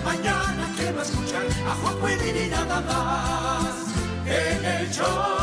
[0.00, 0.14] Más.
[0.14, 3.74] En la mañana quiero escuchar a Juanjo y nada más.
[4.26, 5.37] En el choro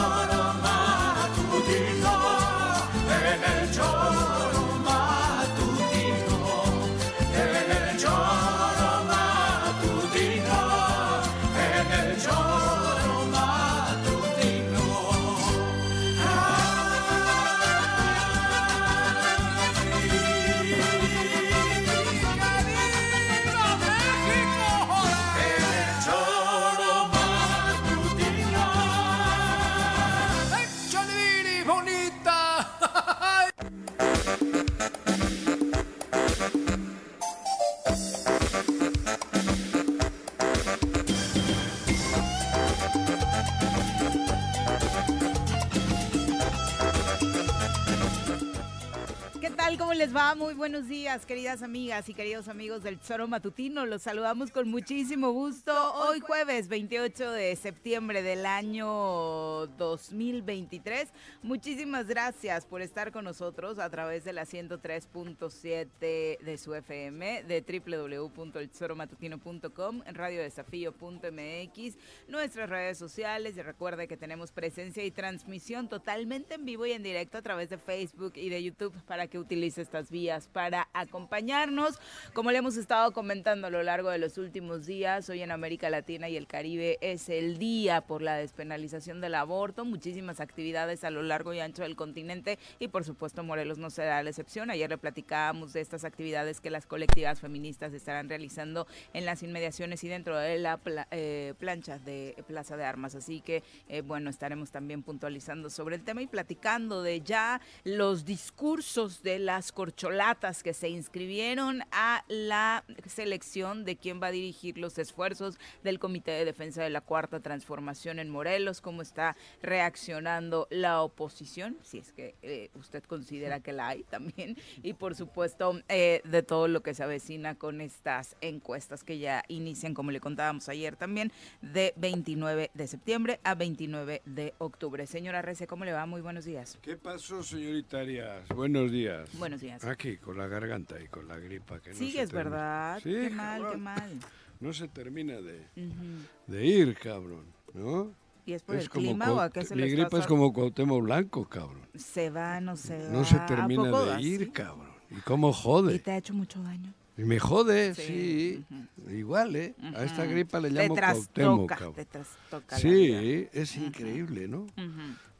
[50.16, 50.36] va?
[50.36, 53.86] Muy buenos días, queridas amigas y queridos amigos del Tesoro Matutino.
[53.86, 55.74] Los saludamos con muchísimo gusto.
[55.96, 61.10] Hoy jueves 28 de septiembre del año 2023.
[61.44, 67.62] Muchísimas gracias por estar con nosotros a través de la 103.7 de su FM, de
[67.62, 71.98] www.eltesoromatutino.com, radiodesafío.mx,
[72.30, 77.04] nuestras redes sociales y recuerde que tenemos presencia y transmisión totalmente en vivo y en
[77.04, 82.00] directo a través de Facebook y de YouTube para que utilice estas vías para acompañarnos.
[82.34, 85.90] Como le hemos estado comentando a lo largo de los últimos días, hoy en América
[85.90, 91.10] Latina y el Caribe es el día por la despenalización del aborto, muchísimas actividades a
[91.10, 94.70] lo largo y ancho del continente y por supuesto Morelos no será la excepción.
[94.70, 100.04] Ayer le platicábamos de estas actividades que las colectivas feministas estarán realizando en las inmediaciones
[100.04, 103.16] y dentro de la pla- eh, plancha de Plaza de Armas.
[103.16, 108.26] Así que, eh, bueno, estaremos también puntualizando sobre el tema y platicando de ya los
[108.26, 114.78] discursos de las corcholatas que se inscribieron a la selección de quién va a dirigir
[114.78, 120.68] los esfuerzos del Comité de Defensa de la Cuarta Transformación en Morelos, cómo está reaccionando
[120.70, 125.82] la oposición, si es que eh, usted considera que la hay también, y por supuesto
[125.88, 130.20] eh, de todo lo que se avecina con estas encuestas que ya inician, como le
[130.20, 131.32] contábamos ayer también,
[131.62, 135.08] de 29 de septiembre a 29 de octubre.
[135.08, 136.06] Señora Rece, ¿cómo le va?
[136.06, 136.78] Muy buenos días.
[136.82, 138.46] ¿Qué pasó, señorita Arias?
[138.50, 139.30] Buenos días.
[139.38, 139.75] Buenos días.
[139.84, 141.80] Aquí, con la garganta y con la gripa.
[141.82, 142.50] Que no Sí, se es termina.
[142.56, 143.00] verdad.
[143.04, 143.82] Sí, qué mal, qué cabrón.
[143.82, 144.12] mal.
[144.62, 146.24] No se termina de, Ujú.
[146.48, 147.44] de ir, cabrón,
[147.74, 148.14] ¿no?
[148.46, 150.54] ¿Y es por Es el clima o a qué se Mi le gripa es como
[150.54, 151.82] Cuauhtémoc Blanco, cabrón.
[151.94, 153.10] Se va, no se va.
[153.10, 154.28] No se ¿A termina de así?
[154.28, 154.92] ir, cabrón.
[155.12, 156.00] ¿Y cómo ¿Y jode?
[156.00, 156.94] te ha hecho mucho daño?
[157.18, 159.12] Y me jode, Sí, sí.
[159.14, 159.76] Igual, ¿eh?
[159.94, 161.96] A esta gripa le Te llamo Cuauhtémoc, trastoca, cabrón.
[161.96, 163.20] te trastoca la vida.
[163.22, 164.68] Sí, es increíble, ¿no?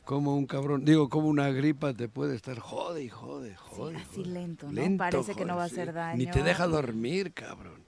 [0.06, 3.96] Como un cabrón, digo, como una gripa te puede estar jode y jode, jode.
[3.98, 4.28] así jode.
[4.30, 4.98] lento, ¿no?
[4.98, 6.18] Parece que no va a hacer daño.
[6.18, 7.84] Ni te deja dormir, cabrón.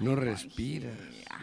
[0.00, 0.92] No respiras,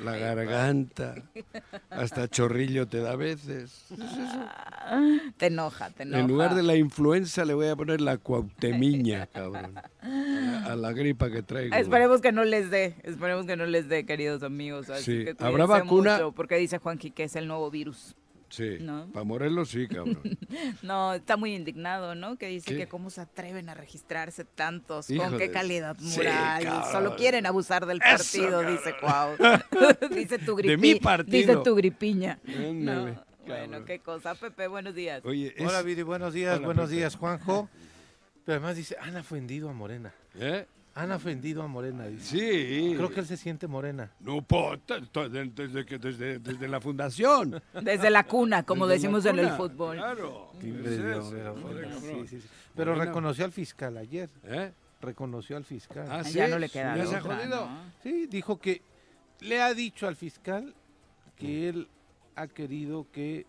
[0.04, 1.16] la garganta,
[1.90, 3.86] hasta chorrillo te da a veces.
[5.38, 6.20] Te enoja, te enoja.
[6.20, 9.74] En lugar de la influenza le voy a poner la cuautemiña, cabrón.
[10.68, 11.74] A la, gripa que traigo.
[11.76, 14.90] Esperemos que no les dé, esperemos que no les dé, queridos amigos.
[14.90, 16.14] Así Sí, que ¿habrá vacuna?
[16.14, 18.16] mucho, porque dice Juanqui que es el nuevo virus.
[18.54, 19.08] Sí, ¿No?
[19.12, 20.22] para Morelos sí, cabrón.
[20.84, 22.36] No, está muy indignado, ¿no?
[22.38, 22.78] Que dice ¿Qué?
[22.78, 26.84] que cómo se atreven a registrarse tantos, con qué de- calidad moral.
[26.92, 29.36] Solo quieren abusar del partido, dice Cuau.
[30.16, 31.54] dice tu De gripi- mi partido.
[31.54, 32.38] Dice tu gripiña.
[32.46, 33.24] No, cabrón.
[33.48, 34.36] Bueno, qué cosa.
[34.36, 35.22] Pepe, buenos días.
[35.26, 35.68] Oye, es...
[35.68, 36.98] Hola Viri, buenos días, Hola, buenos Pepe.
[36.98, 37.68] días Juanjo.
[38.46, 40.14] Pero además dice, han ofendido a Morena.
[40.36, 40.68] ¿Eh?
[40.96, 42.24] Han ofendido a Morena, dice.
[42.38, 42.94] Sí.
[42.96, 44.12] Creo que él se siente Morena.
[44.20, 47.62] No, desde, que, desde, desde la fundación.
[47.82, 49.98] Desde la cuna, como Desde decimos en el fútbol.
[49.98, 50.52] Claro.
[50.60, 53.06] Pero Morena.
[53.06, 54.30] reconoció al fiscal ayer.
[54.44, 54.72] ¿Eh?
[55.02, 56.08] reconoció al fiscal.
[56.10, 57.66] Ah, Ya sí, no le queda ya se ha jodido.
[57.70, 57.82] ¿no?
[58.04, 58.82] Sí, dijo que
[59.42, 60.74] le ha dicho al fiscal
[61.36, 61.90] que él
[62.36, 63.46] ha querido que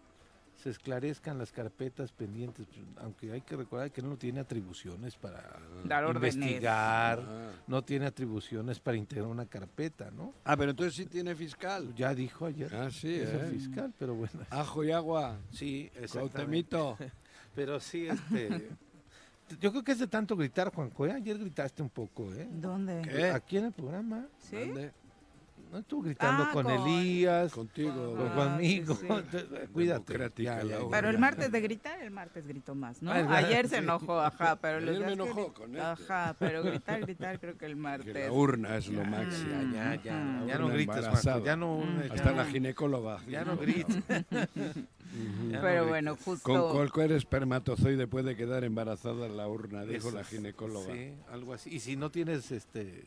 [0.64, 5.60] se esclarezcan las carpetas pendientes, pues, aunque hay que recordar que no tiene atribuciones para
[5.84, 7.50] Dar investigar, Ah.
[7.66, 10.32] no tiene atribuciones para integrar una carpeta, ¿no?
[10.42, 11.94] Ah, pero entonces sí tiene fiscal.
[11.94, 12.74] Ya dijo ayer.
[12.74, 13.40] Ah, sí, es ¿eh?
[13.42, 14.40] el fiscal, pero bueno.
[14.48, 15.36] Ajo y agua.
[15.50, 16.96] Sí, Cautemito.
[17.54, 18.68] Pero sí, este...
[19.60, 21.06] Yo creo que es de tanto gritar, Juanjo.
[21.06, 21.12] ¿eh?
[21.12, 22.48] Ayer gritaste un poco, ¿eh?
[22.50, 23.00] ¿Dónde?
[23.02, 23.30] ¿Qué?
[23.30, 24.26] Aquí en el programa.
[24.38, 24.56] ¿Sí?
[24.56, 24.90] Mande.
[25.74, 28.14] No estuvo gritando Ah, con, con- Elías, Contigo.
[28.16, 28.94] con Ah, conmigo.
[28.94, 29.06] sí, sí.
[29.10, 30.12] Entonces, Cuídate.
[30.36, 30.88] Ya, ya, la ya.
[30.88, 33.10] Pero el martes de gritar, el martes gritó más, ¿no?
[33.10, 35.80] Ah, Ayer se enojó, ajá, pero los Ayer me días que enojó gri- con este.
[35.80, 38.14] Ajá, pero gritar, gritar, creo que el Que martes.
[38.14, 39.50] la urna es lo máximo.
[39.72, 40.36] Ya, ya, ya.
[40.38, 40.46] Ujú.
[40.46, 41.06] Ya no grites.
[41.08, 41.44] Juanjo.
[41.44, 43.18] Ya no, ya Hasta la ginecóloga.
[43.28, 43.96] Ya no grites.
[45.60, 46.44] Pero bueno, justo.
[46.44, 50.92] Con cualquier espermatozoide puede quedar embarazada la urna, dijo Eso la ginecóloga.
[50.94, 51.70] Sí, algo así.
[51.74, 53.04] Y si no tienes este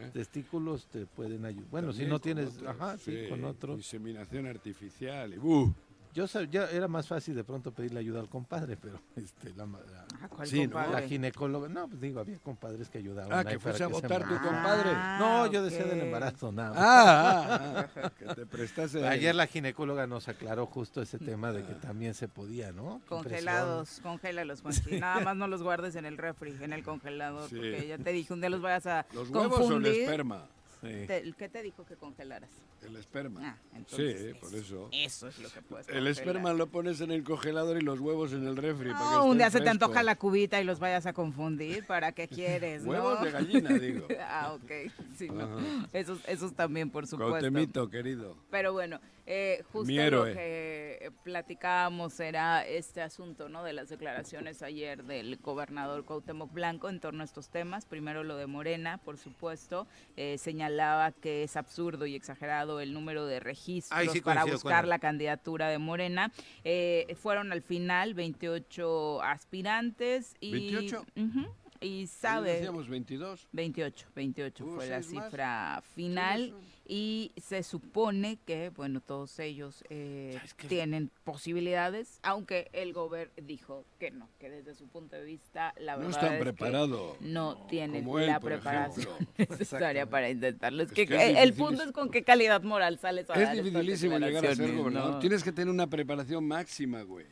[0.00, 0.10] ¿Eh?
[0.12, 1.70] testículos, te pueden ayudar.
[1.70, 3.78] Bueno, si no tienes, otros, ajá, sí, con otros.
[3.78, 5.34] Inseminación artificial.
[5.34, 5.74] Y, ¡uh!
[6.14, 9.66] Yo sab- ya era más fácil de pronto pedirle ayuda al compadre, pero este la,
[9.66, 13.32] la- Ah, ¿cuál Sí, la ginecóloga, no, pues digo, había compadres que ayudaban.
[13.32, 14.90] Ah, ahí que para fuese a votar tu compadre.
[14.92, 16.74] Ah, No, yo decía del embarazo, nada.
[16.76, 19.06] Ah, ah, ah, que te prestase.
[19.06, 23.00] Ayer la ginecóloga nos aclaró justo ese tema de que también se podía, ¿no?
[23.08, 24.98] Congelados, congélalos, Juanji.
[24.98, 27.54] Nada más no los guardes en el refri, en el congelador, Sí.
[27.56, 30.00] porque ya te dije, un día los vayas a ¿Los huevos o el confundir.
[30.02, 30.46] esperma?
[30.82, 31.00] impresión.
[31.00, 31.06] Sí.
[31.06, 32.50] Te- ¿Qué te dijo que congelaras?
[32.86, 33.40] El esperma.
[33.42, 34.88] Ah, entonces, sí, por eso.
[34.92, 38.32] Eso es lo que puedes El esperma lo pones en el congelador y los huevos
[38.32, 38.90] en el refri.
[38.90, 41.86] para que No, un día se te antoja la cubita y los vayas a confundir.
[41.86, 42.84] ¿Para qué quieres?
[42.84, 42.90] no?
[42.92, 44.06] Huevos de gallina, digo.
[44.20, 44.92] ah, ok.
[45.16, 45.58] Sí, no.
[45.92, 47.32] Esos, esos también, por supuesto.
[47.32, 48.36] Cuauhtemito, querido.
[48.50, 53.62] Pero bueno, eh, justo lo que eh, platicábamos era este asunto, ¿no?
[53.62, 57.84] De las declaraciones ayer del gobernador Cuauhtémoc Blanco en torno a estos temas.
[57.84, 59.86] Primero lo de Morena, por supuesto.
[60.16, 64.98] Eh, señalaba que es absurdo y exagerado el número de registros sí para buscar la
[64.98, 66.32] candidatura de Morena.
[66.64, 70.52] Eh, fueron al final 28 aspirantes y...
[70.52, 71.04] 28.
[71.16, 71.46] Ujú,
[71.80, 72.54] y sabe...
[72.54, 73.48] Decíamos 22.
[73.52, 75.06] 28, 28 Hubo fue la más.
[75.06, 76.77] cifra final Sí.
[76.90, 84.10] Y se supone que, bueno, todos ellos eh, tienen posibilidades, aunque el gobierno dijo que
[84.10, 87.20] no, que desde su punto de vista la No verdad están es que preparados.
[87.20, 89.06] no tienen él, la preparación
[89.36, 90.82] necesaria para intentarlo.
[90.82, 93.40] Es Es que, que es el- punto es- con qué calidad moral sales a Es
[93.42, 95.12] dar dificilísimo llegar a ser gobernador.
[95.12, 95.18] ¿no?
[95.18, 97.26] Tienes que tener una preparación máxima, güey.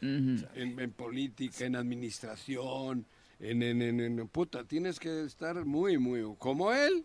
[0.00, 3.04] En política, en administración,
[3.42, 6.34] en, en, en, en- Puta, tienes que estar muy, muy...
[6.38, 7.04] Como él.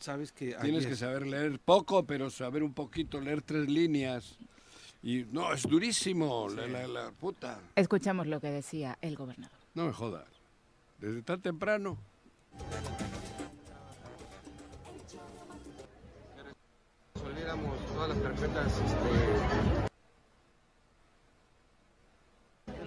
[0.00, 4.36] Sabes que tienes que saber leer poco, pero saber un poquito, leer tres líneas.
[5.02, 7.58] Y no, es durísimo, la, la, la puta.
[7.74, 9.56] Escuchamos lo que decía el gobernador.
[9.74, 10.28] No me jodas.
[10.98, 11.96] Desde tan temprano.
[17.14, 19.89] resolviéramos todas las carpetas este,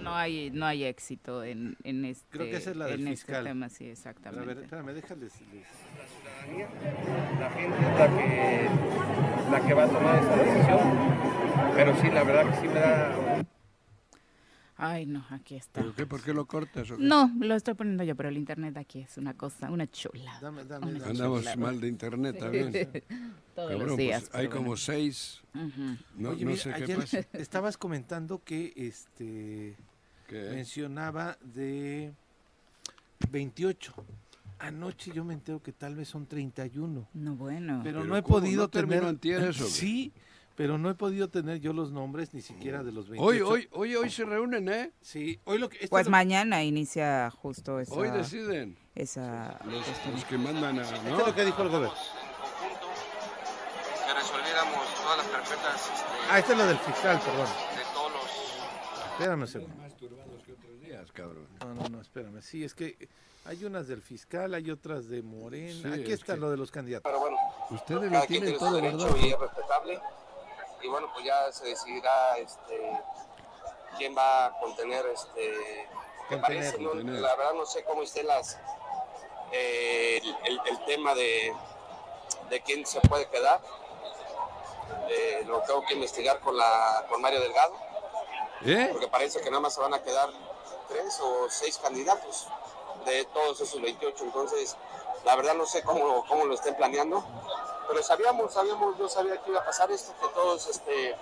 [0.04, 3.08] No hay, no hay éxito en, en este, Creo que esa es la del en
[3.10, 3.44] este fiscal.
[3.46, 4.46] tema, sí, A exactamente.
[4.46, 5.34] ver, espérame, déjales.
[5.54, 5.66] les-
[7.40, 8.70] la gente es la que
[9.52, 10.80] la que va a tomar esa decisión
[11.76, 13.46] pero sí la verdad que sí me da
[14.76, 15.80] Ay, no, aquí está.
[15.82, 16.06] ¿Pero qué?
[16.06, 16.90] ¿Por qué lo cortas?
[16.92, 17.04] o qué?
[17.04, 20.38] No, lo estoy poniendo yo, pero el internet aquí es una cosa, una chula.
[20.42, 21.12] Dame, dame, Una dame.
[21.12, 21.56] Andamos chulada.
[21.58, 22.72] mal de internet también.
[23.56, 24.22] Todos Cabrón, los días.
[24.24, 24.78] pues hay pero como bueno.
[24.82, 25.42] seis.
[25.54, 25.98] Ujú.
[26.18, 27.20] No, Oye, no mira, sé qué pasa.
[27.34, 29.78] estabas comentando que este
[30.34, 30.50] ¿Qué?
[30.50, 32.12] mencionaba de
[33.30, 33.94] 28.
[34.60, 37.08] Anoche yo me entero que tal vez son 31.
[37.14, 37.82] No, bueno.
[37.84, 39.04] Pero, Pero no he podido ¿No tener.
[39.04, 39.66] antier eso?
[39.68, 40.12] Sí,
[40.56, 43.26] pero no he podido tener yo los nombres ni siquiera de los 28.
[43.28, 44.92] Hoy, hoy, hoy, hoy se reúnen, ¿eh?
[45.02, 45.88] Sí, hoy lo que.
[45.88, 47.94] Pues lo- mañana inicia justo esa...
[47.94, 48.78] Hoy deciden.
[48.96, 50.84] esa Los, los que mandan a...
[50.84, 51.20] ¿no?
[51.20, 51.96] es lo que dijo el gobierno.
[51.96, 52.88] conjunto
[54.08, 57.48] que resolviéramos todas las carpetas este, Ah, esto es lo del fiscal, perdón.
[57.48, 59.76] de todos los Espérame un segundo.
[59.76, 61.48] Más turbados que otros días, cabrón.
[61.60, 62.42] No, no, no, espérame.
[62.42, 62.98] Sí, es que
[63.46, 65.94] hay unas del fiscal, hay otras de Morena.
[65.96, 67.04] Sí, Aquí es está que- lo de los candidatos.
[67.04, 67.38] pero bueno
[67.70, 69.16] Ustedes lo tienen todo, derecho ¿verdad?
[69.22, 70.02] y es respetable
[70.82, 72.92] y bueno pues ya se decidirá este
[73.98, 75.88] quién va a contener este
[76.30, 78.60] que Contener, parece no, la verdad no sé cómo estén las
[79.54, 81.54] eh, el, el- el tema de
[82.50, 83.62] de quién se puede quedar
[85.10, 87.76] Eh, lo tengo que investigar con la con Mario Delgado
[88.66, 88.90] ¿Eh?
[88.92, 90.30] porque parece que nada más se van a quedar
[90.88, 92.48] tres o seis candidatos
[93.06, 94.24] de todos esos 28.
[94.24, 94.76] Entonces,
[95.26, 97.24] la verdad no sé cómo, cómo lo estén planeando,
[97.88, 101.16] pero sabíamos, sabíamos, yo sabía que iba a pasar esto, que todos este,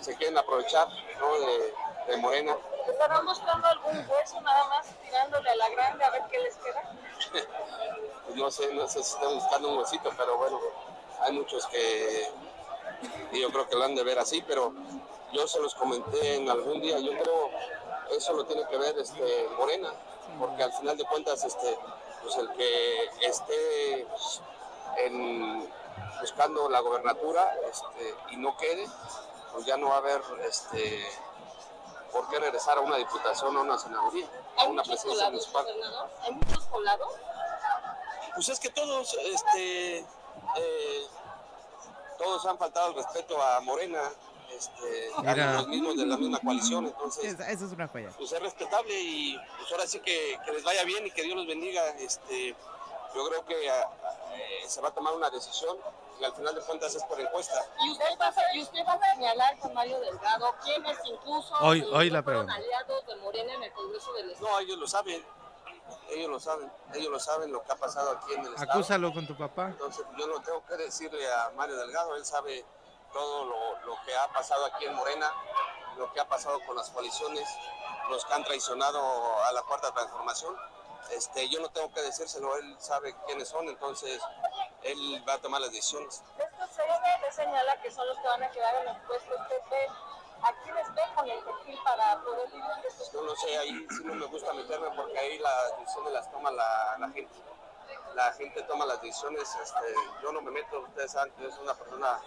[0.00, 1.40] se quieren aprovechar ¿no?
[1.40, 1.74] de,
[2.08, 2.56] de Morena.
[2.88, 6.92] ¿Estarán mostrando algún hueso nada más tirándole a la grande a ver qué les queda?
[8.34, 10.60] no sé, no sé si están buscando un huesito, pero bueno,
[11.20, 12.30] hay muchos que
[13.32, 14.72] y yo creo que lo han de ver así, pero
[15.32, 17.50] yo se los comenté en algún día, yo creo
[18.10, 19.92] eso lo tiene que ver este Morena,
[20.38, 21.78] porque al final de cuentas este
[22.22, 24.06] pues el que esté
[24.98, 25.70] en,
[26.20, 28.86] buscando la gobernatura este, y no quede,
[29.52, 31.06] pues ya no va a haber este
[32.12, 35.66] por qué regresar a una diputación o a una senaduría, a una presidencia municipal.
[36.22, 37.14] ¿Hay muchos colados?
[38.34, 41.06] Pues es que todos, este, eh,
[42.18, 44.00] todos han faltado el respeto a Morena,
[44.58, 45.52] este, a Mira.
[45.54, 48.10] los mismos de la misma coalición, entonces esa es una joya.
[48.16, 51.36] pues es respetable y pues ahora sí que, que les vaya bien y que Dios
[51.36, 51.86] los bendiga.
[51.98, 52.54] Este,
[53.14, 53.90] yo creo que ah,
[54.34, 55.76] eh, se va a tomar una decisión
[56.20, 57.64] y al final de cuentas es por encuesta.
[57.84, 61.78] ¿Y usted va a, y usted va a señalar con Mario Delgado quiénes incluso Hoy-
[61.78, 64.50] incluso hoy la fueron aliados de Morena en el Congreso del Estado?
[64.50, 65.24] No, ellos lo saben,
[66.10, 68.72] ellos lo saben, ellos lo saben lo que ha pasado aquí en el estado.
[68.72, 69.68] Acúsalo con tu papá.
[69.68, 72.64] Entonces yo no tengo que decirle a Mario Delgado, él sabe
[73.12, 75.32] todo lo, lo que ha pasado aquí en Morena,
[75.96, 77.48] lo que ha pasado con las coaliciones,
[78.08, 79.00] los que han traicionado
[79.44, 80.56] a la cuarta transformación.
[81.10, 84.20] Este, yo no tengo que decírselo, él sabe quiénes son, entonces
[84.82, 86.22] él va a tomar las decisiones.
[86.38, 86.86] Estos
[87.22, 89.88] le señala que son los que van a quedar en los puestos PP.
[90.40, 94.04] ¿A quiénes ve con el perfil para poder vivir estos Yo no sé, ahí sí
[94.04, 97.34] no me gusta meterme porque ahí las decisiones las toma la, la gente.
[98.14, 101.64] La gente toma las decisiones, este, yo no me meto, ustedes saben que yo soy
[101.64, 102.20] una persona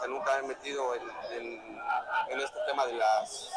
[0.00, 1.02] que nunca me he metido en,
[1.32, 1.80] en-
[2.28, 3.50] en este tema de las,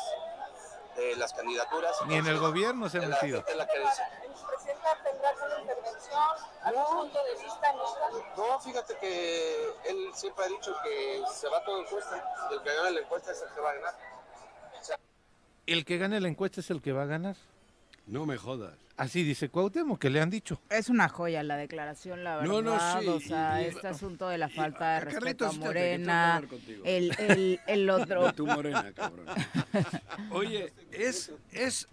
[0.95, 1.95] de las candidaturas.
[2.05, 3.43] Ni en el gobierno se ha la metido.
[3.55, 4.03] la que dice.
[4.23, 6.21] ¿El presidente tendrá alguna intervención?
[6.63, 7.73] ¿Algún punto de vista?
[8.37, 12.75] No, fíjate que él siempre ha dicho que se va todo encuesta, y el que
[12.75, 13.95] gana la encuesta es el que va a ganar.
[15.65, 17.35] El que gane la encuesta es el que va a ganar.
[18.07, 18.75] No me jodas.
[18.95, 20.61] Así dice Cuauhtémoc, que le han dicho.
[20.69, 22.51] Es una joya la declaración, la verdad.
[22.51, 24.99] No, no, sí, O sea, y- y- este asunto de la y- falta de a
[24.99, 26.43] respeto Carlitos, a Morena,
[26.83, 28.33] el, el, el otro.
[28.33, 29.25] Tu morena, cabrón.
[30.31, 31.87] Oye, es, es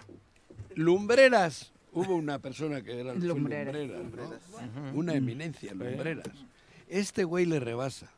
[0.75, 1.73] Lumbreras.
[1.93, 3.75] Hubo una persona que era Lumbreras.
[3.75, 4.93] Lumbreras, ¿no?
[4.93, 6.27] Una eminencia, Lumbreras.
[6.89, 8.11] Este güey le rebasa.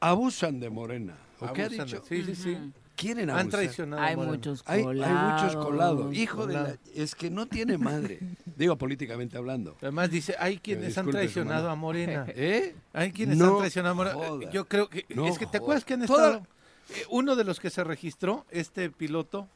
[0.00, 1.16] Abusan de Morena.
[1.40, 2.04] ¿O qué ha Abusan de- dicho?
[2.06, 2.58] Sí, sí, sí.
[2.96, 3.60] Quieren Han abusar.
[3.60, 4.02] traicionado.
[4.02, 4.32] a Hay Morena.
[4.36, 5.42] muchos Hay, hay colados.
[5.42, 6.14] muchos colados.
[6.14, 6.76] Hijo de la...
[6.94, 8.18] Es que no tiene madre.
[8.56, 9.76] Digo, políticamente hablando.
[9.82, 11.72] Además dice, hay quienes han disculpes, traicionado hermano.
[11.72, 12.24] a Morena.
[12.34, 12.74] ¿Eh?
[12.94, 14.50] Hay quienes No han traicionado a Morena.
[14.50, 15.04] Yo creo que...
[15.14, 16.46] No es que te acuerdas que han estado...
[16.90, 19.46] eh, Uno de los que se registró, este piloto,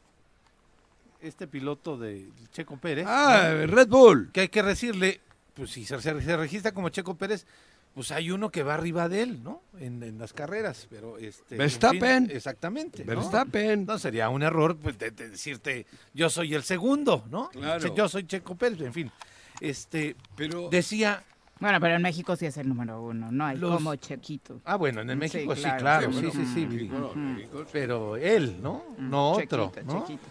[1.21, 3.67] este piloto de Checo Pérez, Ah, ¿no?
[3.67, 4.29] Red Bull.
[4.31, 5.21] que hay que decirle,
[5.53, 5.97] pues si se
[6.37, 7.45] registra como Checo Pérez,
[7.93, 9.61] pues hay uno que va arriba de él, ¿no?
[9.79, 11.55] En, en las carreras, pero este...
[11.55, 12.27] en Verstappen.
[12.27, 13.03] fin, exactamente.
[13.03, 13.85] Verstappen.
[13.85, 17.49] No sería un error pues, de, de decirte, yo soy el segundo, ¿no?
[17.49, 17.93] Claro.
[17.93, 19.11] Yo soy Checo Pérez, en fin.
[19.59, 21.21] Este, Pero decía,
[21.59, 24.59] Bueno, pero en México sí es el número uno, no hay Los- como Chequito.
[24.65, 28.83] ah, bueno, en el México sí, claro, claro, sí, sí, bueno, sí, pero él, ¿no?
[28.97, 30.01] No otro, Chequito, ¿no?
[30.07, 30.27] Chequito.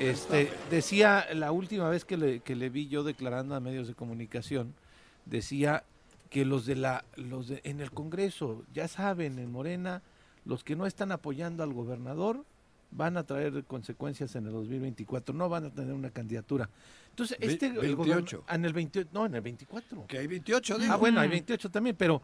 [0.00, 3.94] Este, decía, la última vez que le, que le vi yo declarando a medios de
[3.94, 4.74] comunicación,
[5.24, 5.84] decía
[6.34, 10.02] que los de la, los de, en el Congreso, ya saben, en Morena,
[10.44, 12.44] los que no están apoyando al gobernador
[12.90, 16.68] van a traer consecuencias en el 2024, no van a tener una candidatura.
[17.10, 18.42] Entonces, este, el 28.
[18.42, 20.06] gobern- en el 28, no, en el 24.
[20.08, 20.92] Que hay 28, digo.
[20.92, 22.20] Ah, bueno, hay 28 también, pero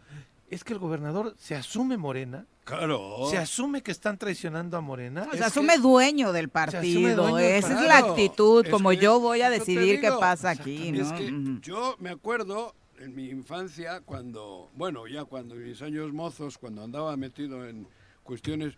[0.49, 3.29] es que el gobernador se asume Morena, Claro.
[3.31, 5.29] se asume que están traicionando a Morena.
[5.33, 7.15] Se asume dueño del partido.
[7.23, 10.91] dueño del Esa es la actitud, Es como yo voy a decidir qué pasa aquí,
[10.91, 11.01] ¿no?
[11.03, 16.13] Es que yo me acuerdo en mi infancia cuando, bueno, ya cuando en mis años
[16.13, 17.87] mozos, cuando andaba metido en
[18.23, 18.75] cuestiones,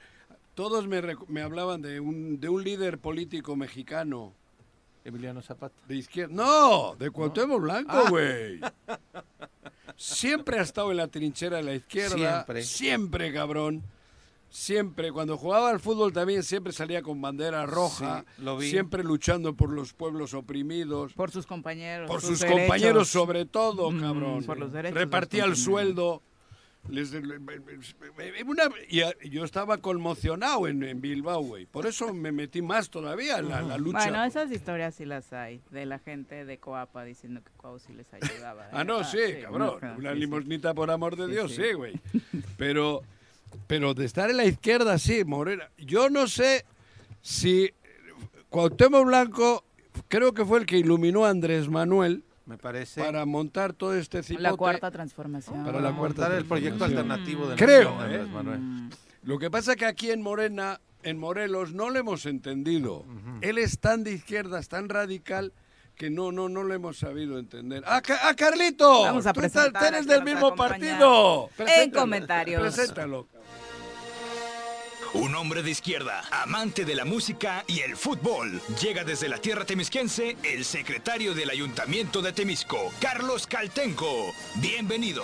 [0.55, 4.33] todos me, me hablaban de un, de un líder político mexicano
[5.05, 5.75] Emiliano Zapata.
[5.88, 6.33] de izquierda.
[6.35, 8.07] No, de Cuauhtémoc Blanco, Ah.
[8.09, 8.61] güey.
[9.97, 12.17] Siempre ha estado en la trinchera de la izquierda.
[12.17, 12.62] Siempre.
[12.62, 13.83] Siempre, cabrón.
[14.52, 15.11] Siempre.
[15.12, 18.25] Cuando jugaba al fútbol también siempre salía con bandera roja.
[18.37, 18.68] Sí, lo vi.
[18.71, 21.14] Siempre luchando por los pueblos oprimidos.
[21.14, 22.06] Por sus compañeros.
[22.09, 24.44] Por sus compañeros sobre todo, Mm, cabrón.
[24.44, 26.23] por los derechos Repartía el sueldo.
[26.88, 31.64] Les- una- y a- yo estaba conmocionado en, en Bilbao, güey.
[31.64, 33.99] Por eso me metí más todavía en la, la lucha.
[34.00, 37.92] Bueno, esas historias sí las hay, de la gente de Coapa diciendo que Coau sí
[37.92, 38.68] les ayudaba.
[38.73, 39.04] Ah, no, ¿eh?
[39.04, 39.78] sí, cabrón.
[39.97, 40.21] Una sí, sí.
[40.21, 41.62] limosnita por amor de Sí, Dios, sí.
[41.62, 42.00] sí, güey.
[42.59, 43.02] Pero,
[43.66, 45.71] pero de estar en la izquierda, sí, Morena.
[45.78, 46.64] Yo no sé
[47.21, 47.71] si
[48.50, 49.64] Cuauhtémoc Blanco
[50.09, 53.00] creo que fue el que iluminó a Andrés Manuel Me parece.
[53.02, 54.42] para montar todo este cipote.
[54.42, 55.64] La cuarta transformación.
[55.64, 58.14] Para la cuarta montar el proyecto alternativo de Creo, Nación, ¿eh?
[58.14, 58.61] Andrés Manuel.
[58.61, 58.90] Mm.
[59.25, 63.04] Lo que pasa que aquí en Morena, en Morelos, no le hemos entendido.
[63.40, 65.52] Él es tan de izquierdas, tan radical,
[66.02, 67.85] que no, no, no lo hemos sabido entender.
[67.87, 69.02] ¡Ah, Ca- ah, Carlito!
[69.02, 71.49] Vamos a Tú estás- presentar eres del mismo partido.
[71.59, 72.61] en comentarios.
[72.61, 73.28] Preséntalo.
[75.14, 78.61] Un hombre de izquierda, amante de la música y el fútbol.
[78.80, 84.35] Llega desde la tierra temisquense el secretario del Ayuntamiento de Temisco, Carlos Caltenco.
[84.56, 85.23] Bienvenido.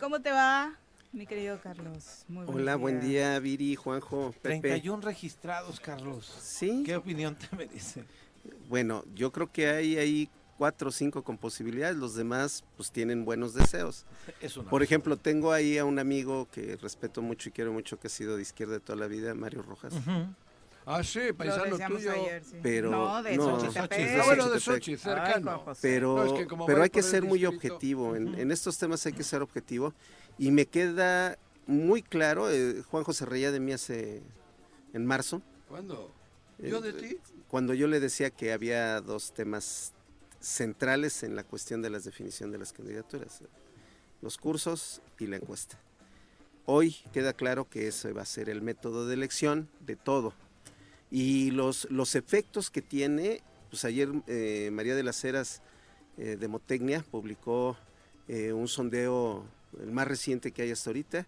[0.00, 0.78] ¿Cómo te va,
[1.12, 2.24] mi querido Carlos?
[2.28, 3.10] Muy buenos Hola, buen días.
[3.10, 4.60] día, Viri, Juanjo, Pepe.
[4.60, 6.26] 31 registrados, Carlos.
[6.40, 8.04] Sí, ¿Qué opinión te merece?
[8.68, 10.28] bueno, yo creo que hay ahí
[10.58, 14.06] cuatro o cinco con posibilidades, los demás pues tienen buenos deseos.
[14.40, 17.98] Es una Por ejemplo, tengo ahí a un amigo que respeto mucho y quiero mucho,
[18.00, 19.94] que ha sido de izquierda de toda la vida, Mario Rojas.
[20.84, 22.10] Ah, sí, paisano tuyo.
[22.12, 22.56] ayer, sí.
[22.60, 23.98] Pero no, de no, Xochitepec.
[23.98, 24.58] de Ah, bueno, de.
[24.58, 25.62] Sochi, cercano.
[25.64, 25.74] Ay.
[25.80, 28.16] Pero, No, es que pero hay que ser muy objetivo.
[28.16, 29.94] En, en estos temas hay que ser objetivo.
[30.38, 34.22] Y me queda muy claro, eh, Juanjo se reía de mí hace,
[34.92, 36.12] en marzo, ¿Cuándo?
[36.58, 37.16] ¿Yo de Eh, ti?
[37.48, 39.92] cuando yo le decía que había dos temas
[40.40, 43.46] centrales en la cuestión de la definición de las candidaturas, eh,
[44.20, 45.78] los cursos y la encuesta.
[46.66, 50.34] Hoy queda claro que ese va a ser el método de elección de todo.
[51.10, 55.60] Y los, los efectos que tiene, pues ayer eh, María de las Heras
[56.18, 57.76] eh, de Motecnia publicó
[58.28, 59.44] eh, un sondeo,
[59.80, 61.26] el más reciente que hay hasta ahorita,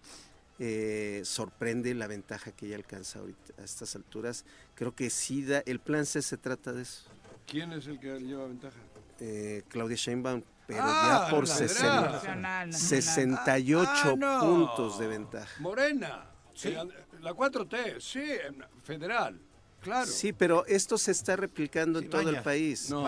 [0.59, 4.45] eh, sorprende la ventaja que ella alcanza ahorita a estas alturas.
[4.75, 7.05] Creo que sí da, el plan C se trata de eso.
[7.47, 8.77] ¿Quién es el que lleva ventaja?
[9.21, 12.13] Eh, Claudia Sheinbaum, pero Ah, ya por la 60 federal.
[12.13, 13.03] Nacional, nacional.
[13.03, 14.41] 68 Ah, no.
[14.41, 15.61] puntos de ventaja.
[15.61, 16.31] Morena.
[17.21, 18.23] La 4T, sí,
[18.85, 19.41] federal.
[19.83, 20.07] Claro.
[20.11, 22.89] Sí, pero esto se está replicando Sí, en todo el país.
[22.91, 23.07] No.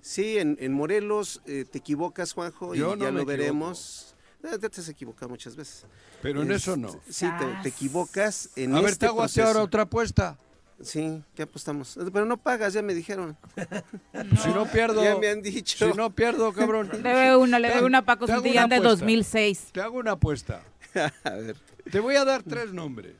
[0.00, 4.13] Sí, en, en Morelos eh, te equivocas, Juanjo, y no ya lo veremos.
[4.50, 5.84] Ya te has equivocado muchas veces.
[6.22, 7.00] Pero en eso no.
[7.08, 9.46] Sí, te, te equivocas en A ver, este te hago proceso.
[9.46, 10.36] ahora otra apuesta.
[10.82, 11.96] Sí, ¿qué apostamos?
[12.12, 13.36] Pero no pagas, ya me dijeron.
[14.42, 15.02] Si no pierdo.
[15.04, 15.90] Ya me han dicho.
[15.90, 16.90] Si no pierdo, cabrón.
[16.92, 18.90] Le veo una, le veo una a Paco Santillán de apuesta.
[18.90, 19.68] 2006.
[19.72, 20.62] Te hago una apuesta.
[21.24, 21.56] a ver,
[21.90, 23.14] Te voy a dar tres nombres.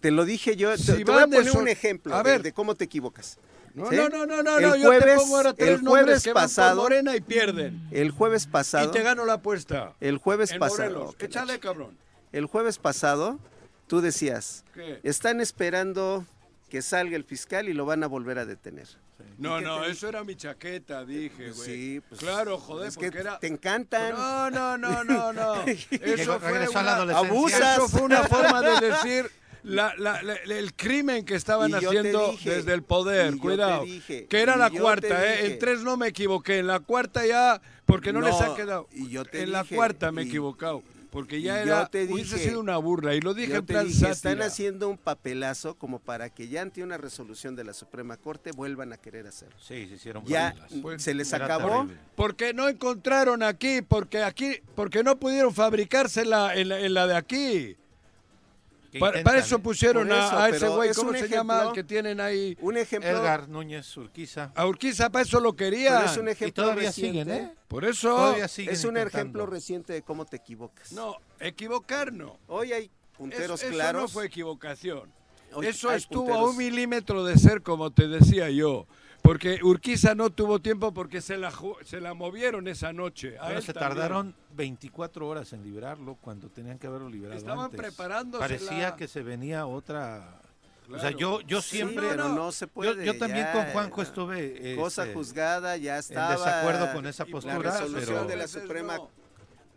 [0.00, 0.70] te lo dije yo.
[0.72, 2.42] Te, Si te voy a poner un ejemplo A de- ver.
[2.42, 3.38] de, cómo te equivocas.
[3.74, 3.96] No, ¿Sí?
[3.96, 6.32] no, no, no, no, El no, yo te jueves- pongo ahora tres el jueves que
[6.32, 7.80] van por pasado- Morena y pierden.
[7.90, 8.88] El jueves pasado.
[8.88, 9.94] Y te gano la apuesta.
[10.00, 10.90] El jueves en pasado.
[10.90, 11.16] Morelos.
[11.20, 11.96] Échale, ch- cabrón.
[12.32, 13.38] El jueves pasado,
[13.86, 15.00] tú decías, ¿Qué?
[15.02, 16.26] están esperando
[16.68, 18.86] que salga el fiscal y lo van a volver a detener.
[19.38, 21.64] No, no, eso era mi chaqueta, dije, güey.
[21.64, 23.38] Sí, pues, Claro, joder, es que porque era...
[23.38, 24.12] te encantan.
[24.12, 25.54] No, no, no, no, no.
[25.90, 27.74] Eso fue, regresó a la una, adolescencia.
[27.76, 29.30] eso fue una forma de decir
[29.68, 33.84] la- la- la- el crimen que estaban haciendo dije, desde el poder, cuidado.
[33.84, 35.46] dije, que era la cuarta, ¿eh?
[35.52, 38.88] En tres no me equivoqué, en la cuarta ya, porque no, les ha quedado.
[38.92, 42.60] y yo te en la cuarta me he equivocado, porque ya era, te hubiese sido
[42.60, 46.48] una burla, y lo dije en plan dije, están haciendo un papelazo como para que
[46.48, 49.56] ya ante una resolución de la Suprema Corte vuelvan a querer hacerlo.
[49.58, 50.72] Sí, se hicieron Ya burlas.
[50.82, 51.68] Pues, se les acabó.
[51.68, 51.96] terrible.
[52.14, 57.16] Porque no encontraron aquí, porque aquí, porque no pudieron fabricársela en la, en la de
[57.16, 57.76] aquí.
[58.98, 61.54] Para, para eso pusieron Por a- eso, a, ese güey, es ¿cómo un se llama?
[61.54, 62.56] ejemplo- El que tienen ahí.
[62.60, 63.10] Un ejemplo.
[63.10, 64.50] Edgar Núñez Urquiza.
[64.54, 66.04] A Urquiza para eso lo pero querían.
[66.04, 67.24] es un Y ejemplo todavía reciente.
[67.24, 67.54] siguen, ¿eh?
[67.68, 68.34] Por eso.
[68.36, 69.00] Es un intentando.
[69.06, 70.92] ejemplo reciente de cómo te equivocas.
[70.92, 72.38] No, equivocar no.
[72.46, 74.02] Hoy hay Eso, punteros eso claros.
[74.02, 75.10] no fue equivocación.
[75.52, 76.50] Hoy eso estuvo a punteros.
[76.50, 78.86] un milímetro de ser como te decía yo.
[79.22, 83.36] Porque Urquiza no tuvo tiempo porque se la, ju- se la movieron esa noche.
[83.38, 83.74] A se también.
[83.74, 87.78] tardaron 24 horas en liberarlo cuando tenían que haberlo liberado Estaban antes.
[87.80, 88.46] preparándosela.
[88.48, 90.40] Parecía que se venía otra...
[90.90, 92.08] O sea, yo, yo Sí, siempre...
[92.08, 93.04] pero no, no, se yo, puede.
[93.04, 94.74] yo también ya, con Juanjo estuve...
[94.76, 96.32] Cosa este, juzgada, ya estaba.
[96.32, 98.24] en desacuerdo con esa postura, La resolución pero...
[98.24, 99.10] de la Suprema no.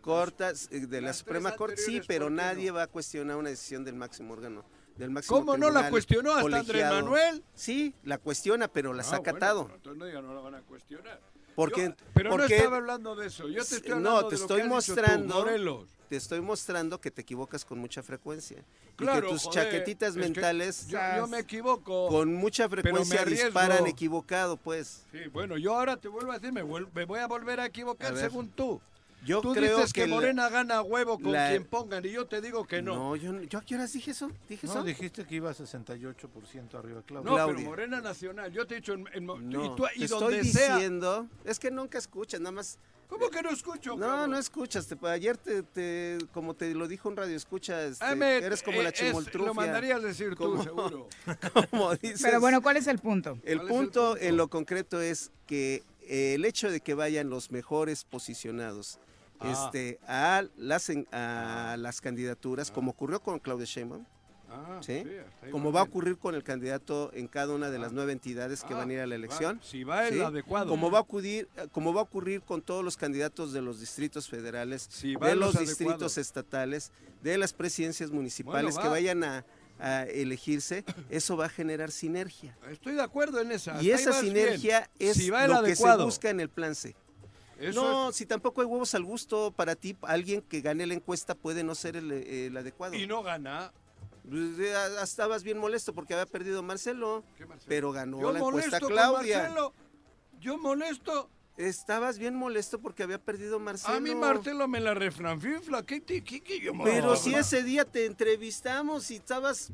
[0.00, 2.74] Corte, eh, de la Las Suprema Corte, sí, pero ¿por qué nadie no?
[2.76, 4.64] va a cuestionar una decisión del máximo órgano.
[4.96, 6.84] Del máximo ¿Cómo no la tribunal cuestionó hasta Andrés.
[6.90, 7.42] Manuel?
[7.54, 10.62] Sí, la cuestiona, pero las Ah, ha bueno, entonces no diga, no la van a
[10.62, 11.20] cuestionar.
[11.54, 13.48] Porque, Yo- pero porque no estaba hablando de eso.
[13.48, 15.88] Yo te estoy No, hablando te de lo estoy que tú, mostrando- Morelos.
[16.08, 18.64] te estoy mostrando que te equivocas con mucha frecuencia.
[18.96, 22.08] Claro, y que tus joder, chaquetitas es que mentales Yo, yo me equivoco.
[22.08, 25.04] con mucha frecuencia disparan equivocado, pues.
[25.12, 27.66] Sí, bueno, yo ahora te vuelvo a decir, me, vuel- me voy a volver a
[27.66, 28.80] equivocar A según tú.
[29.24, 32.40] Yo tú creo dices que, Morena gana huevo con la- quien pongan y yo te
[32.40, 32.94] digo que no.
[32.96, 34.30] No, yo, no- yo a qué horas dije eso?
[34.48, 34.82] ¿Dije No, eso?
[34.82, 37.30] dijiste que iba a 68% arriba, Claudia.
[37.30, 37.54] No, Claudia.
[37.56, 40.06] pero Morena Nacional, yo te he dicho, en, en mo- No, y, tú, y te
[40.08, 40.74] donde estoy sea.
[40.76, 42.78] diciendo, es que nunca escuchas, nada más.
[43.08, 43.90] ¿Cómo que no escucho?
[43.94, 44.30] No, cabrón?
[44.30, 44.86] no escuchas.
[44.86, 48.80] te- ayer te, te- como te lo dijo un radio escucha, este, me- eres como
[48.80, 49.46] eh, la es- chimoltrufia.
[49.48, 51.08] Lo mandarías decir tú, Como- seguro.
[51.70, 52.22] como dices.
[52.22, 53.38] Pero bueno, ¿cuál es el punto?
[53.44, 54.16] el ¿cuál es punto?
[54.16, 58.98] en lo concreto es que eh, el hecho de que vayan los mejores posicionados
[59.44, 59.64] Ah.
[59.66, 64.04] este, a, las, a las candidaturas, como ocurrió con Claudia Sheinbaum,
[64.54, 64.82] Ah,
[65.50, 68.74] Como va a ocurrir con el candidato en cada una de las nueve entidades que
[68.74, 69.58] Ah, van a ir a la va- elección.
[69.62, 70.68] si va el adecuado.
[70.68, 74.28] Como va a acudir, como va a ocurrir con todos los candidatos de los distritos
[74.28, 78.92] federales, Si de los, los distritos estatales, de las presidencias municipales Bueno, que va.
[78.92, 79.46] vayan a,
[79.80, 82.54] a elegirse, eso va a generar sinergia.
[82.70, 83.82] Estoy de acuerdo en esa.
[83.82, 85.10] Y hasta esa sinergia bien.
[85.12, 86.94] es Si va el lo que se busca en el plan C.
[87.62, 90.94] Eso no, es- si tampoco hay huevos al gusto para ti, alguien que gane la
[90.94, 92.94] encuesta puede no ser el, el adecuado.
[92.94, 93.72] Y no gana.
[94.28, 97.24] Pues, ya Estabas bien molesto porque había perdido Marcelo,
[97.66, 99.38] pero ganó Yo la encuesta Claudia.
[99.38, 99.74] Marcelo.
[100.40, 101.28] Yo molesto.
[101.58, 103.94] Estabas bien molesto porque había perdido Marcelo.
[103.96, 105.84] A mí Marcelo me la refranfifla.
[105.84, 109.70] ¿Qué, te- qué, qué yo Pero si ese día te entrevistamos y estabas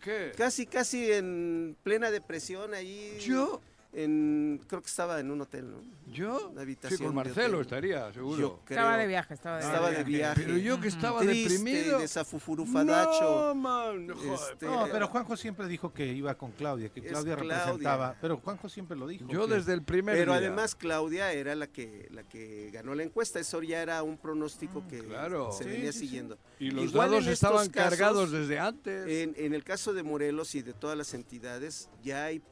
[0.00, 0.32] ¿Qué?
[0.36, 3.18] casi casi en plena depresión ahí.
[3.20, 3.60] ¿Yo?
[3.90, 5.82] En, creo que estaba en un hotel, ¿no?
[6.12, 6.50] ¿Yo?
[6.50, 7.60] Una habitación Sí, con Marcelo hotel.
[7.62, 8.38] estaría, seguro.
[8.38, 8.78] Yo creo.
[8.80, 10.04] Estaba de viaje, estaba de Estaba viaje.
[10.04, 10.42] de viaje.
[10.44, 11.98] Pero yo que estaba Triste, deprimido.
[11.98, 13.46] desafufurufadacho.
[13.48, 14.10] No, man.
[14.10, 17.58] Este, No, pero Juanjo siempre dijo que iba con Claudia, que Claudia Claudia.
[17.60, 18.16] representaba.
[18.20, 19.26] Pero Juanjo siempre lo dijo.
[19.28, 20.48] Yo que- desde el primer Pero día.
[20.48, 24.86] además Claudia era la que la que ganó la encuesta, eso ya era un pronóstico
[24.88, 25.50] que claro.
[25.52, 26.06] se Sí, venía sí, sí.
[26.06, 26.38] siguiendo.
[26.58, 29.08] Y los Igual dados estaban casos, cargados desde antes.
[29.08, 32.42] En, en el caso de Morelos y de todas las entidades, ya hay,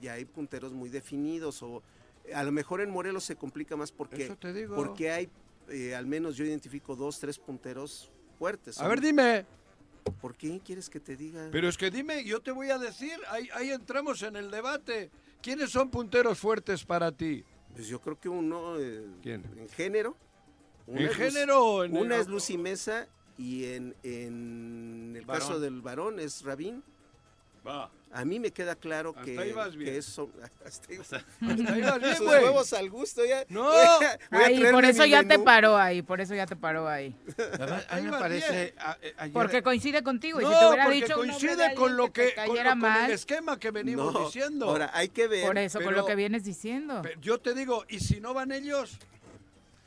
[0.00, 1.82] ya hay punteros muy definidos o
[2.34, 4.74] a lo mejor en Morelos se complica más porque, Eso te digo.
[4.76, 5.28] porque hay,
[5.68, 8.78] eh, al menos yo identifico dos, tres punteros fuertes.
[8.80, 9.46] A ver, dime.
[10.20, 11.48] ¿Por qué quieres que te diga?
[11.52, 15.10] Pero es que dime, yo te voy a decir, ahí, ahí entramos en el debate.
[15.42, 17.44] ¿Quiénes son punteros fuertes para ti?
[17.74, 19.44] Pues yo creo que uno eh, ¿Quién?
[19.56, 20.16] en género.
[20.86, 23.08] ¿En es género en- Una es Lucy Mesa
[23.38, 25.40] y en, en el Varón.
[25.48, 26.82] caso del varón es Rabín.
[27.66, 27.90] Va.
[28.12, 29.92] A mí me queda claro Hasta que, ahí vas bien.
[29.92, 30.28] que eso...
[30.66, 31.16] Hasta ahí, Hasta
[31.72, 32.42] ahí vas bien, Sus güey.
[32.42, 33.44] huevos al gusto ya.
[33.48, 33.64] No.
[33.70, 35.44] Voy a- voy a Ahí, por eso ya te menú.
[35.44, 37.14] paró ahí, por eso ya te paró ahí.
[38.02, 38.74] Me parece.
[38.78, 40.40] a- eh, ayer- Porque coincide contigo.
[40.40, 42.70] y No, si te hubiera porque dicho coincide con lo te que, con, lo- cayera
[42.70, 44.66] con mal, el esquema que venimos No, diciendo.
[44.68, 45.46] Ahora, hay que ver.
[45.46, 47.02] por eso, con pero- lo que vienes diciendo.
[47.20, 48.98] Yo te digo, ¿y si no van ellos?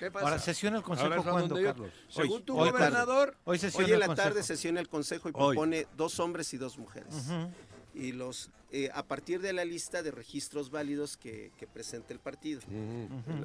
[0.04, 0.26] ¿Qué pasa?
[0.26, 1.92] Ahora sesiona el consejo Ahora yo- Carlos.
[2.10, 4.28] Según Hoy, tu hoy, gobernador, Hoy sesiona Hoy en la consejo.
[4.30, 5.56] tarde sesiona el consejo y Hoy.
[5.56, 7.14] propone dos hombres y dos mujeres.
[7.94, 12.20] Y los eh, a partir de la lista de registros válidos que, que presenta el
[12.20, 12.60] partido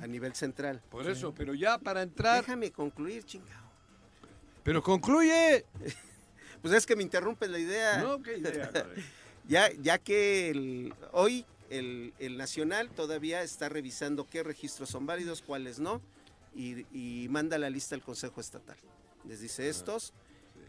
[0.03, 0.83] a nivel central.
[0.90, 2.40] por eso, pero ya para entrar.
[2.40, 3.68] Déjame concluir, chingado.
[4.64, 5.64] Pero concluye.
[6.61, 7.99] Pues es que me interrumpes la idea.
[8.03, 8.71] No, qué idea.
[9.47, 15.40] Ya, ya que el- hoy el, el Nacional todavía está revisando qué registros son válidos,
[15.40, 16.03] cuáles no,
[16.54, 16.87] y,
[17.24, 18.76] y manda la lista al Consejo Estatal.
[19.24, 20.12] Les dice estos.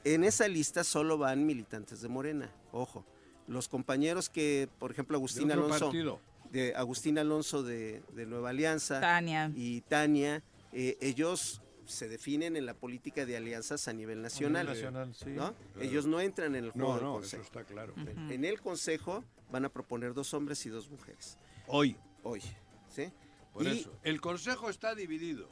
[0.03, 3.05] En esa lista solo van militantes de Morena, ojo.
[3.47, 6.19] Los compañeros que, por ejemplo, Agustín De Alonso, partido.
[6.51, 9.51] de Agustín Alonso de, de Nueva Alianza Tania.
[9.55, 14.67] y Tania, eh, ellos se definen en la política de alianzas a nivel nacional.
[14.67, 15.31] nacional, sí.
[15.31, 15.53] ¿no?
[15.73, 15.81] Claro.
[15.81, 17.93] Ellos no entran en el juego No, del no, eso está claro.
[18.29, 21.37] En el consejo van a proponer dos hombres y dos mujeres.
[21.65, 21.97] Hoy.
[22.21, 22.41] Hoy.
[22.95, 23.11] ¿sí?
[23.51, 23.91] Por Y- eso.
[24.03, 25.49] El consejo está dividido.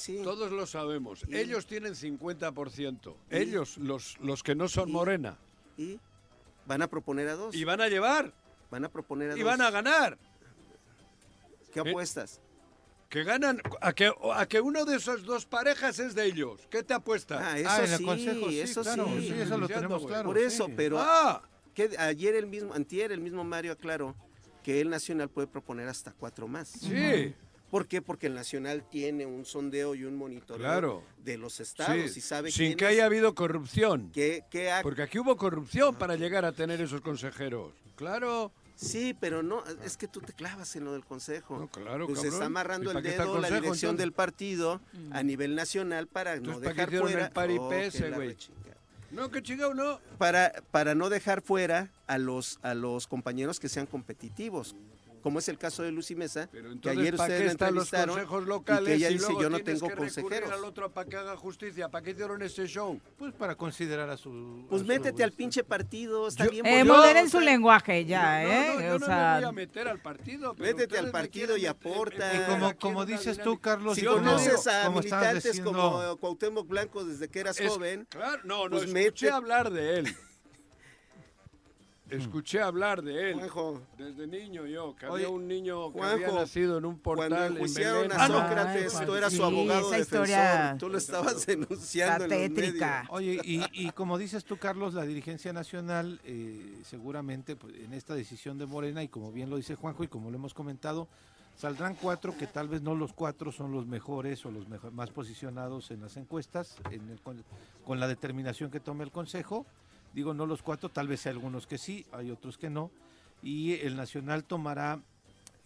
[0.00, 0.20] Sí.
[0.22, 1.24] Todos lo sabemos.
[1.28, 3.16] Y- Ellos tienen 50%.
[3.30, 5.36] Y- Ellos, los, los que no son y- morena.
[5.76, 5.98] Y
[6.66, 7.54] van a proponer a dos.
[7.54, 8.32] Y van a llevar.
[8.70, 9.46] van a proponer a Y dos.
[9.46, 10.16] van a ganar.
[11.72, 12.40] ¿Qué Eh, apuestas?
[13.08, 13.60] Que ganan.
[13.80, 16.66] A que, a que uno de esas dos parejas es de ellos.
[16.70, 17.42] ¿Qué te apuestas?
[17.42, 19.26] Ah, eso Ah, en el sí, consejo, sí, eso claro, sí.
[19.28, 20.28] sí, eso lo tenemos claro.
[20.28, 20.72] Por eso, sí.
[20.76, 21.42] pero Ah,
[21.74, 24.14] que ayer el mismo, antier el mismo Mario aclaró
[24.62, 26.68] que el Nacional puede proponer hasta cuatro más.
[26.68, 27.34] sí.
[27.70, 28.02] ¿Por qué?
[28.02, 31.02] Porque el Nacional tiene un sondeo y un monitoreo Claro.
[31.24, 32.18] de los estados sí.
[32.18, 34.10] y sabe Sin que haya habido corrupción.
[34.12, 37.72] qué, qué ac- Porque aquí hubo corrupción para llegar a tener esos consejeros.
[37.96, 38.50] Claro.
[38.74, 41.58] Sí, pero no, es que tú te clavas en lo del consejo.
[41.58, 43.98] No, claro, pues se está amarrando ¿Y el para dedo la dirección entonces?
[43.98, 44.80] del partido
[45.12, 48.08] a nivel nacional para no Entonces, ¿para dejar hicieron fuera el paripé Oh, ese, que
[48.10, 48.28] la güey?
[48.28, 48.76] rechingada.
[49.10, 50.00] No, que chingado, no.
[50.16, 54.74] para, para no dejar fuera a los, a los compañeros que sean competitivos,
[55.22, 57.84] como es el caso de Lucy Mesa, Pero que ayer ¿para ustedes la están los
[57.92, 60.50] entrevistaron consejos y locales que ella y dice yo no tengo que consejeros.
[60.52, 61.88] al otro para que haga justicia?
[61.88, 63.00] ¿Para qué hicieron ese show?
[63.18, 64.64] Pues para considerar a su.
[64.68, 68.42] Pues a su- métete al pinche partido, está Yo- bien Eh, moderen su lenguaje ya,
[68.42, 68.72] no, ¿eh?
[68.76, 70.54] no, yo o no sea, me voy a meter al partido.
[70.58, 72.34] Métete al partido y aporta.
[72.34, 73.58] Y como, como dices tú.
[73.60, 78.40] Carlos, Si conoces a militantes diciendo- como Cuauhtémoc Blanco desde que eras Es- joven, Claro,
[78.44, 80.16] no, no, pues escuché hablar de él.
[82.10, 83.36] Escuché hablar de él.
[83.36, 86.98] Juanjo, Desde niño yo, que Oye, había un niño que Juanjo, había nacido en un
[86.98, 88.26] portal cuando en enjuiciaron a.
[88.26, 92.36] Sócrates, Ay, tú eras su sí, abogado esa defensor, historia tú lo estabas denunciando está
[92.36, 93.06] en los tétrica.
[93.10, 98.14] Oye, y, y como dices tú, Carlos, la dirigencia nacional, eh, seguramente pues, en esta
[98.14, 101.08] decisión de Morena, y como bien lo dice Juanjo, y como lo hemos comentado,
[101.56, 105.10] saldrán cuatro que tal vez no los cuatro son los mejores o los mejo- más
[105.10, 107.44] posicionados en las encuestas, en el con,
[107.84, 109.66] con la determinación que tome el Consejo,
[110.14, 112.90] Digo, no los cuatro, tal vez hay algunos que sí, hay otros que no.
[113.42, 115.00] Y el Nacional tomará,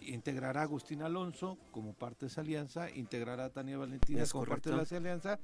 [0.00, 4.44] integrará a Agustín Alonso como parte de esa alianza, integrará a Tania Valentina Es como
[4.44, 5.38] parte de esa alianza.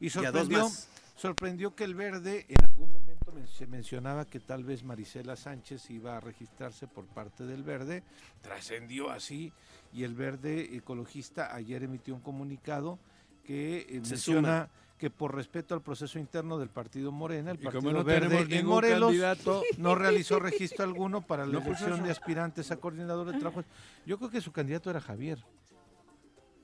[0.00, 0.68] Y sorprendió,
[1.16, 5.90] sorprendió que el verde, en algún momento men- se mencionaba que tal vez Marisela Sánchez
[5.90, 8.02] iba a registrarse por parte del verde,
[8.42, 9.52] trascendió así,
[9.92, 12.98] y el verde ecologista ayer emitió un comunicado
[13.44, 17.92] que eh, Se menciona que por respeto al proceso interno del partido Morena, el partido
[17.92, 22.10] no verde en Morelos candidato- no realizó registro alguno para la No, pues elección de
[22.10, 23.62] aspirantes a coordinador de trabajo.
[24.06, 25.38] Yo creo que su candidato era Javier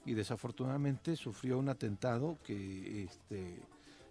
[0.04, 3.60] y desafortunadamente sufrió un atentado que este,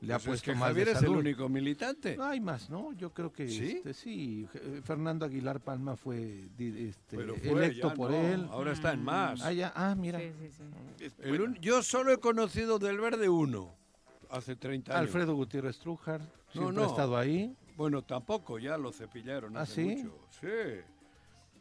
[0.01, 2.15] le ha Pues es puesto que más Javier de es el único militante.
[2.15, 2.93] No hay más, ¿no?
[2.93, 3.71] Yo creo que ¿Sí?
[3.77, 4.47] este, sí.
[4.53, 8.47] eh, Fernando Aguilar Palma fue este, Pero fue, electo ya por no, él.
[8.51, 9.41] ahora está en más.
[9.41, 10.19] Ah, ya, ah, mira.
[10.19, 11.03] Sí, sí, sí.
[11.05, 13.75] Es- El bueno, un- yo solo he conocido del verde uno,
[14.31, 15.01] hace 30 años.
[15.07, 16.83] Alfredo Gutiérrez Trújar No, siempre no.
[16.83, 17.55] ha estado ahí.
[17.75, 20.03] Bueno, tampoco, ya lo cepillaron ¿Ah, hace sí?
[20.03, 20.15] mucho.
[20.39, 20.47] Sí.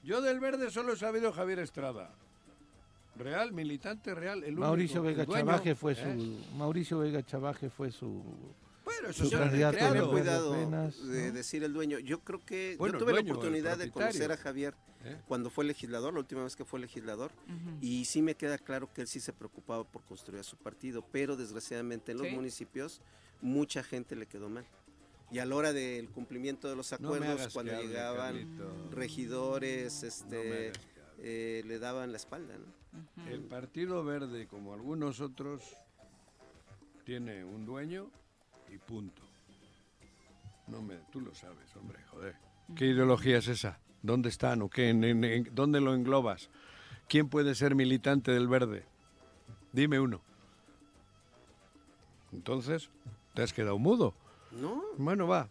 [0.03, 2.11] Yo del verde solo he sabido Javier Estrada.
[3.17, 7.69] Real, militante real, el Mauricio único, Vega el dueño, Chavaje fue su Mauricio Vega Chavaje
[7.69, 8.23] fue su
[8.91, 10.53] Bueno, eso su es candidato Tener cuidado
[11.07, 11.99] de decir el dueño.
[12.01, 14.75] Yo creo que Bueno, yo tuve la oportunidad de conocer a Javier
[15.05, 15.17] ¿Eh?
[15.29, 17.31] cuando fue legislador, la última vez que fue legislador,
[17.81, 21.05] y sí me queda claro que él sí se preocupaba por construir a su partido,
[21.11, 22.35] pero desgraciadamente en los Sí.
[22.35, 23.01] municipios
[23.41, 24.67] mucha gente le quedó mal.
[25.31, 28.91] Y a la hora del cumplimiento de los acuerdos, cuando llegaban Carlito.
[28.91, 30.73] regidores, este,
[31.19, 32.55] eh, le daban la espalda.
[32.59, 33.27] ¿no?
[33.29, 35.63] El Partido Verde, como algunos otros,
[37.05, 38.11] tiene un dueño
[38.73, 39.23] y punto.
[40.67, 42.37] No me, tú lo sabes, hombre, joder.
[42.77, 43.79] ¿Qué ideología es esa?
[44.03, 44.91] ¿Dónde están o qué?
[44.91, 46.49] ¿En- en- en- ¿Dónde lo englobas?
[47.09, 48.85] ¿Quién puede ser militante del Verde?
[49.73, 50.21] Dime uno.
[52.33, 52.91] Entonces,
[53.35, 54.15] te has quedado mudo.
[54.53, 55.49] No, Bueno, va.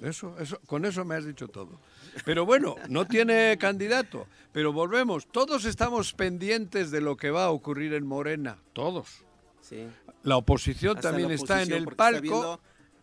[0.00, 1.80] Eso, eso, con eso me has dicho todo.
[2.24, 4.26] Pero bueno, no tiene candidato.
[4.52, 5.26] Pero volvemos.
[5.26, 8.58] Todos estamos pendientes de lo que va a ocurrir en Morena.
[8.74, 9.24] Todos.
[9.60, 9.88] sí.
[10.28, 12.60] La oposición Hasta también la está en oposición, el palco.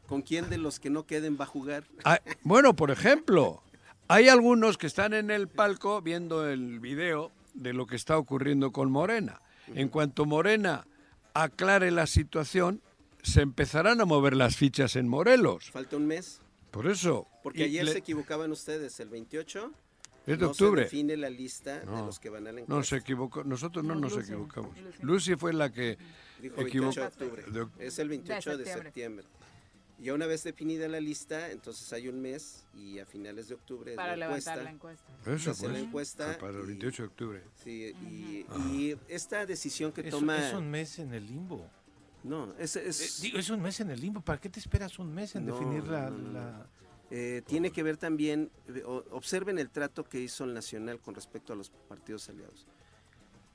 [0.07, 1.83] ¿Con quién de los que no queden va a jugar?
[2.03, 3.63] Ah, bueno, por ejemplo,
[4.07, 8.71] hay algunos que están en el palco viendo el video de lo que está ocurriendo
[8.71, 9.39] con Morena.
[9.73, 10.85] En cuanto Morena
[11.33, 12.81] aclare la situación,
[13.23, 15.71] se empezarán a mover las fichas en Morelos.
[15.71, 16.39] Falta un mes.
[16.69, 17.27] Por eso.
[17.41, 19.71] Porque y ayer le- se equivocaban ustedes, el 28.
[20.27, 20.81] Es de no octubre.
[20.83, 22.83] se define la lista de No, los que van a la No encuesta.
[22.95, 23.43] se equivocó.
[23.43, 24.31] Nosotros no, No, nos Lucy.
[24.31, 24.77] equivocamos.
[24.79, 24.97] Lucy.
[25.01, 25.97] Lucy fue la que
[26.41, 26.95] Dijo equivocó.
[26.95, 27.43] 28 de octubre.
[27.51, 28.83] de oc- Es el 28 de septiembre.
[28.89, 29.25] septiembre.
[29.97, 33.95] Y una vez definida la lista, entonces hay un mes y a finales de octubre
[33.95, 35.05] Para la levantar encuesta.
[35.13, 35.51] la encuesta.
[35.53, 35.83] Eso la pues.
[35.83, 37.43] encuesta Para el y- 28 de octubre.
[37.63, 40.49] Sí, y, y esta decisión que Es, toma...
[40.49, 41.65] es un mes en el limbo.
[42.23, 44.19] No, es, es- Eh, digo, es un mes en el limbo.
[44.19, 46.33] ¿Para qué te esperas un mes en No, definir la, no, no, no.
[46.33, 46.67] la-
[47.11, 51.53] eh, tiene que ver también, eh, observen el trato que hizo el Nacional con respecto
[51.53, 52.65] a los partidos aliados.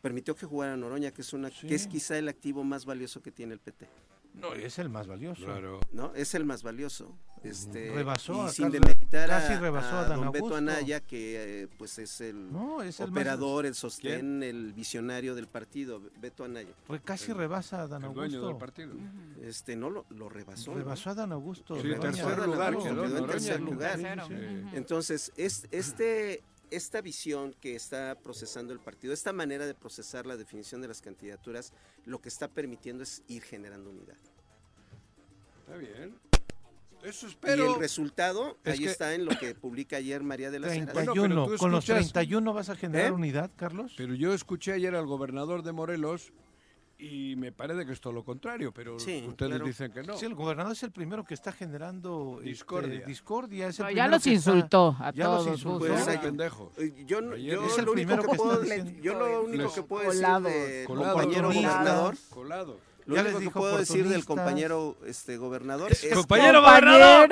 [0.00, 3.30] Permitió que jugara Noroña, que es, una, que es quizá el activo más valioso que
[3.30, 3.86] tiene el PT.
[4.34, 5.44] No, es el más valioso.
[5.44, 5.80] Claro.
[5.92, 6.14] ¿no?
[6.14, 7.16] Es el más valioso.
[7.42, 10.54] Este, Rebasó y a sin demeritar casi a, rebasó a a don Beto.
[10.54, 15.34] Anaya, que eh, pues es el No, es el más- operador, el sostén, el visionario
[15.34, 16.68] del partido, Beto Anaya.
[16.86, 18.28] Pues casi rebasa a Dan El Augusto.
[18.30, 18.92] dueño del partido.
[19.42, 20.70] Este, no lo, lo rebasó.
[20.72, 20.76] ¿no?
[20.78, 21.74] Rebasó a Dan Augusto.
[21.80, 23.98] Sí, tercer lugar quedó en tercer lugar.
[24.74, 30.36] Entonces, es, este, esta visión que está procesando el partido, esta manera de procesar la
[30.36, 31.72] definición de las candidaturas,
[32.04, 34.16] lo que está permitiendo es ir generando unidad.
[35.60, 36.18] Está bien.
[37.02, 37.74] Eso y espero.
[37.74, 40.92] el resultado, es ahí que- está en lo que publica ayer María de la Heras.
[40.92, 41.34] 31.
[41.34, 43.12] Bueno, tú ¿Con los escuchas- 31 vas a generar ¿Eh?
[43.12, 43.94] unidad, Carlos?
[43.96, 46.32] Pero yo escuché ayer al gobernador de Morelos
[47.00, 49.64] y me parece que es todo lo contrario, pero Sí, ustedes claro.
[49.66, 50.16] dicen que no.
[50.16, 53.06] Sí, el gobernador es el primero que está generando este, Discordia.
[53.06, 53.68] discordia.
[53.68, 55.58] Es el ya los está- insultó a ya los todos.
[55.58, 55.78] insultó.
[55.86, 56.78] Pues pendejos.
[56.78, 58.64] Eh, Yo, no- yo es el lo único primero que que puedo,
[59.02, 60.52] yo lo único Les- que puedo decir Colados.
[60.52, 61.12] del Colados.
[61.20, 62.78] compañero gobernador, Colado.
[63.06, 66.60] Lo Ya único les que dijo puedo decir del compañero este gobernador Es es compañero
[66.62, 67.30] gobernador.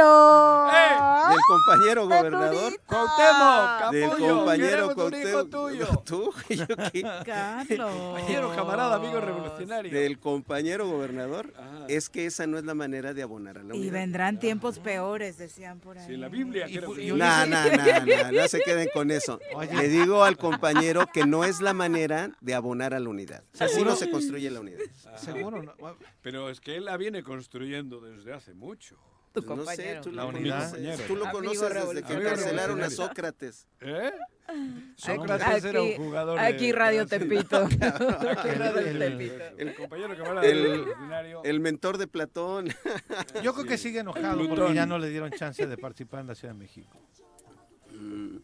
[0.72, 1.28] ¡Eh!
[1.28, 5.86] del compañero gobernador Cuauhtémoc, del compañero Cuauhtémoc- tuyo.
[6.04, 7.02] tú yo qué?
[7.24, 7.90] Carlos.
[7.94, 9.92] Compañero, camarada, amigo revolucionario.
[9.92, 11.84] del compañero gobernador Ajá.
[11.88, 13.92] es que esa no es la manera de abonar a la Y unidad.
[13.92, 16.06] vendrán tiempos peores, decían por ahí.
[16.06, 16.68] Sí, la Biblia.
[16.68, 17.76] Y que- y- No, no, no,
[18.06, 19.38] no, no se queden con eso.
[19.54, 19.74] Oye.
[19.74, 23.42] Le digo al compañero que no es la manera de abonar a la unidad.
[23.58, 23.90] Así ¿Seguro?
[23.90, 24.78] no se construye la unidad.
[25.16, 25.57] Seguro.
[25.62, 25.96] No.
[26.22, 28.96] Pero es que él la viene construyendo desde hace mucho.
[29.32, 30.00] Tu Pues no sé, compañero.
[30.00, 30.70] tú La lo unidad.
[30.70, 33.68] conoces, tú lo Amigo conoces desde que encarcelaron a Sócrates.
[33.80, 34.10] ¿Eh?
[34.48, 37.28] Aquí- Sócrates era un jugador de Aquí Radio Brasil.
[37.28, 37.56] Tepito.
[37.66, 39.44] Aquí El- Radio el- Tepito.
[39.58, 40.86] El compañero que va a El-.
[41.44, 42.68] El mentor de Platón.
[43.44, 44.74] Yo creo que sigue enojado porque Plutón.
[44.74, 46.98] ya no le dieron chance de participar en la Ciudad de México.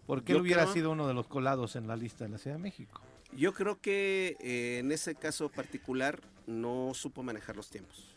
[0.07, 2.39] Porque Yo él hubiera creo- sido uno de los colados en la lista de la
[2.39, 3.01] Ciudad de México.
[3.37, 8.11] Yo creo que eh, en ese caso particular no supo manejar los tiempos.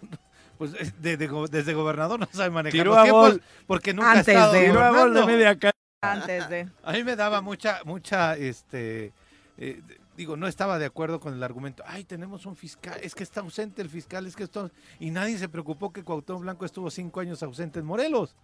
[0.58, 3.42] Pues eh, de- de go- desde gobernador no sabe manejar Tiró los a tiempos gol.
[3.66, 5.58] porque nunca Antes ha estado de- Tiró a gol de media
[6.02, 6.68] Antes de.
[6.82, 9.14] A mí me daba mucha, mucha, este,
[9.56, 9.80] eh,
[10.18, 13.40] digo, no estaba de acuerdo con el argumento, ay, tenemos un fiscal, es que está
[13.40, 17.20] ausente el fiscal, es que esto, y nadie se preocupó que Cuauhtémoc Blanco estuvo cinco
[17.20, 18.34] años ausente en Morelos.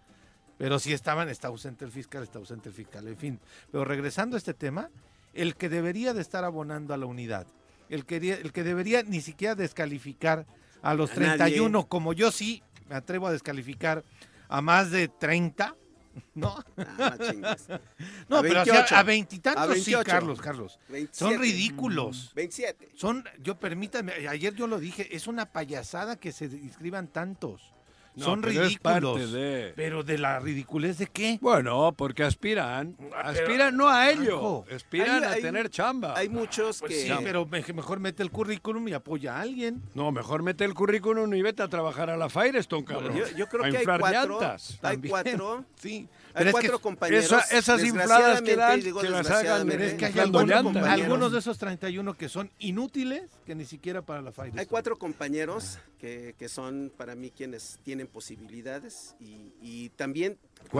[0.57, 3.39] Pero sí estaban, está ausente el fiscal, está ausente el fiscal, en fin.
[3.71, 4.89] Pero regresando a este tema,
[5.33, 7.47] el que debería de estar abonando a la unidad,
[7.89, 10.45] el que, el que debería ni siquiera descalificar
[10.81, 11.37] a los A nadie.
[11.37, 14.03] 31, como yo sí me atrevo a descalificar
[14.49, 15.75] a más de 30,
[16.35, 16.63] ¿no?
[16.77, 17.17] Ah,
[18.29, 18.95] no A pero así 28.
[18.95, 20.03] a, a veintitantos sí, 28.
[20.05, 20.79] Carlos, Carlos.
[20.89, 21.17] 27.
[21.17, 22.31] Son ridículos.
[22.35, 22.89] 27.
[22.95, 27.73] Son, yo permítame, ayer yo lo dije, es una payasada que se inscriban tantos.
[28.17, 29.19] No, Son pero es ridículos.
[29.21, 31.37] parte de- Pero de la ridiculez de qué?
[31.39, 32.97] Bueno, porque aspiran.
[33.15, 34.65] Ah, Aspiran no a ello.
[34.73, 36.13] Aspiran hay- a hay- tener chamba.
[36.17, 37.01] Hay muchos Pues que...
[37.03, 39.83] sí, pero me- mejor mete el currículum y apoya a alguien.
[39.93, 43.15] No, mejor mete el currículum y vete a trabajar a la Firestone, cabrón.
[43.15, 44.71] Yo, yo creo a que hay cuatro, llantas.
[44.81, 45.09] hay También.
[45.11, 46.09] cuatro, Sí.
[46.37, 47.25] Hay Pero es cuatro que- compañeros.
[47.25, 51.57] Esa- esas infladas que dan, digo que las hagan, es que hay algunos, de esos
[51.57, 54.53] 31 que son inútiles que ni siquiera para la Fire.
[54.57, 60.37] Hay cuatro compañeros que, que son para mí quienes tienen posibilidades y, y también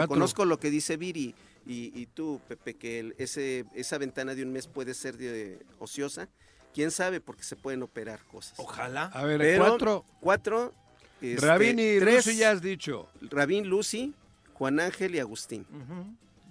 [0.07, 1.33] conozco lo que dice Viri
[1.65, 5.59] y, y tú, Pepe, que el- ese, esa ventana de un mes puede ser de,
[5.79, 6.29] ociosa.
[6.73, 7.19] ¿Quién sabe?
[7.19, 8.53] Porque se pueden operar cosas.
[8.57, 9.05] Ojalá.
[9.05, 10.05] A ver, Pero cuatro.
[10.21, 10.73] Cuatro.
[11.21, 13.09] este, Rabín y tres, Lucy ya has dicho.
[13.21, 14.13] Rabín, Lucy,
[14.57, 15.65] Juan Ángel y Agustín.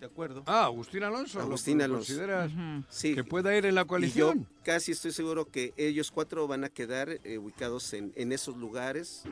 [0.01, 0.43] De acuerdo.
[0.47, 1.39] Ah, Agustín Alonso.
[1.39, 2.07] ¿lo- Agustín lo Alonso.
[2.15, 2.53] ¿Consideras
[2.91, 3.15] Sí.
[3.15, 4.47] que pueda ir en la Y yo coalición?
[4.63, 9.25] casi estoy seguro que ellos cuatro van a quedar eh, ubicados en, en esos lugares.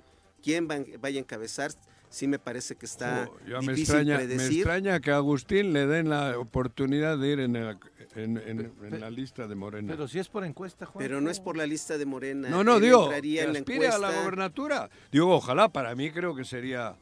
[0.43, 1.71] ¿Quién van- vaya a encabezar?
[2.09, 4.59] Sí me parece que está Oh, ya me difícil extraña, me predecir.
[4.59, 7.79] extraña que a Agustín le den la oportunidad de ir en, el-
[8.15, 9.93] en- en- en la lista de Morena.
[9.93, 11.03] Pero si es por encuesta, Juan.
[11.05, 12.49] Pero no es por la lista de Morena.
[12.49, 14.89] no, no, él digo, que en la aspire a la gobernatura.
[15.13, 16.97] Digo, ojalá, para mí creo que sería...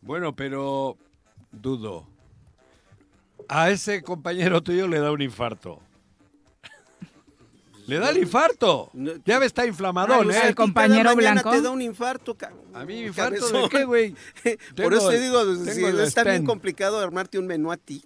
[0.00, 0.96] Bueno, pero
[1.52, 2.06] dudo.
[3.48, 5.80] A ese compañero tuyo le da un infarto.
[7.86, 8.88] Le da el infarto.
[9.24, 10.48] Ya está inflamadón, Pues ¿eh?
[10.48, 11.50] el compañero blanco.
[11.50, 12.36] te da un infarto,
[12.72, 13.62] A mí infarto cabezón.
[13.62, 14.14] de qué, güey.
[14.76, 18.04] Por eso te digo, si el está bien complicado armarte un menú a ti.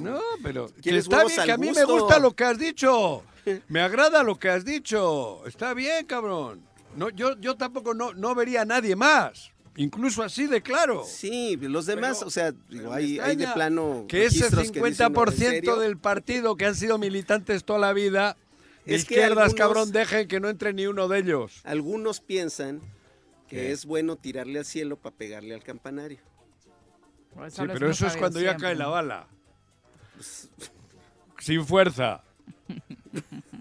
[0.00, 3.22] No, pero que ¿Quieres está bien, que a mí me gusta lo que has dicho.
[3.68, 5.44] Me agrada lo que has dicho.
[5.46, 6.60] Está bien, cabrón.
[6.94, 9.51] No, yo, yo tampoco no, no vería a nadie más.
[9.76, 11.02] Incluso así de claro.
[11.06, 14.04] Sí, los demás, Pero- o sea, digo, hay, hay de plano.
[14.08, 15.76] Que ese registros que dicen, "No, ¿en 50% serio?".
[15.78, 18.36] del partido que han sido militantes toda la vida,
[18.84, 21.60] de Es que izquierdas, algunos- cabrón, dejen que no entre ni uno de ellos.
[21.64, 22.80] Algunos piensan
[23.48, 23.72] que ¿Qué?
[23.72, 26.18] es bueno tirarle al cielo para pegarle al campanario.
[27.48, 29.26] Sí, pero eso es cuando ya cae la bala.
[31.38, 32.22] Sin fuerza.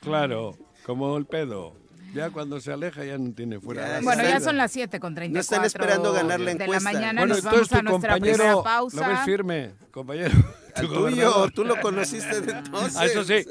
[0.00, 1.74] Claro, como el pedo.
[2.18, 3.58] Ya cuando se aleja ya no tiene.
[3.60, 6.58] Ya, la Bueno, ya son las 7 con 34 no están esperando ganar la de
[6.58, 6.92] la encuesta.
[6.92, 7.20] mañana.
[7.22, 9.24] Bueno, Nos entonces vamos a tu nuestra primera compañero lo ves pausa.
[9.24, 10.30] firme, compañero.
[10.78, 12.96] Tu tuyo, tú lo conociste de entonces.
[12.96, 13.44] Ah, eso sí,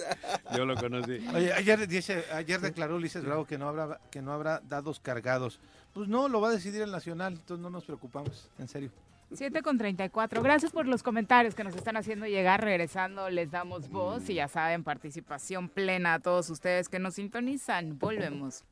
[0.56, 1.19] yo lo conocí.
[1.36, 5.60] Oye, ayer, dice, ayer declaró Ulises Bravo que no habrá que no habrá dados cargados.
[5.93, 8.91] Pues no, lo va a decidir el Nacional, entonces no nos preocupamos, en serio.
[9.33, 10.41] 7 con 34.
[10.41, 12.63] Gracias por los comentarios que nos están haciendo llegar.
[12.63, 17.99] Regresando, les damos voz y ya saben, participación plena a todos ustedes que nos sintonizan.
[17.99, 18.63] Volvemos.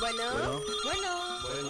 [0.00, 0.22] Bueno,
[0.84, 1.10] bueno,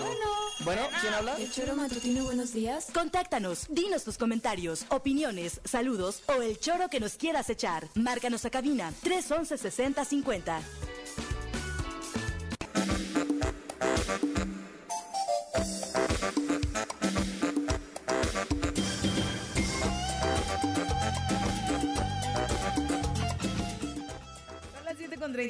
[0.00, 0.35] bueno.
[0.64, 1.37] Bueno, ¿quién habla?
[1.37, 2.90] El choro matutino, buenos días.
[2.94, 7.88] Contáctanos, dinos tus comentarios, opiniones, saludos o el choro que nos quieras echar.
[7.94, 10.62] Márcanos a cabina 311 6050.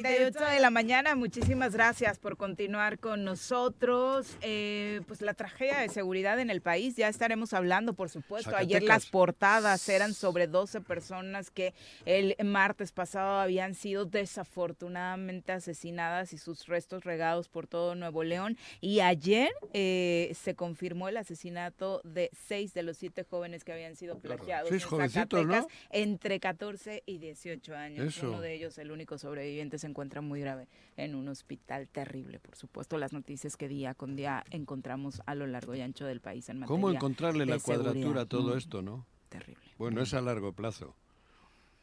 [0.01, 1.15] 38 de la mañana.
[1.15, 4.37] Muchísimas gracias por continuar con nosotros.
[4.41, 8.55] Eh, pues la tragedia de seguridad en el país, ya estaremos hablando, por supuesto.
[8.55, 9.03] Ayer Zacatecas.
[9.03, 11.73] las portadas eran sobre 12 personas que
[12.05, 18.57] el martes pasado habían sido desafortunadamente asesinadas y sus restos regados por todo Nuevo León.
[18.81, 23.95] Y ayer eh, se confirmó el asesinato de seis de los siete jóvenes que habían
[23.95, 25.53] sido plagiados en jovencitos, ¿no?
[25.53, 28.07] Zacatecas entre 14 y 18 años.
[28.07, 28.29] Eso.
[28.29, 30.67] Uno de ellos, el único sobreviviente se encuentra muy grave
[30.97, 35.45] en un hospital terrible, por supuesto, las noticias que día con día encontramos a lo
[35.45, 38.23] largo y ancho del país en materia ¿Cómo encontrarle de la cuadratura seguridad?
[38.23, 39.05] a todo Mm, esto, no?
[39.29, 39.61] Terrible.
[39.77, 40.95] Bueno, es a largo plazo,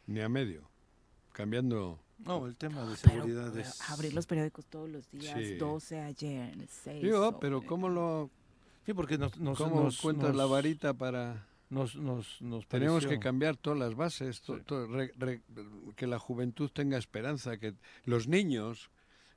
[0.09, 0.69] ni a medio.
[1.33, 2.01] Cambiando.
[2.19, 3.81] No, el tema de seguridad pero es...
[3.91, 5.55] abrir los periódicos todos los días, Sí.
[5.55, 8.31] 12 ayer, 6 Digo, pero ¿cómo lo,
[8.85, 11.47] Sí, porque nos, nos, cómo nos- cuentas la nos- varita para...?
[11.73, 15.41] Nos, nos, nos Tenemos pareció- que cambiar todas las bases, to- to- re- re-
[15.97, 17.73] que la juventud tenga esperanza, que
[18.05, 18.91] los niños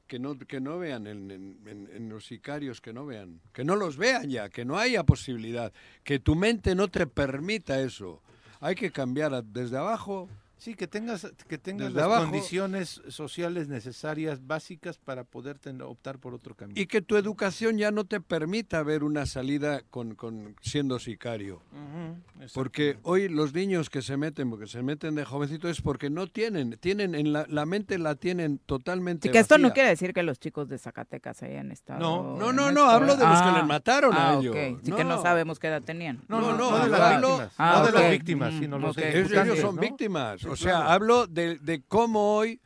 [0.06, 3.96] que no, que no vean en, en- los sicarios, que no vean, que no los
[3.96, 5.72] vean ya, que no haya posibilidad,
[6.04, 8.22] que tu mente no te permita eso.
[8.60, 10.30] Hay que cambiar desde abajo.
[10.58, 12.24] Sí, que tengas, que tengas Desde las abajo.
[12.24, 16.80] condiciones sociales necesarias, básicas, para poder ten- optar por otro camino.
[16.80, 21.62] Y que tu educación ya no te permita ver una salida con, con siendo sicario.
[21.74, 26.10] Ujú, Porque hoy los niños que se meten, porque se meten de jovencito, es porque
[26.10, 29.90] no tienen, tienen en la, la mente la tienen totalmente Sí, que esto no quiere
[29.90, 32.00] decir que los chicos de Zacatecas hayan estado.
[32.00, 34.56] No, no, no, no, hablo de los que Ah, les mataron a ah, ellos.
[34.56, 34.80] ok.
[34.86, 35.22] Sí que no No.
[35.22, 36.24] sabemos qué edad tenían.
[36.30, 38.98] No, no, no, no de las víctimas, Ah, no de las víctimas, Mm, sino los.
[38.98, 39.82] Ellos- ejecutantes, ellos son ¿no?
[39.82, 40.45] víctimas.
[40.46, 40.90] Sí, o sea, claro.
[40.90, 42.60] hablo de, de cómo hoy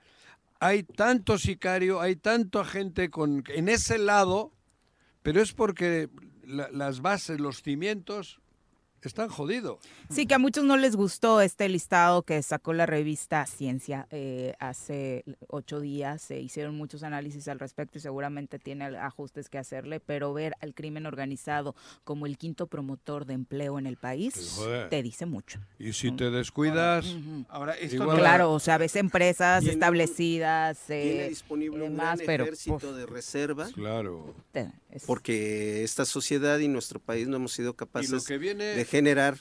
[0.59, 4.51] hay tanto sicario, hay tanta gente con, en ese lado,
[5.21, 6.09] pero es porque
[6.43, 8.39] la- las bases, los cimientos
[9.07, 9.77] están jodidos.
[10.09, 14.53] Sí, que a muchos no les gustó este listado que sacó la revista Ciencia eh,
[14.59, 16.21] hace ocho días.
[16.21, 20.73] Se hicieron muchos análisis al respecto y seguramente tiene ajustes que hacerle, pero ver al
[20.73, 24.89] crimen organizado como el quinto promotor de empleo en el país joder.
[24.89, 25.59] te dice mucho.
[25.77, 27.05] Y si te descuidas,
[27.49, 31.87] Ahora, esto igual- no- Claro, o sea, ves empresas Tiene establecidas Tiene eh, disponible y
[31.87, 34.33] un demás, gran pero ejército uf, de reserva claro.
[35.05, 38.85] porque esta sociedad y nuestro país no hemos sido Y lo capaces que viene, de
[38.89, 39.37] generar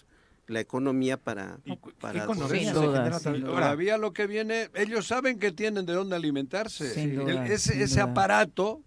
[0.47, 1.59] la economía para,
[2.01, 6.95] para economía duda, todavía lo que viene, ellos saben que tienen de dónde alimentarse.
[6.95, 8.83] Sin El- duda, ese sin ese aparato,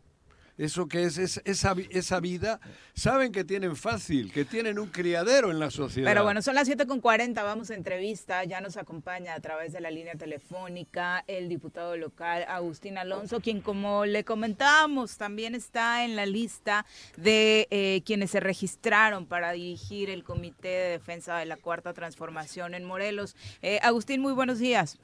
[0.63, 2.59] eso que es, es- esa, esa vida,
[2.93, 6.09] saben que tienen fácil, que tienen un criadero en la sociedad.
[6.09, 8.43] Pero bueno, son las 7.40, vamos a entrevista.
[8.43, 13.61] Ya nos acompaña a través de la línea telefónica el diputado local Agustín Alonso, quien
[13.61, 16.85] como le comentábamos también está en la lista
[17.17, 22.73] de eh, quienes se registraron para dirigir el Comité de Defensa de la Cuarta Transformación
[22.75, 23.35] en Morelos.
[23.63, 24.99] Eh, Agustín, muy buenos días.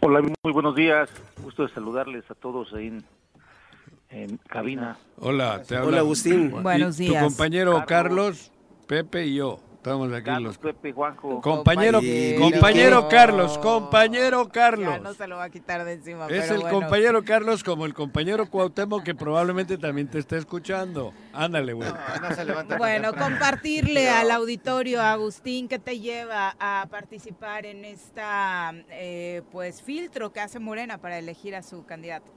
[0.00, 1.10] Hola, muy buenos días.
[1.42, 3.04] Gusto de saludarles a todos ahí en,
[4.12, 4.96] en cabina.
[5.18, 6.46] Hola, te Hola, habla Agustín.
[6.56, 7.22] y Buenos Tu días.
[7.24, 7.86] compañero Carlos.
[7.88, 8.52] Carlos,
[8.86, 9.58] Pepe y yo.
[9.76, 11.40] Estamos aquí Carlos, los Pepe, Juanjo.
[11.40, 12.40] compañero, Compañero.
[12.40, 15.00] compañero Carlos, compañero Ya Carlos.
[15.02, 16.26] no se lo va a quitar de encima.
[16.28, 16.78] Es pero el bueno.
[16.80, 21.12] compañero Carlos como el compañero Cuauhtémoc que probablemente también te está escuchando.
[21.32, 21.90] Ándale, güey.
[22.20, 28.72] no se levanta Bueno, compartirle al auditorio, Agustín, que te lleva a participar en esta
[28.90, 32.32] eh, pues filtro que hace Morena para elegir a su candidato.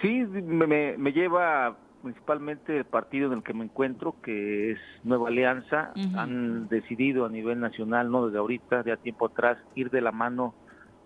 [0.00, 4.78] Sí, me, me- me lleva principalmente el partido en el que me encuentro, que es
[5.02, 5.92] Nueva Alianza.
[6.16, 10.12] Han decidido a nivel nacional, no desde ahorita, de a tiempo atrás, ir de la
[10.12, 10.54] mano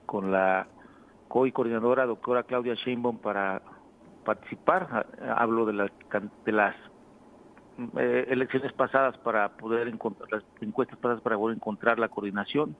[0.05, 0.69] con la
[1.29, 3.63] COI coordinadora, doctora Claudia Sheinbaum, para
[4.25, 4.89] participar.
[5.19, 5.91] Ha- Hablo de, la
[6.45, 6.77] de las
[7.97, 12.77] eh, elecciones pasadas para poder encontrar, las encuestas pasadas para poder encontrar la coordinación.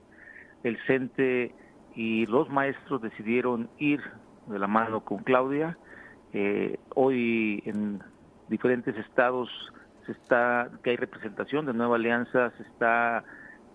[0.61, 1.55] El CENTE
[1.95, 4.01] y los maestros decidieron ir
[4.45, 5.77] de la mano con Claudia.
[6.33, 8.01] Eh, hoy en
[8.49, 9.49] diferentes estados
[10.05, 13.23] se está que hay representación de Nueva Alianza, se está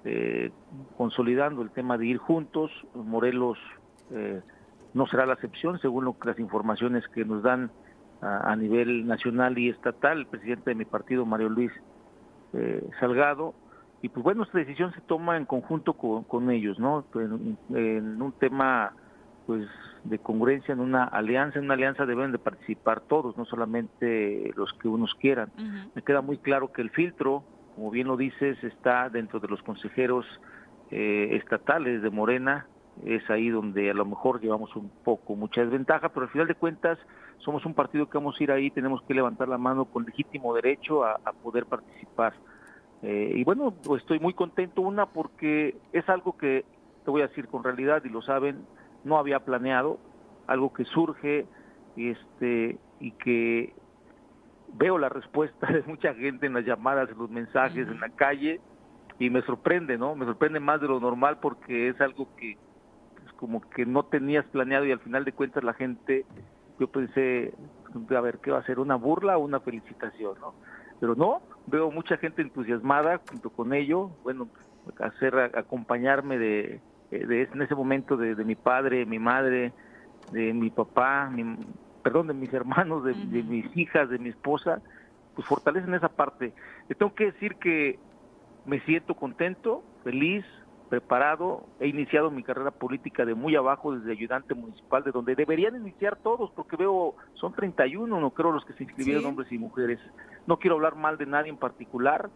[0.05, 0.51] eh,
[0.97, 2.71] consolidando el tema de ir juntos.
[2.95, 3.59] Morelos
[4.11, 4.41] eh,
[4.95, 7.71] no será la excepción, según lo las informaciones que nos dan
[8.21, 10.19] a, nivel nacional y estatal.
[10.19, 11.73] El presidente de mi partido, Mario Luis
[12.53, 13.55] eh, Salgado.
[14.03, 17.05] Y pues bueno, esta decisión se toma en conjunto con, con ellos, ¿no?
[17.15, 18.93] En un tema
[19.49, 19.67] pues
[20.05, 24.75] de congruencia, en una alianza, en una alianza deben de participar todos, no solamente los
[24.75, 25.51] que unos quieran.
[25.95, 27.45] Me queda muy claro que el filtro,
[27.75, 30.27] como bien lo dices, está dentro de los consejeros
[30.91, 32.67] eh, estatales de Morena,
[33.07, 36.55] es ahí donde a lo mejor llevamos un poco mucha desventaja, pero al final de
[36.55, 36.99] cuentas
[37.39, 40.55] somos un partido que vamos a ir ahí, tenemos que levantar la mano con legítimo
[40.55, 42.35] derecho a, a poder participar.
[43.01, 46.67] Eh, y bueno, pues estoy muy contento, una, porque es algo que,
[47.03, 48.67] te voy a decir con realidad, y lo saben,
[49.05, 49.99] no había planeado,
[50.47, 51.47] algo que surge
[51.97, 53.73] este y que
[54.75, 58.61] veo la respuesta de mucha gente en las llamadas, en los mensajes, en la calle,
[59.19, 60.15] y me sorprende, ¿no?
[60.15, 62.57] Me sorprende más de lo normal porque es algo que
[63.17, 66.25] pues, como que no tenías planeado y al final de cuentas la gente,
[66.79, 67.53] yo pensé,
[68.17, 68.79] a ver, ¿qué va a ser?
[68.79, 70.55] ¿Una burla o una felicitación, no?
[71.01, 74.49] Pero no, veo mucha gente entusiasmada junto con ello, bueno,
[75.01, 76.81] hacer acompañarme de,
[77.11, 79.73] eh, de, en ese momento de, de mi padre, mi madre,
[80.33, 81.57] de mi papá, mi-
[82.03, 84.81] perdón, de mis hermanos, de, de mis hijas, de mi esposa,
[85.35, 86.53] pues fortalecen esa parte.
[86.89, 87.99] Le tengo que decir que
[88.65, 90.45] me siento contento, feliz,
[90.89, 91.67] preparado.
[91.81, 96.17] He iniciado mi carrera política de muy abajo, desde ayudante municipal, de donde deberían iniciar
[96.23, 99.29] todos, porque veo, son 31, no creo los que se inscribieron, Sí.
[99.29, 100.01] hombres y mujeres.
[100.47, 102.31] No quiero hablar mal de nadie en particular,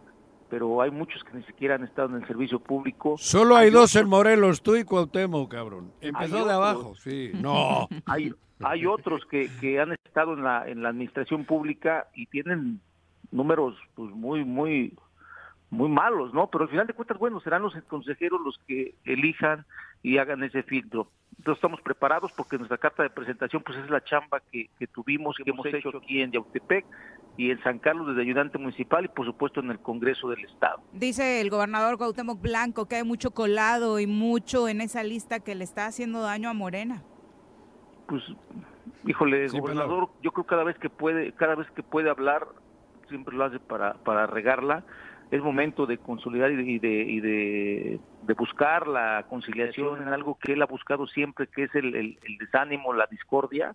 [0.53, 3.15] pero hay muchos que ni siquiera han estado en el servicio público.
[3.17, 5.91] Solo hay dos en Morelos, tú y Cuauhtémoc, cabrón.
[5.99, 6.53] Empezó Hay de otros.
[6.53, 7.31] abajo, sí.
[7.33, 7.87] No.
[8.05, 12.81] hay hay otros que, que han estado en la en la administración pública y tienen
[13.31, 14.93] números pues muy muy
[15.71, 16.45] muy malos, ¿no?
[16.51, 19.65] Pero al final de cuentas, bueno, serán los consejeros los que elijan
[20.03, 21.07] y hagan ese filtro.
[21.39, 25.39] Entonces estamos preparados porque nuestra carta de presentación pues es la chamba que, que tuvimos
[25.39, 26.85] y que hemos hecho aquí en Yautepec
[27.37, 30.81] y en San Carlos desde ayudante municipal y por supuesto en el Congreso del Estado.
[30.91, 35.55] Dice el gobernador Cuauhtémoc Blanco que hay mucho colado y mucho en esa lista que
[35.55, 37.03] le está haciendo daño a Morena.
[38.07, 38.23] pues
[39.05, 42.45] híjole Sí, gobernador yo creo cada vez que puede cada vez que puede hablar
[43.09, 44.83] siempre lo hace para para regarla
[45.31, 50.09] es momento de consolidar y de y de, y de, de buscar la conciliación en
[50.09, 53.73] algo que él ha buscado siempre que es el, el- el desánimo la discordia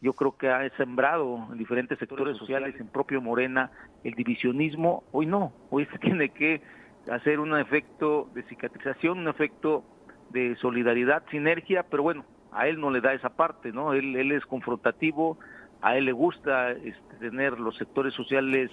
[0.00, 3.70] yo creo que ha sembrado en diferentes sectores sociales, en propio Morena,
[4.04, 5.04] el divisionismo.
[5.12, 6.62] Hoy no, hoy se tiene que
[7.10, 9.84] hacer un efecto de cicatrización, un efecto
[10.30, 13.92] de solidaridad, sinergia, pero bueno, a él no le da esa parte, ¿no?
[13.92, 15.38] Él, él es confrontativo,
[15.82, 18.70] a él le gusta este, tener los sectores sociales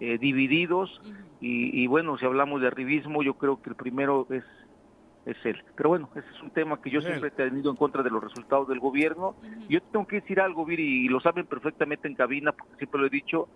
[0.00, 1.00] eh, divididos
[1.40, 4.44] y, y bueno, si hablamos de arribismo, yo creo que el primero es
[5.26, 5.62] es él.
[5.74, 8.22] Pero bueno, ese es un tema que yo siempre he tenido en contra de los
[8.22, 9.34] resultados del gobierno.
[9.68, 13.00] Yo te tengo que decir algo, Viri, y lo saben perfectamente en cabina, porque siempre
[13.00, 13.48] lo he dicho.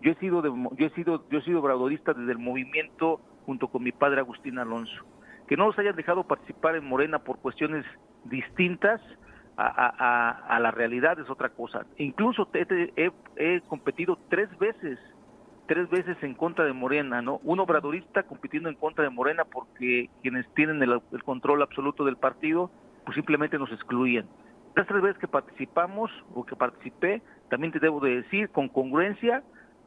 [0.00, 3.68] Yo he sido de- yo he sido yo he sido obradorista desde el movimiento junto
[3.68, 5.04] con mi padre Agustín Alonso.
[5.46, 7.84] Que no nos hayan dejado participar en Morena por cuestiones
[8.24, 9.00] distintas
[9.56, 11.84] a, a- a- a la realidad es otra cosa.
[11.98, 14.98] Incluso te- te- he, he competido tres veces
[15.72, 17.40] tres veces en contra de Morena, ¿no?
[17.44, 22.18] Un obradorista compitiendo en contra de Morena porque quienes tienen el, el control absoluto del
[22.18, 22.70] partido,
[23.06, 24.26] pues simplemente nos excluían.
[24.76, 29.42] Las tres veces que participamos o que participé, también te debo de decir, con congruencia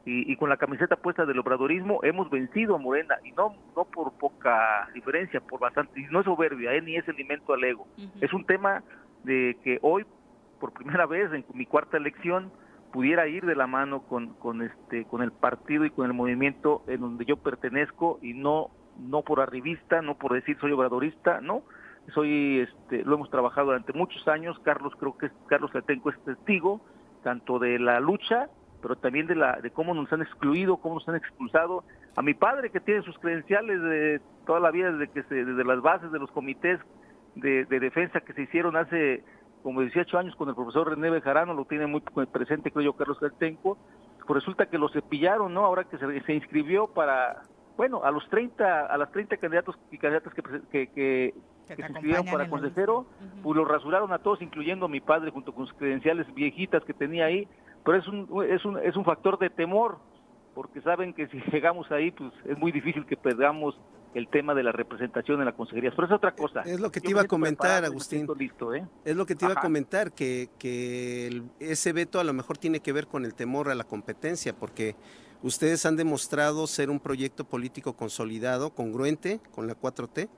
[0.06, 3.86] y, y con la camiseta puesta del obradorismo, hemos vencido a Morena y no, no
[3.86, 6.82] por poca diferencia, por bastante, y no es soberbia, ¿eh?
[6.82, 7.88] ni es alimento al ego.
[8.22, 8.82] Es un tema
[9.24, 10.04] de que hoy,
[10.60, 12.52] por primera vez en mi cuarta elección,
[12.96, 16.82] pudiera ir de la mano con, con este con el partido y con el movimiento
[16.88, 21.64] en donde yo pertenezco y no no por arribista, no por decir soy obradorista, no,
[22.14, 26.80] soy este lo hemos trabajado durante muchos años, Carlos creo que Carlos Latenco es testigo
[27.22, 28.48] tanto de la lucha,
[28.82, 31.84] pero también de la de cómo nos han excluido, cómo nos han expulsado,
[32.16, 35.66] a mi padre que tiene sus credenciales de toda la vida desde que se, desde
[35.66, 36.80] las bases de los comités
[37.36, 39.22] de defensa que se hicieron hace
[39.66, 43.18] como 18 años con el profesor René Bejarano, lo tiene muy presente creo yo Carlos
[43.18, 43.80] Caltenco,
[44.28, 45.66] pues resulta que lo cepillaron, ¿no?
[45.66, 47.42] Ahora que se, se inscribió para,
[47.76, 51.34] bueno, a los 30, a las 30 candidatos y candidatas que, que, que,
[51.68, 53.08] que se inscribieron para consejero,
[53.42, 56.94] pues lo rasuraron a todos, incluyendo a mi padre junto con sus credenciales viejitas que
[56.94, 57.48] tenía ahí,
[57.84, 59.98] pero es un, es un, es un factor de temor,
[60.56, 63.76] porque saben que si llegamos ahí, pues es muy difícil que perdamos
[64.16, 65.92] el tema de la representación en la consejería.
[65.94, 66.62] Pero es otra cosa.
[66.62, 68.26] Es lo que te Yo iba a comentar, Agustín.
[68.40, 68.88] listo, ¿eh?
[69.04, 72.58] Es lo que te iba a comentar, que, que el- ese veto a lo mejor
[72.58, 74.96] tiene que ver con el temor a la competencia, porque
[75.44, 80.30] ustedes han demostrado ser un proyecto político consolidado, congruente con la 4T,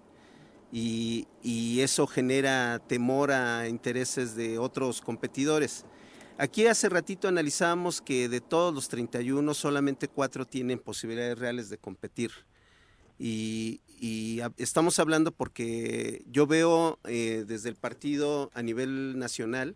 [0.71, 5.85] y, y eso genera temor a intereses de otros competidores.
[6.39, 11.79] Aquí hace ratito analizábamos que de todos los 31, solamente cuatro tienen posibilidades reales de
[11.79, 12.31] competir.
[13.17, 13.81] Y,
[14.57, 19.75] estamos hablando porque yo veo eh, desde el partido a nivel nacional,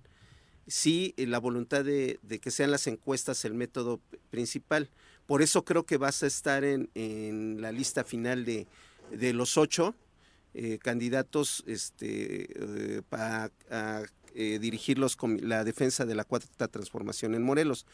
[0.67, 3.99] sí, eh, la voluntad de, que sean las encuestas el método
[4.29, 4.91] principal.
[5.25, 8.67] Por eso creo que vas a estar en, la lista final de,
[9.33, 9.95] los ocho
[10.53, 13.01] eh, candidatos este, eh,
[14.35, 17.85] eh, dirigir la defensa de la cuarta transformación en Morelos.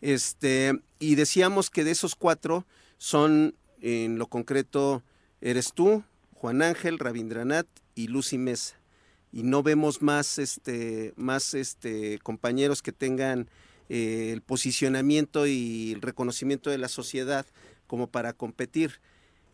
[0.00, 2.66] Este, y decíamos que de esos cuatro
[2.98, 5.02] son, en lo concreto,
[5.40, 8.76] eres tú, Juan Ángel, Rabindranath y Lucy Mesa.
[9.32, 13.48] Y no vemos más, este, más este, compañeros que tengan
[13.88, 17.46] eh, el posicionamiento y el reconocimiento de la sociedad
[17.86, 19.00] como para competir.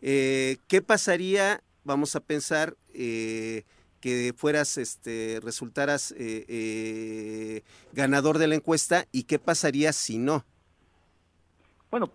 [0.01, 3.63] Eh, ¿Qué pasaría, vamos a pensar, eh,
[3.99, 7.61] que fueras, este, resultaras eh, eh,
[7.93, 10.43] ganador de la encuesta y qué pasaría si no?
[11.91, 12.09] Bueno,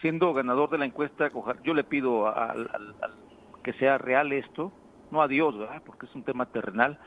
[0.00, 1.30] siendo ganador de la encuesta,
[1.64, 3.14] yo le pido a- al- al
[3.62, 4.72] que sea real esto,
[5.10, 5.82] no a Dios, ¿verdad?
[5.86, 6.98] porque es un tema terrenal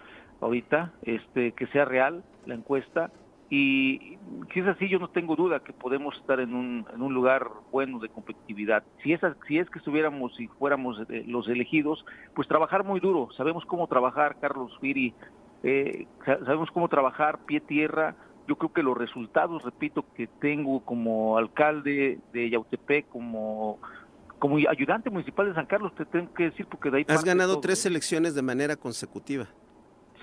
[0.41, 3.11] ahorita, este, que sea real la encuesta
[3.49, 4.17] y
[4.53, 7.47] si es así, yo no tengo duda que podemos estar en un, en un lugar
[7.71, 8.83] bueno de competitividad.
[9.03, 13.29] Si es, si es que estuviéramos y fuéramos eh, los elegidos, pues trabajar muy duro.
[13.37, 15.13] Sabemos cómo trabajar, Carlos Firi,
[15.63, 18.15] eh, sabemos cómo trabajar pie tierra.
[18.47, 23.79] Yo creo que los resultados, repito, que tengo como alcalde de Yautepec, como
[24.39, 27.05] como ayudante municipal de San Carlos, te tengo que decir porque de ahí...
[27.07, 29.47] Has ganado tres elecciones de manera consecutiva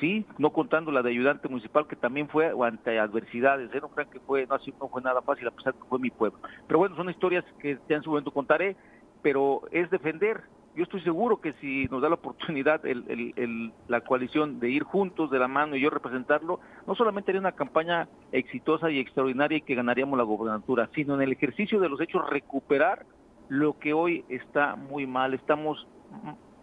[0.03, 3.79] sí, no contando la de ayudante municipal que también fue ante adversidades, ¿eh?
[3.81, 6.41] no crean que fue, no, no fue nada fácil a pesar que fue mi pueblo.
[6.67, 8.77] Pero bueno, son historias que ya en su momento contaré,
[9.23, 10.41] pero es defender.
[10.75, 15.31] Yo estoy seguro que si nos da la oportunidad el, la coalición de ir juntos
[15.31, 19.61] de la mano y yo representarlo, no solamente haría una campaña exitosa y extraordinaria y
[19.61, 23.07] que ganaríamos la gobernatura, sino en el ejercicio de los hechos recuperar
[23.49, 25.35] lo que hoy está muy mal.
[25.35, 25.87] Estamos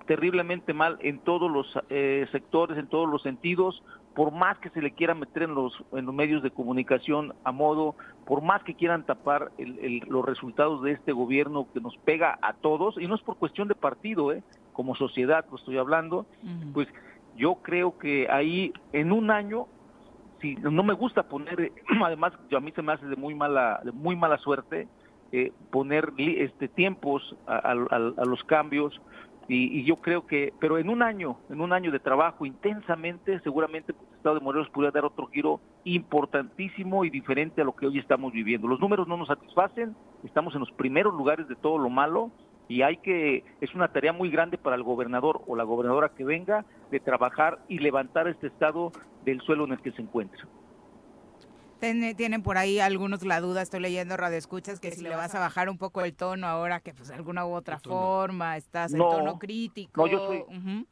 [0.09, 3.83] terriblemente mal en todos los eh, sectores, en todos los sentidos,
[4.15, 7.51] por más que se le quiera meter en los, en los medios de comunicación a
[7.51, 7.93] modo,
[8.25, 12.97] por más que quieran tapar los resultados de este gobierno que nos pega a todos,
[12.99, 14.41] y no es por cuestión de partido, ¿eh?
[14.73, 16.25] como sociedad lo estoy hablando,
[16.73, 16.87] pues
[17.37, 19.67] yo creo que ahí en un año
[20.41, 21.71] si no me gusta poner
[22.03, 24.87] además yo a mí se me hace de muy mala de muy mala suerte
[25.31, 28.99] eh, poner este tiempos a, los cambios
[29.51, 33.93] y, yo creo que, pero en un año, en un año de trabajo intensamente, seguramente
[33.93, 37.97] el Estado de Morelos podría dar otro giro importantísimo y diferente a lo que hoy
[37.97, 38.67] estamos viviendo.
[38.67, 42.31] Los números no nos satisfacen, estamos en los primeros lugares de todo lo malo
[42.67, 46.23] y hay que, es una tarea muy grande para el gobernador o la gobernadora que
[46.23, 48.91] venga de trabajar y levantar este Estado
[49.25, 50.47] del suelo en el que se encuentra
[51.79, 55.39] tienen por ahí algunos la duda, estoy leyendo Radio Escuchas, que si le vas a
[55.39, 58.99] bajar un poco el tono ahora, que pues de alguna u otra forma estás en
[58.99, 60.01] tono crítico.
[60.01, 60.85] No, yo soy...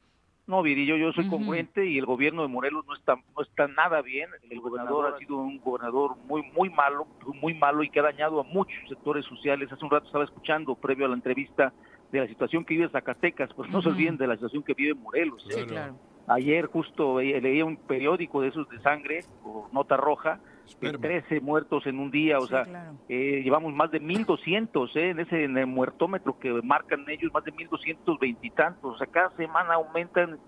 [0.47, 4.01] No, Virillo, yo soy congruente y el gobierno de Morelos no está no está nada
[4.01, 4.29] bien.
[4.49, 7.05] El gobernador ha sido un gobernador muy muy malo,
[7.41, 9.69] muy malo y que ha dañado a muchos sectores sociales.
[9.69, 11.73] Hace un rato estaba escuchando, previo a la entrevista,
[12.11, 14.93] de la situación que vive Zacatecas, pues no se olviden de la situación que vive
[14.93, 15.45] Morelos.
[15.49, 15.65] ¿eh?
[15.65, 15.95] claro.
[16.27, 20.39] Ayer justo leía un periódico de esos de sangre, o nota roja,
[20.76, 25.43] 13 muertos en un día, o sea, eh, llevamos más de 1200 eh, en ese
[25.43, 29.76] en el muertómetro que marcan ellos, más de 1220 y tantos, o sea, cada semana
[29.76, 30.39] aumentan,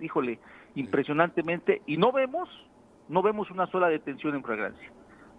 [0.00, 0.38] híjole,
[0.74, 2.48] impresionantemente, y no vemos,
[3.08, 4.90] no vemos una sola detención en fragancia.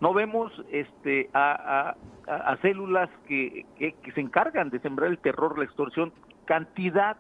[0.02, 1.96] No vemos este a,
[2.28, 6.12] a, células que, que, se encargan de sembrar el terror, la extorsión,
[6.46, 7.18] cantidad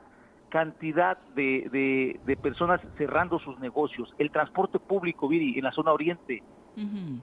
[0.50, 5.92] cantidad de, de, de, personas cerrando sus negocios, el transporte público, Viri, en la zona
[5.92, 6.44] oriente,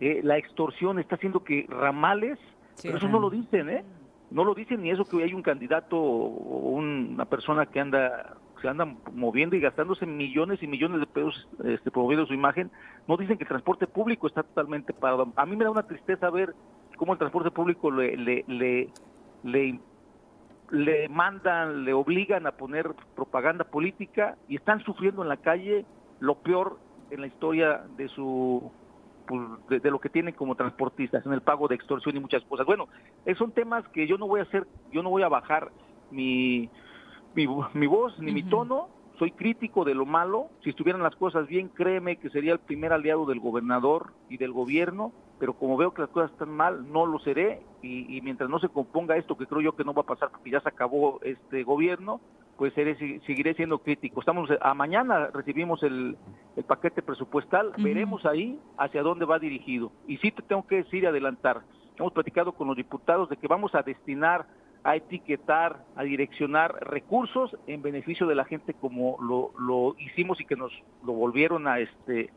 [0.01, 2.38] eh, la extorsión está haciendo que ramales,
[2.82, 3.84] pero eso no lo dicen, ¿eh?
[4.30, 8.68] No lo dicen ni eso que hay un candidato o una persona que anda se
[8.68, 12.70] anda moviendo y gastándose millones y millones de pesos este, promoviendo su imagen,
[13.09, 15.32] no dicen que el transporte público está totalmente parado.
[15.36, 16.55] A mí me da una tristeza ver
[16.96, 18.88] cómo el transporte público le, le, le,
[19.44, 19.80] le,
[20.70, 25.84] le mandan, le obligan a poner propaganda política y están sufriendo en la calle
[26.18, 26.78] lo peor
[27.11, 28.70] en la historia de su
[29.31, 32.66] pues, de, lo que tienen como transportistas en el pago de extorsión y muchas cosas.
[32.66, 32.89] Bueno,
[33.24, 35.70] esos son temas que yo no voy a hacer, yo no voy a bajar
[36.11, 36.68] mi,
[37.37, 38.89] mi, voz ni mi tono,
[39.20, 42.93] soy crítico de lo malo, si estuvieran las cosas bien, créeme que sería el primer
[42.93, 47.07] aliado del gobernador y del gobierno, pero como veo que las cosas están mal, no
[47.07, 47.62] lo seré.
[47.83, 50.31] Y, y mientras no se componga esto, que creo yo que no va a pasar
[50.31, 52.20] porque ya se acabó este gobierno,
[52.61, 54.20] pues seguiré siendo crítico.
[54.20, 56.18] Estamos a mañana recibimos el,
[56.66, 59.90] paquete presupuestal, veremos ahí hacia dónde va dirigido.
[60.06, 61.62] Y sí te tengo que decir y adelantar,
[61.96, 64.44] hemos platicado con los diputados de que vamos a destinar
[64.84, 70.44] a etiquetar, a direccionar recursos en beneficio de la gente como lo, lo hicimos y
[70.44, 70.70] que nos
[71.02, 72.30] lo volvieron a este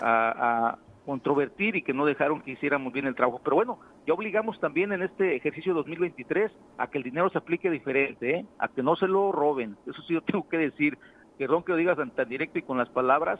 [0.00, 3.40] a, controvertir y que no dejaron que hiciéramos bien el trabajo.
[3.44, 3.78] Pero bueno,
[4.10, 8.46] ya obligamos también en este ejercicio 2023 a que el dinero se aplique diferente, ¿eh?
[8.58, 9.76] a que no se lo roben.
[9.86, 10.98] Eso sí yo tengo que decir,
[11.38, 13.38] perdón que lo digas tan, directo y con las palabras,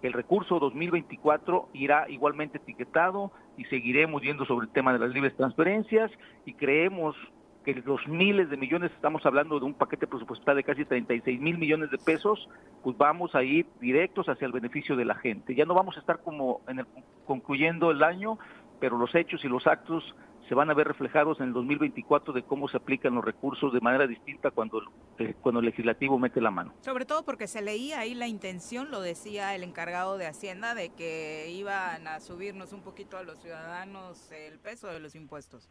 [0.00, 5.34] el recurso 2024 irá igualmente etiquetado y seguiremos viendo sobre el tema de las libres
[5.34, 6.12] transferencias
[6.46, 7.16] y creemos
[7.64, 11.58] que los miles de millones, estamos hablando de un paquete presupuestal de casi 36 mil
[11.58, 12.48] millones de pesos,
[12.82, 15.54] pues vamos a ir directos hacia el beneficio de la gente.
[15.54, 16.86] Ya no vamos a estar como en el,
[17.24, 18.38] concluyendo el año,
[18.82, 20.02] pero los hechos y los actos
[20.48, 23.80] se van a ver reflejados en el 2024 de cómo se aplican los recursos de
[23.80, 24.82] manera distinta cuando,
[25.20, 26.74] eh, cuando el legislativo mete la mano.
[26.80, 30.88] Sobre todo porque se leía ahí la intención, lo decía el encargado de Hacienda, de
[30.88, 35.70] que iban a subirnos un poquito a los ciudadanos el peso de los impuestos.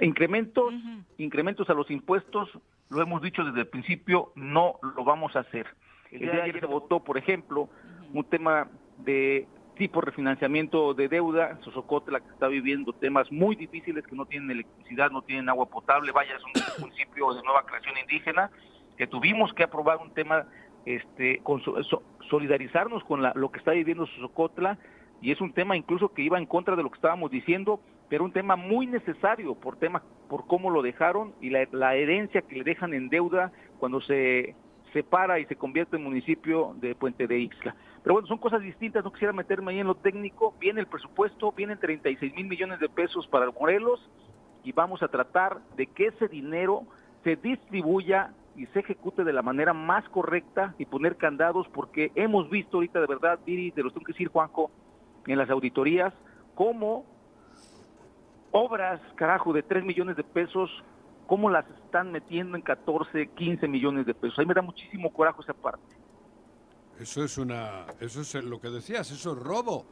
[0.00, 0.74] Incrementos,
[1.16, 2.48] incrementos a los impuestos,
[2.88, 5.68] lo hemos dicho desde el principio, no lo vamos a hacer.
[6.10, 7.68] El día de ayer se votó, por ejemplo,
[8.12, 14.16] un tema de tipo refinanciamiento de deuda, Sosocotla que está viviendo temas muy difíciles que
[14.16, 18.50] no tienen electricidad, no tienen agua potable, vaya, es un municipio de nueva creación indígena,
[18.96, 20.46] que tuvimos que aprobar un tema,
[20.86, 21.62] este, con,
[22.30, 24.78] solidarizarnos con la, lo que está viviendo Sosocotla,
[25.20, 28.24] y es un tema incluso que iba en contra de lo que estábamos diciendo, pero
[28.24, 32.56] un tema muy necesario por tema, por cómo lo dejaron y la, la herencia que
[32.56, 34.54] le dejan en deuda cuando se
[34.92, 37.74] separa y se convierte en municipio de Puente de Ixla.
[38.04, 40.54] Pero bueno, son cosas distintas, no quisiera meterme ahí en lo técnico.
[40.60, 43.98] Viene el presupuesto, vienen 36 mil millones de pesos para Morelos
[44.62, 46.82] y vamos a tratar de que ese dinero
[47.24, 52.50] se distribuya y se ejecute de la manera más correcta y poner candados porque hemos
[52.50, 54.70] visto ahorita de verdad, Viri, de los tengo que decir, Juanjo,
[55.26, 56.12] en las auditorías,
[56.54, 57.06] cómo
[58.52, 60.70] obras, carajo, de 3 millones de pesos,
[61.26, 64.38] cómo las están metiendo en 14, 15 millones de pesos.
[64.38, 66.03] Ahí me da muchísimo coraje esa parte.
[67.00, 69.86] Eso es una, eso es lo que decías, eso es robo.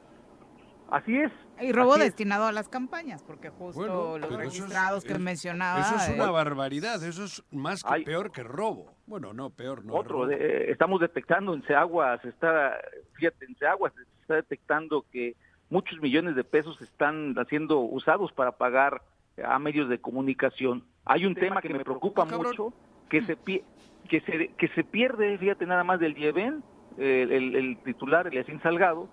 [0.91, 1.33] Así es.
[1.61, 5.81] Y robo destinado a las campañas, porque justo los registrados que mencionaba.
[5.81, 8.95] Eso es una barbaridad, eso es más que peor que robo.
[9.07, 9.95] Bueno, no, peor no.
[9.95, 12.77] Otro, estamos detectando en Seaguas, está,
[13.15, 15.35] fíjate, en Seaguas se está detectando que
[15.71, 19.03] muchos millones de pesos están siendo usados para pagar
[19.43, 20.85] a medios de comunicación.
[21.07, 22.75] Hay un tema, que, me preocupa mucho,
[23.09, 26.63] que se, que se que se pierde, fíjate nada más del Yeven,
[26.99, 29.09] el, el, titular, Eliasín Salgado,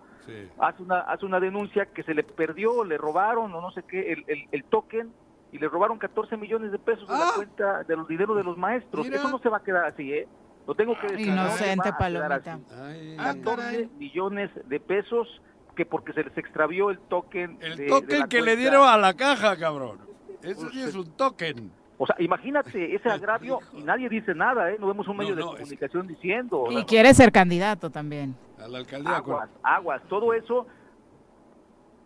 [0.59, 4.13] hace, una, hace una denuncia que se le perdió, le robaron o no sé qué,
[4.13, 5.11] el, el, token
[5.51, 7.31] y le robaron 14 millones de pesos de la ¡Ah!
[7.35, 9.07] cuenta de los dineros de los maestros.
[9.07, 10.27] Eso no se va a quedar así, ¿eh?
[10.67, 11.27] Lo tengo que decir.
[11.27, 12.35] Inocente, no Palomita.
[12.35, 13.15] así.
[13.17, 15.27] 14 millones de pesos
[15.75, 17.57] que porque se les extravió el token.
[17.61, 19.97] El de- de token la que le dieron a la caja, cabrón.
[20.43, 21.71] Eso sí es un token.
[22.01, 24.77] O sea, imagínate ese agravio y nadie dice nada, ¿eh?
[24.79, 26.67] No vemos un medio de comunicación diciendo.
[26.69, 28.37] Y quiere ser candidato también.
[28.57, 29.17] A la alcaldía.
[29.17, 30.65] aguas, aguas, todo eso,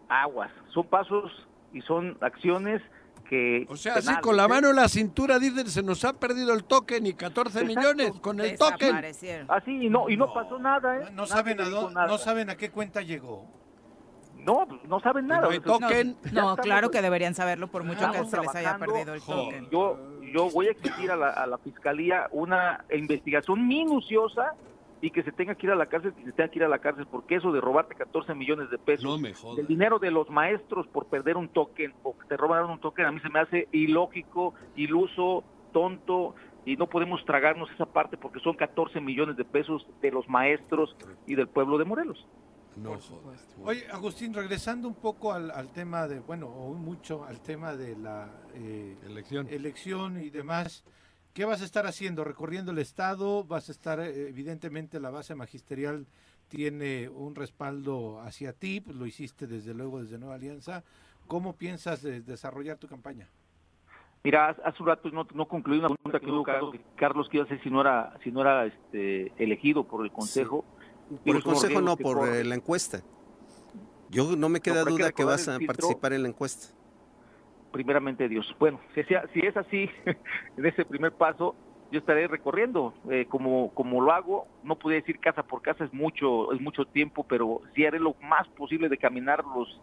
[0.10, 0.50] aguas.
[0.74, 1.32] Son pasos
[1.74, 2.82] y son acciones
[3.30, 3.68] que...
[3.70, 6.64] O sea, así con la mano en la cintura dicen, se nos ha perdido el
[6.64, 8.96] token y 14 millones con el token.
[9.48, 11.12] Así, y no, y no, pasó nada, ¿eh?
[11.14, 12.08] No saben, a dónde- nada.
[12.08, 13.46] no saben a qué cuenta llegó.
[14.46, 15.50] No, no saben nada.
[15.50, 16.18] no token.
[16.32, 19.70] No, claro que deberían saberlo por mucho que se les haya perdido el token.
[19.70, 19.98] Yo,
[20.34, 24.56] yo voy a exigir a la, a la fiscalía una investigación minuciosa
[25.04, 26.70] y que se tenga que ir a la cárcel, que se tenga que ir a
[26.70, 30.12] la cárcel, porque eso de robarte 14 millones de pesos No me del dinero de
[30.12, 33.28] los maestros por perder un token o que te robaron un token, a mí se
[33.28, 36.36] me hace ilógico, iluso, tonto,
[36.66, 40.96] y no podemos tragarnos esa parte porque son 14 millones de pesos de los maestros
[41.28, 42.26] y del pueblo de Morelos.
[42.76, 42.98] No.
[43.64, 47.96] Oye, Agustín, regresando un poco al, al tema de, bueno, o mucho al tema de
[47.96, 49.48] la eh, Elección.
[49.50, 50.84] elección y demás,
[51.34, 52.24] ¿qué vas a estar haciendo?
[52.24, 53.44] ¿Recorriendo el Estado?
[53.44, 56.08] ¿Vas a estar, eh, evidentemente, la base magisterial
[56.48, 60.84] tiene un respaldo hacia ti, pues lo hiciste desde luego desde Nueva Alianza.
[61.28, 63.30] ¿Cómo piensas eh, desarrollar tu campaña?
[64.24, 67.30] Mira, hace- hace un rato no, no concluí una pregunta que hubo Carlos, que Carlos
[67.30, 70.64] que iba a hacer si no era, si no era este, elegido por el Consejo.
[71.10, 73.02] Por el los consejo no, por eh, la encuesta.
[74.10, 75.76] Yo no me queda que duda que vas a filtro.
[75.76, 76.68] participar en la encuesta.
[77.72, 78.46] primeramente Dios.
[78.60, 79.90] Bueno, si, sea- si es así,
[80.58, 81.56] en ese primer paso,
[81.92, 84.48] yo estaré recorriendo eh, como, como lo hago.
[84.64, 88.16] No podría decir casa por casa, es mucho, es mucho tiempo, pero sí haré lo
[88.22, 89.82] más posible de caminar los,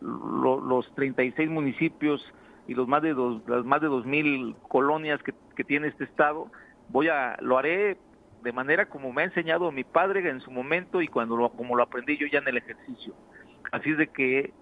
[0.00, 2.24] lo- los 36 municipios
[2.66, 6.50] y los más de dos, las más de 2.000 colonias que, que tiene este estado.
[6.88, 7.98] Voy a, lo haré
[8.44, 11.74] de manera como me ha enseñado mi padre en su momento y cuando lo, como
[11.74, 13.14] lo aprendí yo ya en el ejercicio.
[13.72, 14.52] Así es de que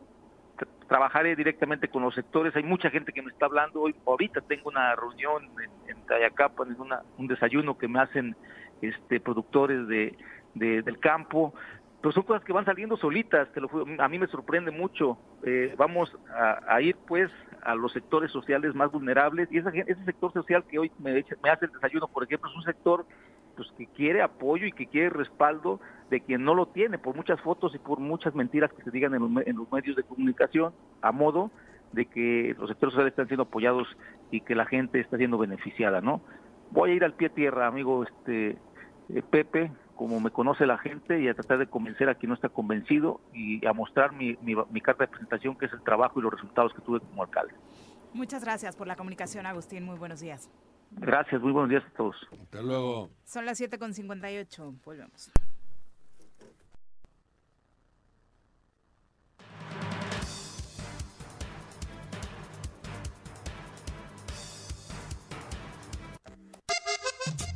[0.57, 2.55] tra- trabajaré directamente con los sectores.
[2.57, 3.83] Hay mucha gente que me está hablando.
[3.83, 8.37] Hoy, ahorita tengo una reunión en, en Tayacapan, es una, un desayuno que me hacen
[8.81, 10.17] este, productores de,
[10.55, 11.53] de- del campo.
[12.01, 13.51] Pero son cosas que van saliendo solitas.
[13.53, 13.69] Te lo
[13.99, 15.19] a mí me sorprende mucho.
[15.45, 17.31] Eh, vamos a, a ir, pues,
[17.63, 19.49] a los sectores sociales más vulnerables.
[19.53, 22.57] Y esa, ese sector social que hoy me, me hace el desayuno, por ejemplo, es
[22.57, 23.07] un sector
[23.57, 25.81] pues que quiere apoyo y que quiere respaldo
[26.11, 29.15] de quien no lo tiene por muchas fotos y por muchas mentiras que se digan
[29.15, 31.51] en los, medios de comunicación a modo
[31.93, 33.89] de que los sectores sociales están siendo apoyados
[34.31, 36.21] y que la gente está siendo beneficiada, ¿no?
[36.71, 38.57] Voy a ir al pie tierra, amigo este
[39.09, 42.35] eh, Pepe, como me conoce la gente y a tratar de convencer a quien no
[42.35, 46.19] está convencido y a mostrar mi, mi, mi carta de presentación que es el trabajo
[46.19, 47.55] y los resultados que tuve como alcalde.
[48.15, 49.85] Muchas gracias por la comunicación, Agustín.
[49.85, 50.51] Muy buenos días.
[50.99, 52.17] Gracias, muy buenos días a todos.
[52.43, 53.11] Hasta luego.
[53.25, 54.81] Son las 7.58.
[54.85, 55.31] Volvemos.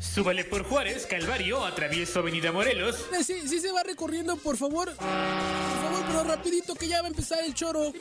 [0.00, 3.06] Súbale por Juárez, Calvario, atravieso Avenida Morelos.
[3.18, 4.86] Eh, Sí, sí se va recorriendo, por favor.
[4.94, 7.92] Por favor, pero rapidito que ya va a empezar el choro.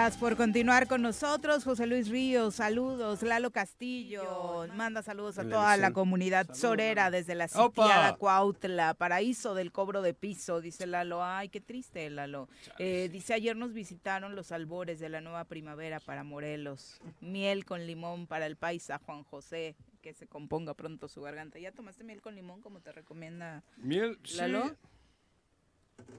[0.00, 1.62] Gracias por continuar con nosotros.
[1.62, 3.22] José Luis Ríos, saludos.
[3.22, 9.72] Lalo Castillo, manda saludos a toda la comunidad sorera desde la sitiada Cuautla, paraíso del
[9.72, 11.22] cobro de piso, dice Lalo.
[11.22, 12.48] Ay, qué triste, Lalo.
[12.78, 16.98] Eh, dice, ayer nos visitaron los albores de la nueva primavera para Morelos.
[17.20, 21.58] Miel con limón para el paisa Juan José, que se componga pronto su garganta.
[21.58, 24.38] ¿Ya tomaste miel con limón como te recomienda Miel, sí.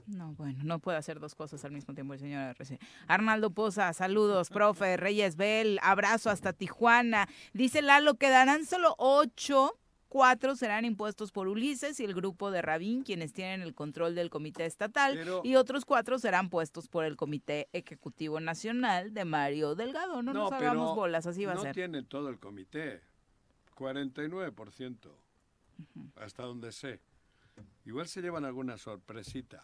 [0.08, 2.80] No, bueno, no puede hacer dos cosas al mismo tiempo el señor RC.
[3.08, 7.28] Arnaldo Poza, saludos, profe, Reyes Bell, abrazo hasta Tijuana.
[7.54, 9.78] Dice Lalo, quedarán solo ocho,
[10.10, 14.30] cuatro serán impuestos por Ulises y el grupo de Rabín, quienes tienen el control del
[14.30, 19.76] comité estatal, Pero- y otros cuatro serán puestos por el comité ejecutivo nacional de Mario
[19.76, 20.22] Delgado.
[20.22, 21.76] No, nos hagamos bolas, así va no a ser.
[21.76, 23.02] tiene todo el comité.
[23.78, 25.10] 49%.
[26.16, 27.00] Hasta donde sé.
[27.86, 29.64] Igual se llevan alguna sorpresita.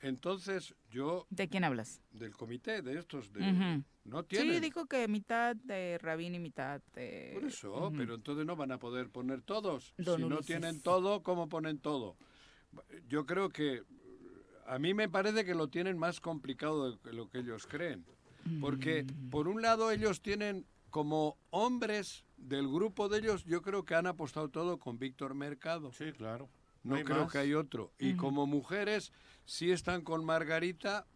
[0.00, 1.26] Entonces, yo...
[1.30, 2.02] ¿De quién hablas?
[2.10, 3.32] Del comité, de estos.
[3.32, 3.84] De, Ujú.
[4.04, 4.60] No Sí, tienen.
[4.62, 7.30] dijo que mitad de Rabín y mitad de...
[7.34, 7.96] Por eso, Ujú.
[7.96, 9.94] pero entonces no van a poder poner todos.
[9.96, 10.46] Don si no Ulises.
[10.46, 12.16] tienen todo, ¿cómo ponen todo?
[13.08, 13.82] Yo creo que
[14.66, 18.04] a mí me parece que lo tienen más complicado de lo que ellos creen.
[18.60, 19.30] Porque Mm.
[19.30, 24.06] por un lado ellos tienen como hombres del grupo de ellos, yo creo que han
[24.06, 25.90] apostado todo con Víctor Mercado.
[25.92, 26.48] Sí, claro.
[26.86, 27.32] No creo más.
[27.32, 27.92] que hay otro.
[27.98, 29.12] Y como mujeres
[29.44, 31.06] sí están con Margarita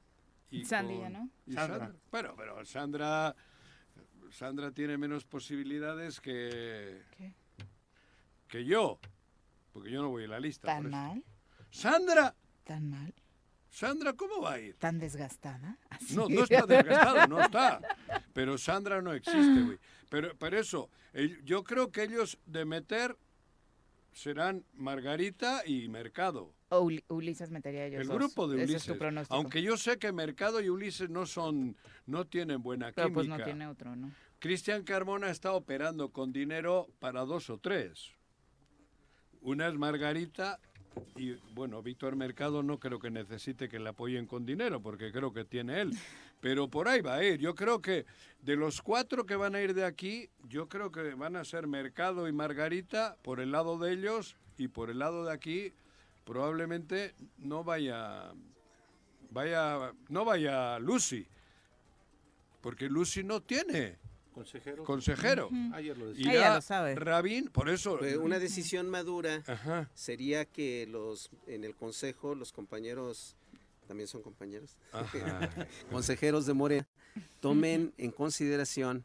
[0.50, 1.30] y Sandy con- no.
[1.46, 1.78] y Sandra.
[1.78, 1.98] Sandra.
[2.10, 3.36] Bueno, pero Sandra
[4.30, 7.34] Sandra tiene menos posibilidades que ¿Qué?
[8.48, 8.98] que yo,
[9.72, 10.66] porque yo no voy en la lista.
[10.66, 11.24] ¿Tan mal?
[11.70, 13.14] Sandra, ¿Tan mal?
[13.68, 14.74] Sandra, ¿cómo va a ir?
[14.76, 15.78] ¿Tan desgastada?
[15.90, 16.16] Así.
[16.16, 17.80] No, no está desgastado, no está.
[18.32, 19.78] Pero Sandra no existe, güey.
[20.08, 20.90] Pero, pero eso,
[21.44, 23.16] yo creo que ellos de meter
[24.12, 26.52] serán Margarita y Mercado.
[26.68, 28.16] O Uli- Ulises metería ellos El dos.
[28.16, 28.82] grupo de Ese Ulises.
[28.82, 29.34] es tu pronóstico.
[29.34, 33.14] Aunque yo sé que Mercado y Ulises no son, no tienen buena Pero química.
[33.14, 34.10] pues no tiene otro, ¿no?
[34.38, 38.12] Cristian Carmona está operando con dinero para dos o tres.
[39.42, 40.60] Una es Margarita
[41.16, 45.32] y, bueno, Víctor Mercado no creo que necesite que le apoyen con dinero, porque creo
[45.32, 45.92] que tiene él.
[46.40, 47.38] Pero por ahí va a ir.
[47.38, 48.06] Yo creo que
[48.42, 51.66] de los cuatro que van a ir de aquí, yo creo que van a ser
[51.66, 55.72] Mercado y Margarita por el lado de ellos y por el lado de aquí
[56.24, 58.32] probablemente no vaya,
[59.30, 61.26] vaya, no vaya Lucy,
[62.60, 63.98] porque Lucy no tiene
[64.32, 65.50] Consejero.
[65.72, 66.32] Ayer lo decía.
[66.32, 66.94] Ella lo sabe.
[66.94, 67.98] Rabín, por eso.
[68.20, 69.90] Una decisión madura Ajá.
[69.94, 73.36] sería que los en el consejo los compañeros
[73.86, 74.76] también son compañeros
[75.90, 76.86] consejeros de Morena
[77.40, 79.04] tomen en consideración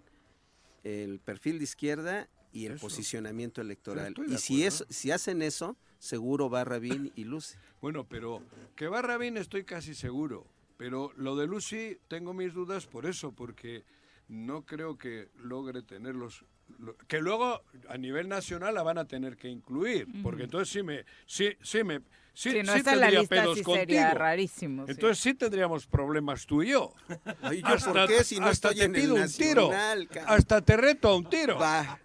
[0.84, 2.82] el perfil de izquierda y el Eso.
[2.82, 8.44] posicionamiento electoral y si eso si hacen eso seguro va Rabín y Lucy Bueno, pero
[8.76, 10.46] que va Rabín estoy casi seguro.
[10.78, 13.86] Pero lo de Lucy tengo mis dudas por eso, porque
[14.28, 16.46] no creo que logre tenerlos.
[16.80, 20.82] lo- Que luego a nivel nacional la van a tener que incluir, porque entonces sí
[20.82, 22.00] me, sí, sí me,
[22.34, 23.80] sí, si no sí está en la tendría lista, pedos sí contigo.
[23.82, 24.86] sería rarísimo.
[24.86, 24.92] sí.
[24.92, 26.94] Entonces sí tendríamos problemas tú y yo.
[27.44, 29.70] Ay, ¿yo por qué si no hasta estoy te en el un tiro.
[30.26, 31.60] Hasta te reto a un tiro.
[31.60, 32.00] va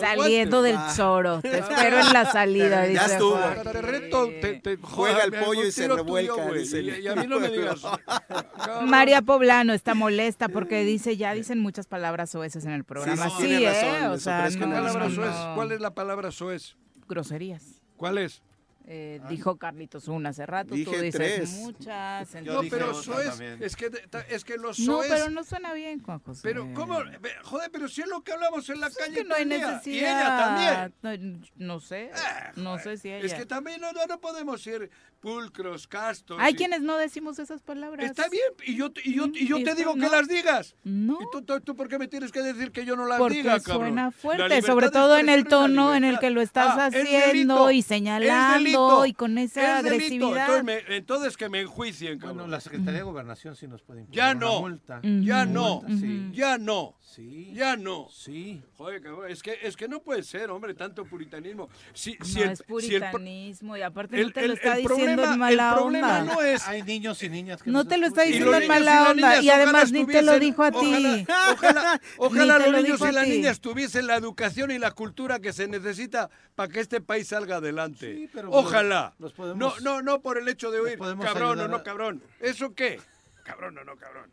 [0.00, 0.62] Saliendo guantes.
[0.62, 0.90] del Va.
[0.94, 1.40] Zoro.
[1.40, 3.36] Te espero en la salida, Ya dice estuvo.
[3.36, 3.62] Juan.
[3.62, 7.40] Te reto, te, te- Juega el pollo y se revuelca, dice Y, a mí no
[7.40, 7.82] me digas.
[8.84, 13.28] María Poblano está molesta porque dice, ya dicen muchas palabras soeces en el programa.
[13.30, 13.82] sí, Sí, tiene ¿eh?
[14.00, 15.54] razón, O sea, no, no, no.
[15.54, 16.76] ¿Cuál es la palabra soez?
[17.08, 17.62] Groserías.
[17.96, 18.42] ¿Cuál es?
[18.84, 21.50] Eh, dijo Carlitos una hace rato, tú Dije dices tres.
[21.50, 22.32] muchas.
[22.34, 22.92] No, entonces- dije pero
[23.30, 23.62] también.
[23.62, 23.90] es que,
[24.28, 26.40] es que los No, pero no suena bien, Juan José.
[26.42, 26.98] Pero, ¿cómo?
[27.44, 29.44] Joder, pero si es lo que hablamos en la Pues es calle que no hay
[29.46, 29.82] necesidad.
[29.84, 31.40] Y ella también.
[31.56, 32.10] No, no sé,
[32.56, 33.24] no sé si ella.
[33.26, 34.90] Es que también no, no, no podemos ser
[35.22, 36.36] pulcros, castos.
[36.40, 38.04] Hay y- quienes no decimos esas palabras.
[38.04, 40.04] Está bien, y yo, y yo, y yo te digo no.
[40.04, 40.74] que las digas.
[40.84, 41.14] No.
[41.20, 43.36] ¿Y tú, tú, tú por qué me tienes que decir que yo no las Porque
[43.36, 43.86] diga, cabrón?
[43.88, 47.54] suena fuerte, sobre todo en el tono en el que lo estás Ah, es haciendo
[47.54, 50.56] delito, y es señalando delito, y con esa es agresividad.
[50.56, 52.36] Entonces, me- entonces que me enjuicien, cabrón.
[52.38, 54.60] Bueno, la Secretaría de Gobernación sí nos puede imponer Ya una no.
[54.60, 55.00] multa.
[55.02, 56.30] Ya no, Multa, sí.
[56.32, 57.52] ya no, Sí.
[57.54, 58.08] ya no.
[58.10, 58.62] Sí.
[58.78, 61.68] Joder, cabrón, es que, es que no puede ser, hombre, tanto puritanismo.
[61.92, 64.54] Si, si no el, es si el pro- puritanismo y aparte el- no te lo
[64.54, 66.34] está el diciendo diciendo en mala el problema onda.
[66.34, 69.10] no es Hay niños y niñas que No nos te lo está diciendo en mala
[69.10, 69.42] onda.
[69.42, 71.26] Y además ni te lo dijo a ti.
[71.56, 75.52] Ojalá, ojalá, los lo niños y las niñas tuviesen la educación y la cultura que
[75.52, 78.14] se necesita para que este país salga adelante.
[78.16, 79.14] Sí, pero ojalá.
[79.18, 82.22] los podemos- no, no, no por el hecho de oír cabrón o no a- cabrón.
[82.40, 82.98] ¿Eso qué?
[83.44, 84.30] Cabrón o no cabrón.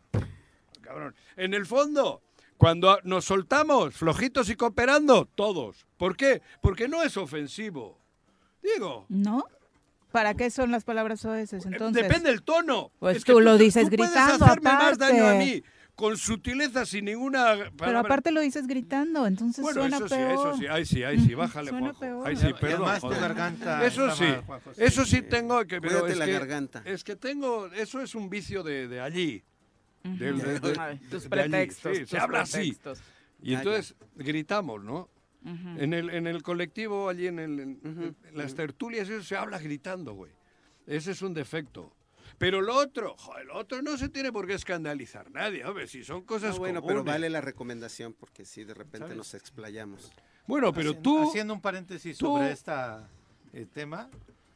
[0.82, 1.14] Cabrón.
[1.36, 2.22] En el fondo,
[2.60, 5.88] cuando nos soltamos flojitos y cooperando, todos.
[5.98, 6.42] ¿Por qué?
[6.62, 7.98] Porque no es ofensivo.
[8.62, 9.46] Digo, ¿No?
[10.12, 12.04] ¿Para qué son las palabras oeces entonces?
[12.04, 12.92] Depende del tono.
[13.00, 15.46] Pues Es que tú lo dices tú puedes gritando, hacerme más daño a aparte.
[15.46, 15.64] mí
[15.96, 18.00] con sutileza sin ninguna Pero palabra.
[18.02, 20.32] aparte lo dices gritando, entonces bueno, suena eso sí, peor.
[20.34, 22.00] eso sí, ay sí, ay sí, bájale, Suena Juanjo.
[22.02, 22.28] peor.
[22.28, 22.96] Ay Y sí, además perdón.
[22.96, 23.22] tu joder.
[23.22, 25.22] garganta Eso sí, mal, Juanjo, sí, eso sí sí.
[25.22, 26.82] tengo que, pero es la que, garganta.
[26.86, 29.44] es que tengo, eso es un vicio de, de allí.
[30.04, 30.60] De- de-
[31.10, 32.58] tus de allí, pretextos, sí, se tus habla así.
[32.58, 33.02] pretextos.
[33.42, 35.10] Y Ya, entonces gritamos, ¿no?
[35.44, 35.70] Ujú.
[35.80, 39.58] En el, en el colectivo, allí en, el, en- en las tertulias, eso se habla
[39.60, 40.32] gritando, güey.
[40.88, 41.94] Ese es un defecto.
[42.38, 46.04] Pero lo otro, joder, lo otro no se tiene por qué escandalizar nadie, hombre, si
[46.04, 47.14] son cosas No, bueno, pero comunes.
[47.14, 49.18] vale la recomendación porque si de repente ¿Sabes?
[49.18, 50.12] nos explayamos.
[50.48, 52.72] Bueno, pero Haciendo- tú, Haciendo un paréntesis tú- sobre este
[53.74, 54.10] tema.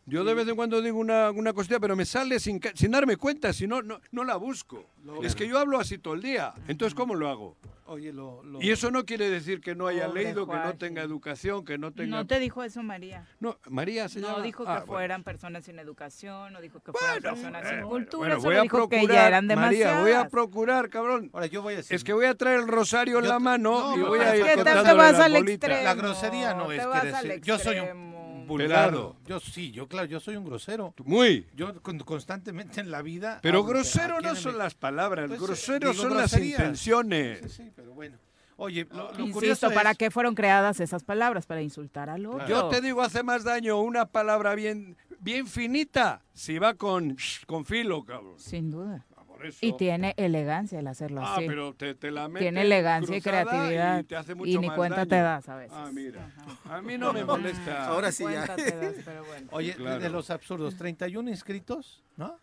[0.06, 2.92] Yo de vez en cuando digo una, una cosilla, pero me sale sin, ca- sin
[2.92, 4.86] darme cuenta, si no, no, no la busco.
[5.22, 7.58] Es que yo hablo así todo el día, entonces ¿cómo lo hago?
[7.86, 11.02] Oye, lo, lo- Y eso no quiere decir que no haya leído, que no tenga
[11.02, 12.16] educación, que no tenga...
[12.18, 13.28] No te dijo eso María.
[13.42, 14.86] No, María se No llama- dijo que Ah, bueno.
[14.94, 18.62] fueran personas sin educación, no dijo que fueran personas sin cultura, bueno, solo voy a
[18.64, 20.02] dijo que procurar, ya eran María, demasiadas.
[20.02, 21.30] voy a procurar, cabrón.
[21.34, 21.94] Ahora yo voy a decir.
[21.96, 24.44] Es que voy a traer el rosario en la mano no, y voy a ir
[24.46, 25.84] que te- te vas las al extremo.
[25.84, 28.13] La grosería no te es que decir- yo soy un.
[28.48, 28.68] Vulgar.
[28.92, 29.16] Pelado.
[29.26, 30.94] Yo sí, yo claro, yo soy un grosero.
[31.06, 31.48] Muy.
[31.56, 33.40] Yo con- constantemente en la vida.
[33.42, 37.40] Pero grosero ¿a no quién son me- las palabras, Pues, grosero digo son las intenciones.
[37.54, 38.18] Sí, sí, pero bueno.
[38.56, 41.46] Oye, lo, lo Insisto, curioso ¿para es- qué fueron creadas esas palabras?
[41.48, 42.48] Para insultar al otro.
[42.48, 47.18] Yo te digo, hace más daño una palabra bien, bien finita si va con,
[47.48, 48.36] con filo, cabrón.
[48.38, 49.06] Sin duda.
[49.46, 49.60] Eso.
[49.66, 51.46] Y tiene elegancia el hacerlo Ah, así.
[51.48, 54.00] pero te, te la Tiene elegancia y creatividad.
[54.00, 55.10] Y, te hace Y mucho ni más cuenta daño.
[55.10, 55.78] te das a veces.
[55.78, 56.32] Ah, mira.
[56.66, 57.88] A mí no me molesta.
[57.88, 58.46] Ahora sí ya.
[58.46, 59.48] Cuenta te das, pero bueno.
[59.52, 60.00] Oye, de- Claro.
[60.02, 62.38] de los absurdos, 31 inscritos, ¿no?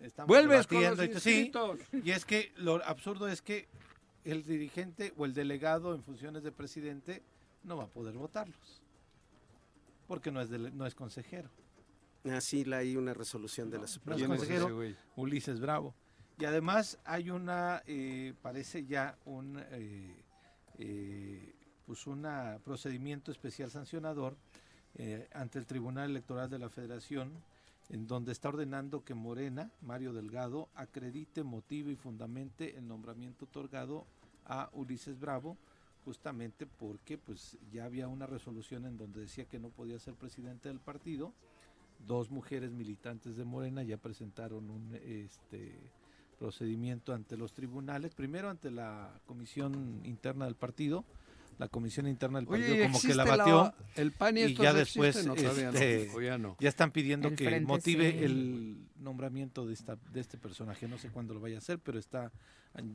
[0.00, 1.78] Estamos Vuelves con los t- sí, inscritos.
[2.04, 3.68] y es que lo absurdo es que
[4.24, 7.22] el dirigente o el delegado en funciones de presidente
[7.62, 8.82] no va a poder votarlos.
[10.06, 11.48] Porque no es, dele- no es consejero.
[12.30, 14.36] Así la hay una resolución de la Suprema.
[15.16, 15.94] Ulises Bravo.
[16.38, 20.16] Y además hay una, eh, parece ya un eh,
[20.78, 21.54] eh,
[21.86, 24.36] pues una procedimiento especial sancionador
[25.32, 27.32] ante el Tribunal Electoral de la Federación,
[27.88, 34.06] en donde está ordenando que Morena, Mario Delgado, acredite, motive y fundamente el nombramiento otorgado
[34.46, 35.56] a Ulises Bravo,
[36.04, 40.68] justamente porque pues ya había una resolución en donde decía que no podía ser presidente
[40.68, 41.32] del partido.
[42.06, 45.74] Dos mujeres militantes de Morena ya presentaron un este
[46.44, 51.06] procedimiento ante los tribunales, primero ante la comisión interna del partido,
[51.56, 54.74] la comisión interna del partido Oye, ¿y como que la batió el PAN y, ya
[54.74, 55.24] después?
[55.24, 56.58] No, no, este, ya no.
[56.60, 58.24] ya están pidiendo El que motive sí.
[58.24, 60.86] el nombramiento de esta de este personaje.
[60.86, 62.30] No sé cuándo lo vaya a hacer, pero está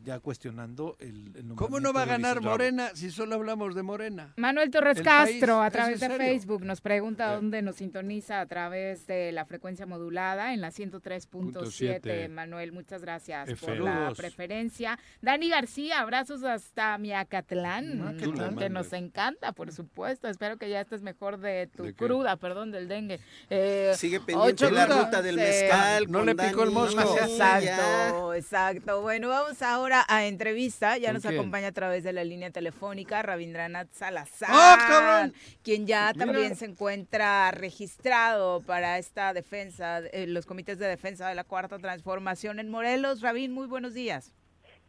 [0.03, 2.41] ya cuestionando el, el ¿Cómo no va a ganar.
[2.41, 4.33] Morena si solo hablamos de Morena?
[4.35, 6.09] Manuel Torres El Castro, país, a ¿es través de?
[6.17, 7.35] Facebook, nos pregunta Eh.
[7.35, 11.71] dónde nos sintoniza a través de la frecuencia modulada en la 103.7.
[11.71, 12.27] siete.
[12.27, 14.99] Manuel, muchas gracias por la preferencia.
[15.21, 18.17] Dani García, abrazos hasta Miacatlán,
[18.57, 20.27] que nos encanta, por supuesto.
[20.27, 23.19] Espero que ya estés mejor de tu cruda, perdón, del dengue.
[23.49, 26.11] Eh, Sigue pendiente ocho la ruta del eh, mezcal.
[26.11, 26.95] no le picó el Dani.
[26.95, 27.17] mosco.
[27.17, 29.01] Exacto, exacto.
[29.01, 30.97] Bueno, vamos ahora a entrevista.
[30.97, 31.35] Ya ¿Con nos quién?
[31.35, 35.33] acompaña a través de la línea telefónica Rabindranath Salazar, ¡Ah, cabrón!
[35.63, 36.25] quien ya Mira.
[36.25, 41.79] también se encuentra registrado para esta defensa, eh, los comités de defensa de la Cuarta
[41.79, 43.21] Transformación en Morelos.
[43.21, 44.33] Rabín, muy buenos días.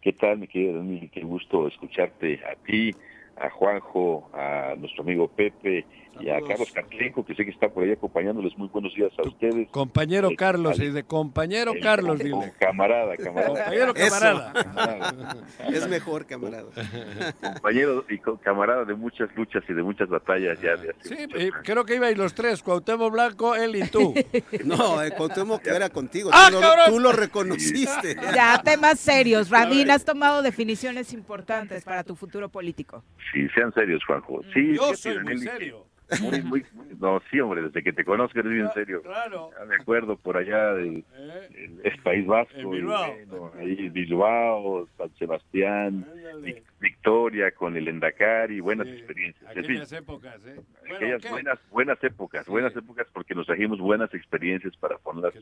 [0.01, 1.09] ¿Qué tal, mi querido Dani?
[1.11, 2.91] Qué gusto escucharte a ti,
[3.37, 5.85] a Juanjo, a nuestro amigo Pepe
[6.19, 6.41] y a.
[6.41, 8.57] Carlos Catlenco, que sé que está por ahí acompañándoles.
[8.59, 9.69] Muy buenos días a ustedes.
[9.71, 12.53] Compañero Eh, Carlos, al- y de compañero Eh, Carlos, dile.
[12.59, 13.49] Camarada, camarada.
[13.55, 14.53] Compañero camarada.
[14.53, 15.37] Camarada.
[15.73, 16.69] Es mejor, camarada.
[17.41, 21.85] Compañero y camarada de muchas luchas y de muchas batallas ya de hace Sí, creo
[21.85, 24.15] que ibais los tres, Cuauhtémoc Blanco, él y tú.
[24.65, 26.31] No, eh, Cuauhtémoc era contigo.
[26.33, 28.17] ¡Ah, tú, lo, tú lo reconociste.
[28.35, 29.51] Ya, temas serios.
[29.51, 33.05] Rabín, has tomado definiciones importantes para tu futuro político.
[33.33, 34.41] Sí, sean serios, Juanjo.
[34.55, 35.87] Sí, Yo soy muy serio.
[36.21, 39.03] Muy, muy, muy- no, sí, hombre, desde que te conozco eres bien serio.
[39.03, 39.51] Claro.
[39.59, 41.05] Ya me acuerdo por allá del
[41.85, 43.15] es País Vasco, y Bilbao.
[43.27, 46.07] bueno, ahí Bilbao, San Sebastián,
[46.43, 49.51] Vic- Victoria con el Endacari, buenas experiencias.
[49.51, 50.61] Aquellas épocas, ¿eh?
[50.95, 55.35] Aquellas buenas, buenas épocas, buenas épocas porque nos trajimos buenas experiencias para ponerlas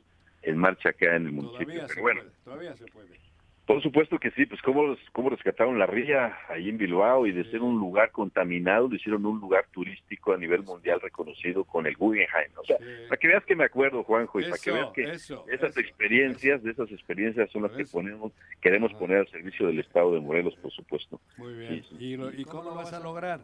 [0.42, 1.66] en marcha acá en el municipio.
[1.66, 3.27] Todavía se Pero bueno, puede, todavía se puede.
[3.68, 7.44] Por supuesto que sí, pues cómo, cómo rescataron la ría ahí en Bilbao y de
[7.50, 11.94] ser un lugar contaminado lo hicieron un lugar turístico a nivel mundial reconocido con el
[11.94, 12.50] Guggenheim.
[12.56, 15.44] O sea, para que veas que me acuerdo, Juanjo, y para que veas que eso,
[15.52, 20.14] esas experiencias, de esas experiencias son las que ponemos, queremos poner al servicio del Estado
[20.14, 21.20] de Morelos, por supuesto.
[21.36, 21.84] Muy bien.
[22.00, 23.40] ¿Y, lo- y cómo lo vas a lograr?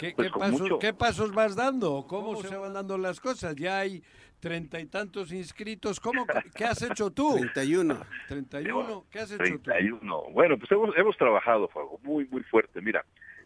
[0.00, 2.04] ¿Qué, Pues qué pasos, mucho- qué pasos vas dando?
[2.08, 3.54] ¿Cómo se van dando las cosas?
[3.54, 4.02] Ya hay
[4.40, 6.00] treinta y tantos inscritos.
[6.00, 7.36] ¿Cómo, ¿Qué has hecho tú?
[7.36, 7.98] 31.
[8.28, 9.04] 31.
[9.10, 9.58] ¿Qué has hecho tú?
[9.60, 10.22] 31.
[10.32, 12.80] Bueno, pues hemos, hemos trabajado, Fuego, muy, muy fuerte.
[12.80, 13.04] Mira,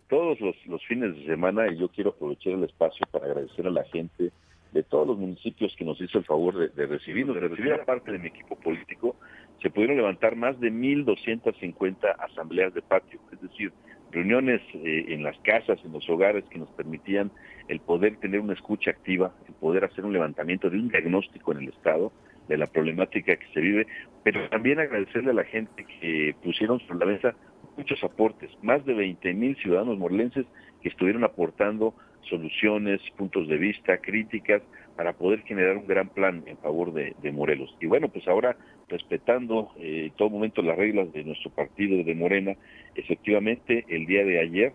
[0.08, 3.70] todos los, los fines de semana, y yo quiero aprovechar el espacio para agradecer a
[3.70, 4.30] la gente
[4.72, 7.84] de todos los municipios que nos hizo el favor de, de recibirnos, de recibir a
[7.84, 9.16] parte de mi equipo político,
[9.60, 13.72] se pudieron levantar más de 1.250 asambleas de patio, es decir,
[14.12, 17.30] reuniones eh, en las casas, en los hogares que nos permitían
[17.68, 21.58] el poder tener una escucha activa, el poder hacer un levantamiento de un diagnóstico en
[21.58, 22.12] el Estado
[22.48, 23.86] de la problemática que se vive,
[24.22, 27.34] pero también agradecerle a la gente que pusieron sobre la mesa
[27.76, 30.44] muchos aportes, más de 20 mil ciudadanos morelenses
[30.82, 31.94] que estuvieron aportando
[32.28, 34.62] soluciones, puntos de vista, críticas,
[34.96, 37.74] para poder generar un gran plan en favor de Morelos.
[37.80, 38.56] Y bueno, pues ahora,
[38.88, 42.56] respetando eh, en todo momento las reglas de nuestro partido de Morena,
[42.94, 44.72] efectivamente el día de ayer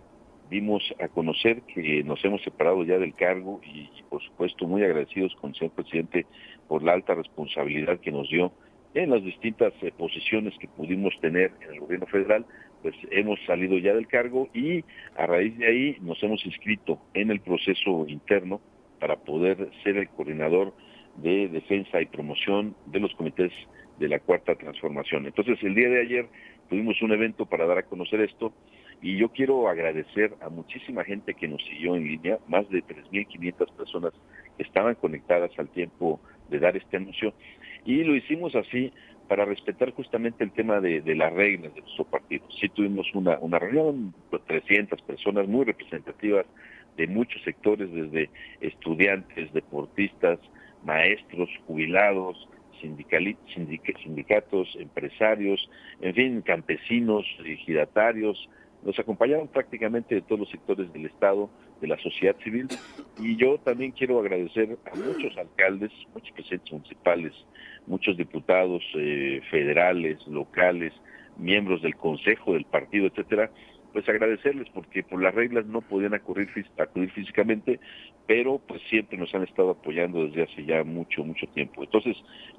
[0.49, 5.35] dimos a conocer que nos hemos separado ya del cargo y, por supuesto muy agradecidos
[5.35, 6.25] con el señor presidente
[6.67, 8.51] por la alta responsabilidad que nos dio
[8.93, 12.45] en las distintas eh, posiciones que pudimos tener en el gobierno federal,
[12.81, 14.83] pues hemos salido ya del cargo y
[15.17, 18.61] a raíz de ahí nos hemos inscrito en el proceso interno
[18.99, 20.73] para poder ser el coordinador
[21.17, 23.51] de defensa y promoción de los comités
[23.99, 25.25] de la cuarta transformación.
[25.25, 26.27] Entonces el día de ayer
[26.69, 28.53] tuvimos un evento para dar a conocer esto
[29.01, 33.71] y yo quiero agradecer a muchísima gente que nos siguió en línea, más de 3.500
[33.73, 34.13] personas
[34.57, 36.19] estaban conectadas al tiempo
[36.49, 37.33] de dar este anuncio
[37.85, 38.91] y lo hicimos así
[39.27, 42.45] para respetar justamente el tema de, de las reglas de nuestro partido.
[42.59, 46.45] Sí tuvimos una, una reunión de 300 personas muy representativas
[46.95, 48.29] de muchos sectores, desde
[48.61, 50.39] estudiantes, deportistas,
[50.83, 52.49] maestros, jubilados,
[52.79, 55.69] sindicatos, empresarios,
[56.01, 58.49] en fin, campesinos, ejidatarios,
[58.83, 61.49] nos acompañaron prácticamente de todos los sectores del Estado,
[61.81, 62.67] de la sociedad civil,
[63.19, 67.33] y yo también quiero agradecer a muchos alcaldes, muchos presidentes municipales,
[67.85, 70.93] muchos diputados eh, federales, locales,
[71.37, 73.51] miembros del consejo del partido, etcétera,
[73.97, 77.79] pues agradecerles porque por las reglas no podían acudir, acudir físicamente,
[78.27, 81.81] pero pues siempre nos han estado apoyando desde hace ya mucho, mucho tiempo.
[81.81, 82.15] Entonces,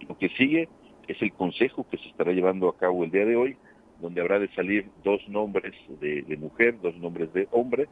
[0.08, 0.68] lo que sigue
[1.06, 3.56] es el consejo que se estará llevando a cabo el día de hoy,
[4.00, 7.86] donde habrá de salir dos nombres de, mujer, dos nombres de hombre,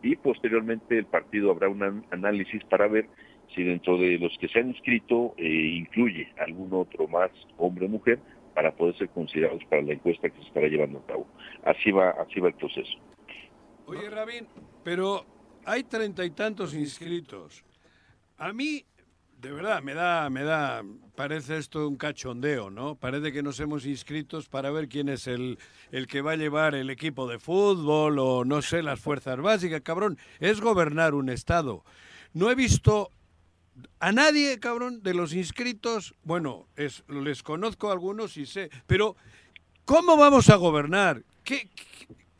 [0.00, 3.08] y posteriormente el partido habrá un an- análisis para ver
[3.52, 7.88] si dentro de los que se han inscrito eh, incluye algún otro más, hombre o
[7.88, 8.20] mujer,
[8.54, 11.26] para poder ser considerados para la encuesta que se estará llevando a cabo.
[11.64, 12.92] Así va, así va el proceso.
[13.86, 14.46] Oye, Rabín,
[14.84, 15.24] pero
[15.64, 17.64] hay treinta y tantos inscritos.
[18.38, 18.84] A mí,
[19.38, 20.82] de verdad, me da, me da,
[21.14, 22.94] parece esto un cachondeo, ¿no?
[22.94, 25.58] Parece que nos hemos inscrito para ver quién es el,
[25.90, 29.80] el que va a llevar el equipo de fútbol o no sé, las fuerzas básicas,
[29.82, 30.18] cabrón.
[30.40, 31.84] Es gobernar un estado.
[32.34, 33.10] No he visto
[34.00, 39.16] a nadie, cabrón, de los inscritos, bueno, es, les conozco a algunos y sé, pero
[39.84, 41.22] ¿cómo vamos a gobernar?
[41.44, 41.68] ¿Qué,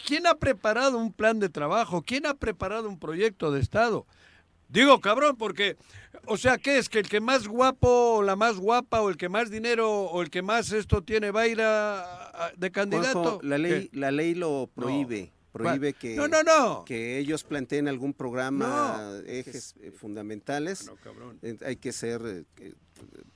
[0.04, 2.02] quién ha preparado un plan de trabajo?
[2.02, 4.06] ¿Quién ha preparado un proyecto de Estado?
[4.68, 5.76] Digo, cabrón, porque,
[6.26, 6.88] o sea, ¿qué es?
[6.88, 10.22] ¿Que el que más guapo, o la más guapa, o el que más dinero, o
[10.22, 13.22] el que más esto tiene va a ir a- a- de candidato?
[13.22, 13.98] Juanjo, la ley, ¿Qué?
[13.98, 15.30] la ley lo prohíbe.
[15.52, 16.84] Prohíbe que, No, no, no.
[16.86, 20.90] que ellos planteen algún programa, ejes eh, fundamentales.
[21.42, 22.22] Eh, Hay que ser,
[22.58, 22.72] eh,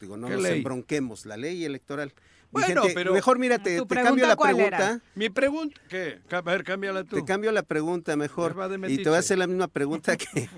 [0.00, 0.56] digo, no ¿Qué nos ley?
[0.58, 2.14] embronquemos, la ley electoral.
[2.60, 3.12] Bueno, gente, pero...
[3.12, 5.00] Mejor mira, te, cambio la pregunta.
[5.14, 5.80] Mi pregunta...
[5.88, 6.20] ¿Qué?
[6.30, 7.16] A ver, cámbiala tú.
[7.16, 8.56] Te cambio la pregunta mejor.
[8.88, 10.48] Y te voy a hacer la misma pregunta que,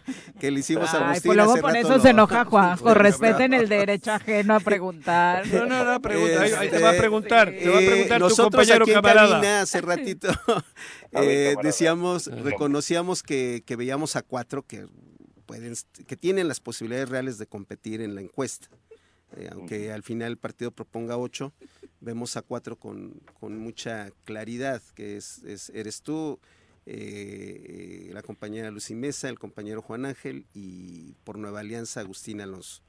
[0.40, 2.94] que le hicimos a Ay, Agustín pues luego hace por rato eso se enoja Juanjo.
[2.94, 5.46] Respeten el derecho ajeno a preguntar.
[5.46, 6.42] No, no, no, pregunta.
[6.42, 7.50] Ahí, ahí te va a Este, preguntar.
[7.50, 9.28] Te va a eh, preguntar tu nosotros compañero aquí en camarada.
[9.30, 10.28] cabina hace ratito
[11.12, 14.86] eh, decíamos, reconocíamos que, que veíamos a cuatro que
[15.46, 15.74] pueden,
[16.06, 18.68] que tienen las posibilidades reales de competir en la encuesta.
[19.36, 21.52] Eh, aunque al final el partido proponga ocho,
[22.00, 26.38] vemos a cuatro con, con mucha claridad, que es, es- eres tú,
[26.86, 32.82] eh, la compañera Lucy Mesa, el compañero Juan Ángel y por Nueva Alianza Agustín Alonso.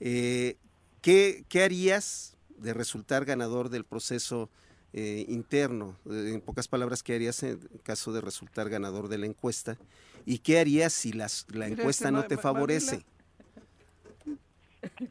[0.00, 0.56] Eh,
[1.00, 4.50] ¿qué, ¿Qué harías de resultar ganador del proceso
[4.92, 5.98] eh, interno?
[6.10, 9.78] Eh, En pocas palabras, ¿qué harías en caso de resultar ganador de la encuesta?
[10.26, 13.04] ¿Y qué harías si las- la encuesta este no te favorece?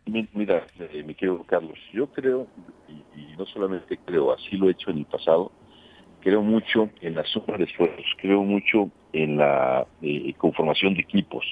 [0.06, 2.48] Mi- Mira, eh, mi querido Carlos, yo creo,
[2.88, 5.52] y, y no solamente creo, así lo he hecho en el pasado,
[6.22, 11.46] creo mucho en la suma de esfuerzos, creo mucho en la eh, conformación de equipos,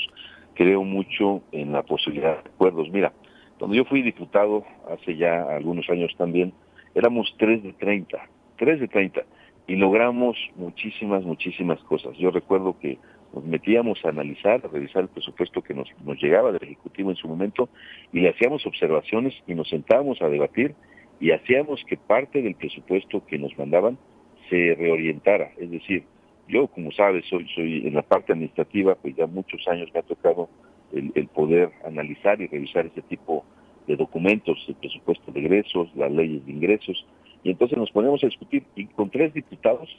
[0.56, 2.89] creo mucho en la posibilidad de acuerdos.
[2.89, 3.14] Mira,
[3.57, 6.53] cuando yo fui diputado hace ya algunos años también,
[6.95, 8.18] éramos 3 de 30,
[8.57, 9.22] 3 de 30,
[9.68, 12.18] y logramos muchísimas, muchísimas cosas.
[12.18, 12.98] Yo recuerdo que
[13.33, 17.15] nos metíamos a analizar, a revisar el presupuesto que nos, nos llegaba del Ejecutivo en
[17.15, 17.69] su momento
[18.11, 20.75] y le hacíamos observaciones y nos sentábamos a debatir
[21.19, 23.97] y hacíamos que parte del presupuesto que nos mandaban
[24.49, 25.51] se reorientara.
[25.57, 26.03] Es decir,
[26.47, 30.03] yo, como sabes, soy, soy en la parte administrativa, pues ya muchos años me ha
[30.03, 30.49] tocado
[30.91, 33.45] el, el poder analizar y revisar ese tipo
[33.87, 37.05] de documentos, el presupuesto de egresos, las leyes de ingresos,
[37.43, 39.89] y entonces nos poníamos a discutir y con tres diputados,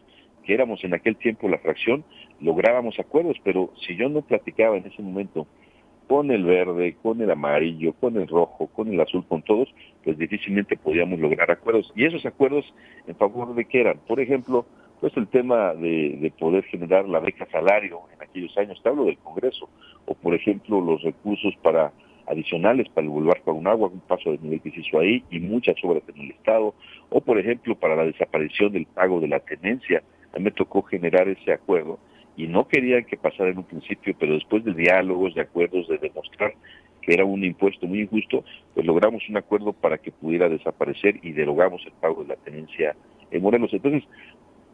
[0.43, 2.05] que éramos en aquel tiempo la fracción,
[2.41, 5.47] lográbamos acuerdos, pero si yo no platicaba en ese momento
[6.09, 9.73] con el verde, con el amarillo, con el rojo, con el azul, con todos,
[10.05, 11.93] pues difícilmente podíamos lograr acuerdos.
[11.97, 12.65] Y esos acuerdos
[13.07, 13.99] en favor de qué eran?
[14.07, 14.67] Por ejemplo,
[15.01, 19.05] pues el tema de, de poder generar la beca salario en aquellos años, te hablo
[19.05, 19.69] del Congreso,
[20.07, 21.93] o por ejemplo los recursos para
[22.27, 25.77] adicionales para el Boulevard Agua, un paso de nivel que se hizo ahí y muchas
[25.83, 26.75] obras en el Estado,
[27.11, 30.03] o por ejemplo para la desaparición del pago de la tenencia.
[30.39, 31.99] Me tocó generar ese acuerdo
[32.37, 35.99] y no querían que pasara en un principio, pero después de diálogos, de acuerdos, de
[35.99, 36.55] demostrar
[37.03, 38.45] que era un impuesto muy injusto,
[38.75, 42.95] pues logramos un acuerdo para que pudiera desaparecer y derogamos el pago de la tenencia
[43.31, 43.73] en Morelos.
[43.73, 44.05] Entonces,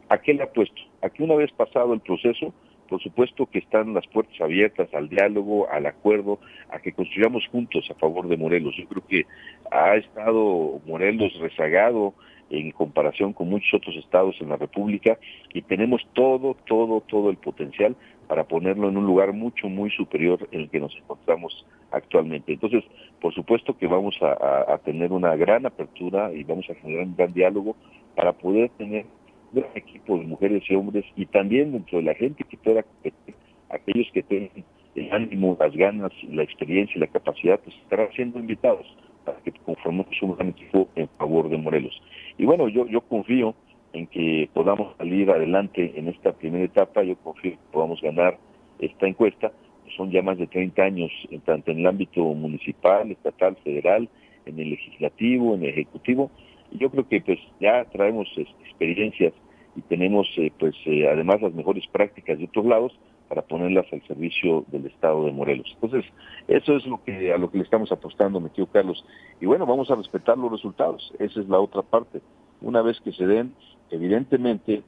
[0.09, 0.81] ¿a qué le apuesto?
[1.01, 2.53] A que una vez pasado el proceso,
[2.87, 7.87] por supuesto que están las puertas abiertas al diálogo, al acuerdo, a que construyamos juntos
[7.89, 8.75] a favor de Morelos.
[8.77, 9.25] Yo creo que
[9.71, 12.13] ha estado Morelos rezagado
[12.49, 15.17] en comparación con muchos otros estados en la República
[15.53, 17.95] y tenemos todo, todo, todo el potencial
[18.27, 22.53] para ponerlo en un lugar mucho, muy superior en el que nos encontramos actualmente.
[22.53, 22.83] Entonces,
[23.19, 27.33] por supuesto que vamos a, tener una gran apertura y vamos a generar un gran
[27.33, 27.75] diálogo
[28.15, 29.05] para poder tener
[29.51, 33.33] un equipo de mujeres y hombres y también dentro de la gente que pueda competir,
[33.69, 34.63] aquellos que tengan
[34.95, 38.85] el ánimo, las ganas, la experiencia y la capacidad, pues estarán siendo invitados
[39.25, 41.99] para que conformemos un gran equipo en favor de Morelos.
[42.39, 43.53] Y bueno, yo, yo confío
[43.91, 48.37] en que podamos salir adelante en esta primera etapa, yo confío que podamos ganar
[48.79, 49.51] esta encuesta,
[49.97, 54.07] son ya más de 30 años, en tanto en el ámbito municipal, estatal, federal,
[54.45, 56.31] en el legislativo, en el ejecutivo,
[56.71, 59.33] y yo creo que pues ya traemos es, experiencias
[59.75, 62.97] y tenemos eh, pues eh, además las mejores prácticas de otros lados
[63.29, 65.69] para ponerlas al servicio del Estado de Morelos.
[65.75, 66.03] Entonces,
[66.47, 69.05] eso es lo que a lo que le estamos apostando, me quiero Carlos.
[69.39, 71.13] Y bueno, vamos a respetar los resultados.
[71.19, 72.21] Esa es la otra parte.
[72.61, 73.53] Una vez que se den,
[73.91, 74.81] evidentemente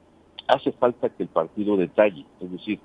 [0.48, 2.80] hace falta que el partido detalle, es decir,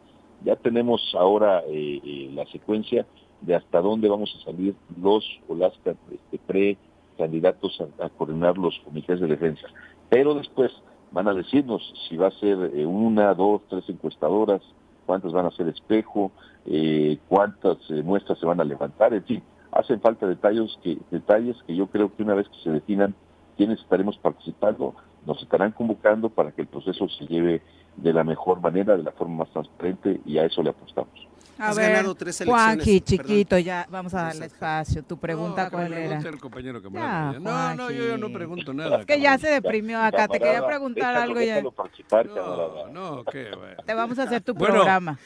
[0.46, 3.08] ya tenemos ahora eh, eh, la secuencia
[3.42, 5.74] de hasta dónde vamos a salir los o las
[6.12, 9.68] este, precandidatos a, a coordinar los comités de defensa.
[10.10, 10.72] Pero después
[11.12, 14.62] van a decirnos si va a ser eh, una, dos, tres encuestadoras,
[15.08, 16.32] cuántas van a ser espejo,
[16.68, 21.56] eh, cuántas eh, muestras se van a levantar, en fin, hacen falta detalles que, detalles
[21.66, 23.16] que yo creo que una vez que se definan
[23.56, 24.94] quiénes estaremos participando,
[25.26, 27.62] nos estarán convocando para que el proceso se lleve
[27.96, 31.27] de la mejor manera, de la forma más transparente y a eso le apostamos.
[31.60, 33.26] A Has ver, ganado tres elecciones, Juanqui, perdón.
[33.28, 35.04] chiquito, ya vamos a darle espacio.
[35.04, 36.18] Tu pregunta, No, ¿cuál era?
[36.20, 37.40] el compañero Ya, camarada.
[37.40, 39.00] no, no, yo, yo no pregunto nada.
[39.00, 39.38] Es que ya camarada.
[39.40, 41.64] se deprimió acá, te quería preguntar algo ya.
[41.72, 42.90] participar, camarada.
[42.92, 43.84] No, qué bueno.
[43.86, 45.18] Te vamos a hacer tu Bueno, programa.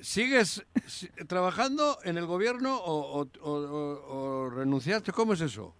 [0.00, 4.16] ¿Sigues si- trabajando en el gobierno o, o- o- o-
[4.46, 5.10] o renunciaste?
[5.12, 5.74] ¿Cómo es eso?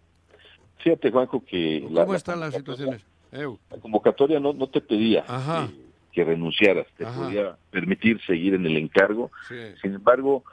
[0.79, 3.03] Fíjate, Juanjo, que ¿Cómo están las situaciones?
[3.33, 5.65] La convocatoria no, no te pedía Ajá.
[5.71, 5.86] eh,
[6.17, 7.21] que renunciaras, te Ajá.
[7.21, 9.31] podía permitir seguir en el encargo.
[9.47, 9.55] Sí.
[9.83, 10.45] Sin embargo,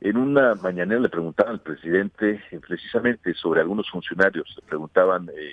[0.00, 5.52] en una mañanera le preguntaban al presidente eh, precisamente sobre algunos funcionarios, le preguntaban eh,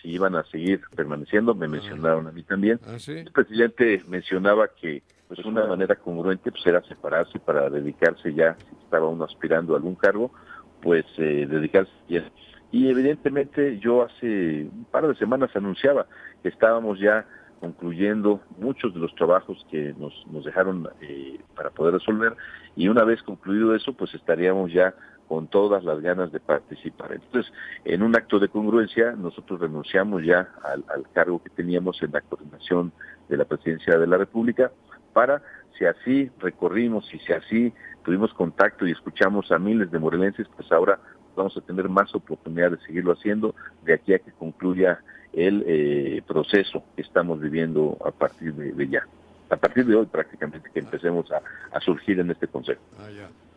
[0.00, 2.80] si iban a seguir permaneciendo, me mencionaron a mí también.
[2.86, 3.18] ¿Ah, sí?
[3.18, 8.82] El presidente mencionaba que pues una manera congruente pues era separarse para dedicarse ya, si
[8.82, 10.32] estaba uno aspirando a algún cargo,
[10.80, 12.24] pues eh, dedicarse bien.
[12.72, 16.06] Y evidentemente yo hace un par de semanas anunciaba
[16.42, 17.26] que estábamos ya
[17.60, 22.34] concluyendo muchos de los trabajos que nos, nos dejaron eh, para poder resolver
[22.74, 24.94] y una vez concluido eso pues estaríamos ya
[25.28, 27.12] con todas las ganas de participar.
[27.12, 27.52] Entonces,
[27.84, 32.20] en un acto de congruencia, nosotros renunciamos ya al, al cargo que teníamos en la
[32.20, 32.92] coordinación
[33.28, 34.72] de la presidencia de la República
[35.12, 35.40] para,
[35.78, 37.72] si así recorrimos y si así
[38.04, 40.98] tuvimos contacto y escuchamos a miles de morelenses, pues ahora
[41.36, 43.54] vamos a tener más oportunidad de seguirlo haciendo
[43.84, 45.00] de aquí a que concluya
[45.32, 49.06] el eh, proceso que estamos viviendo a partir de, ya.
[49.48, 52.80] A partir de hoy prácticamente que empecemos a, surgir en este consejo.
[52.98, 53.08] Ah,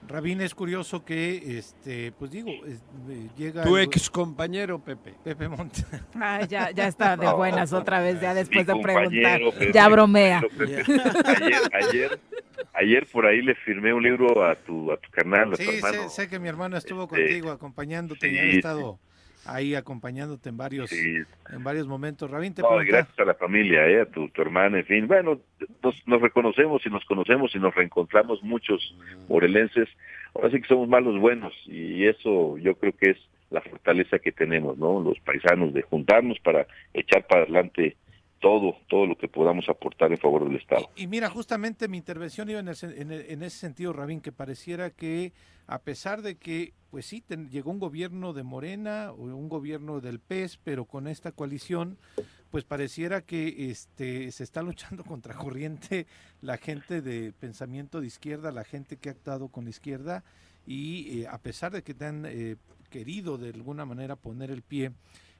[0.07, 3.63] Rabín, es curioso que, este, pues digo, eh, llega...
[3.63, 5.13] Tu ex compañero Pepe.
[5.23, 5.83] Pepe Monte.
[6.15, 9.41] Ah, ya, ya está de buenas otra vez, ya después de preguntar.
[9.73, 10.41] ya bromea.
[10.59, 12.19] Ayer, ayer,
[12.73, 15.71] ayer, por ahí le firmé un libro a tu, a tu carnal, a sí, tu
[15.71, 16.03] hermano.
[16.03, 18.99] Sé, sé, que mi hermano estuvo este, contigo acompañándote y ha estado
[19.45, 22.29] ahí acompañándote en varios en varios momentos.
[22.29, 25.07] Rabín, te no, gracias a la familia, eh, a tu, tu, hermana, en fin.
[25.07, 25.39] Bueno,
[25.83, 28.95] nos, nos, reconocemos y nos conocemos y nos reencontramos muchos
[29.27, 29.89] morelenses.
[30.33, 33.17] Ahora sí que somos malos buenos y eso yo creo que es
[33.49, 34.99] la fortaleza que tenemos, ¿no?
[34.99, 37.95] Los paisanos de juntarnos para echar para adelante
[38.43, 40.89] todo, todo lo que podamos aportar en favor del Estado.
[40.97, 45.31] Y, mira, justamente mi intervención iba en, en, ese sentido, Rabín, que pareciera que
[45.65, 50.19] a pesar de que, pues sí, llegó un gobierno de Morena o un gobierno del
[50.19, 51.97] PES, pero con esta coalición,
[52.51, 56.05] pues pareciera que este se está luchando contra corriente
[56.41, 60.25] la gente de pensamiento de izquierda, la gente que ha actuado con la izquierda,
[60.67, 62.57] y eh, a pesar de que te han eh,
[62.89, 64.91] querido de alguna manera poner el pie,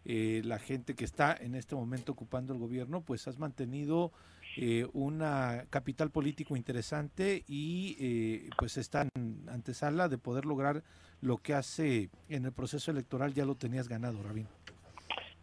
[0.06, 4.12] eh, la gente que está en este momento ocupando el gobierno, pues has mantenido
[4.56, 10.84] eh, una capital político interesante y eh, pues está en antesala de poder lograr
[11.22, 14.48] lo que hace en el proceso electoral ya lo tenías ganado, Rabín.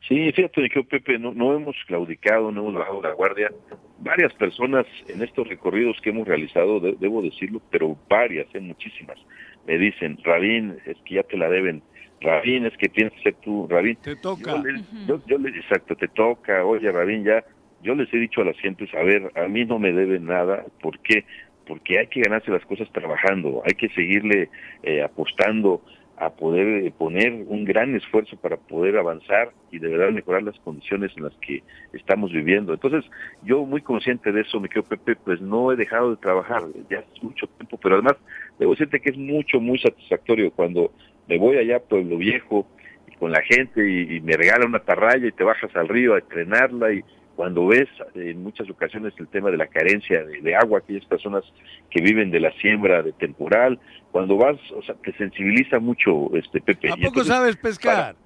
[0.07, 3.51] Sí, fíjate que Pepe, no, no hemos claudicado, no hemos bajado la guardia.
[3.99, 9.19] Varias personas en estos recorridos que hemos realizado, debo decirlo, pero varias, eh, muchísimas,
[9.67, 11.83] me dicen, Rabín, es que ya te la deben
[12.21, 13.97] Rabín, es que tienes que ser tú, Rabín.
[13.97, 14.63] Te toca.
[15.07, 17.45] Yo, yo, exacto, te toca, oye, Rabín, ya,
[17.83, 20.65] yo les he dicho a las gentes, a ver, a mí no me deben nada,
[20.83, 21.25] ¿por qué?
[21.67, 24.51] Porque hay que ganarse las cosas trabajando, hay que seguirle
[24.83, 25.83] eh, apostando
[26.21, 30.59] a poder eh, poner un gran esfuerzo para poder avanzar y de verdad mejorar las
[30.61, 31.63] condiciones en las que
[31.95, 32.75] estamos viviendo.
[32.75, 33.11] Entonces,
[33.43, 36.99] yo muy consciente de eso, me quedo Pepe, pues no he dejado de trabajar, ya
[36.99, 38.17] hace mucho tiempo, pero además
[38.59, 40.93] debo decirte que es mucho, muy satisfactorio cuando
[41.31, 42.67] me voy allá a Pueblo Viejo
[43.07, 46.19] y con la gente y, me regala una tarraya y te bajas al río a
[46.19, 47.05] estrenarla y
[47.37, 51.45] cuando ves en muchas ocasiones el tema de la carencia de, agua, aquellas personas
[51.89, 53.79] que viven de la siembra de temporal,
[54.11, 56.91] cuando vas, o sea, te sensibiliza mucho este Pepe.
[56.91, 58.17] ¿A poco sabes pescar?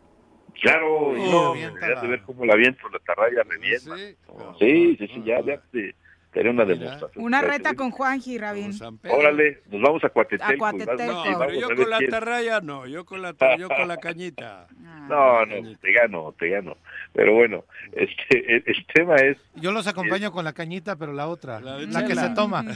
[0.61, 3.97] claro, oh, no, de ver cómo la viento, la tarraya revienta.
[4.59, 5.95] Sí, sí, sí, ya, ya te,
[6.43, 7.25] una demostración.
[7.25, 8.73] Una reta con Juanji, Rabín.
[9.09, 10.67] Órale, nos vamos a Cuatetelco.
[10.67, 10.79] A No,
[11.39, 14.67] pero yo con la tarraya no, yo con la, yo con la cañita.
[15.05, 16.79] No, no, te gano, te gano.
[17.13, 19.37] Pero bueno, este, el, tema es...
[19.55, 22.65] Yo los acompaño con la cañita, pero la otra, la, que se toma.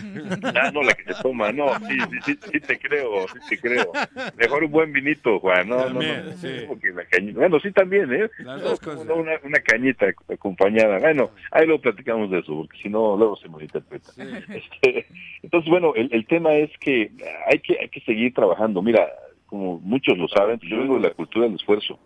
[0.55, 3.93] Ah, no, la que se toma, no, sí, sí, sí, te creo, sí te creo.
[4.37, 6.67] Mejor un buen vinito, Juan, no, no, no, sí.
[6.95, 7.39] la cañita.
[7.39, 8.31] Bueno, sí también, ¿eh?
[8.39, 9.07] Las dos cosas.
[9.09, 10.99] Una, una cañita acompañada.
[10.99, 14.11] Bueno, ahí lo platicamos de eso, porque si no, luego se interpreta.
[14.49, 15.07] Este,
[15.43, 17.11] entonces, bueno, el, tema es que
[17.47, 18.83] hay que hay que seguir trabajando.
[18.83, 19.09] Mira,
[19.47, 21.99] como muchos lo saben, yo vengo de la cultura del esfuerzo.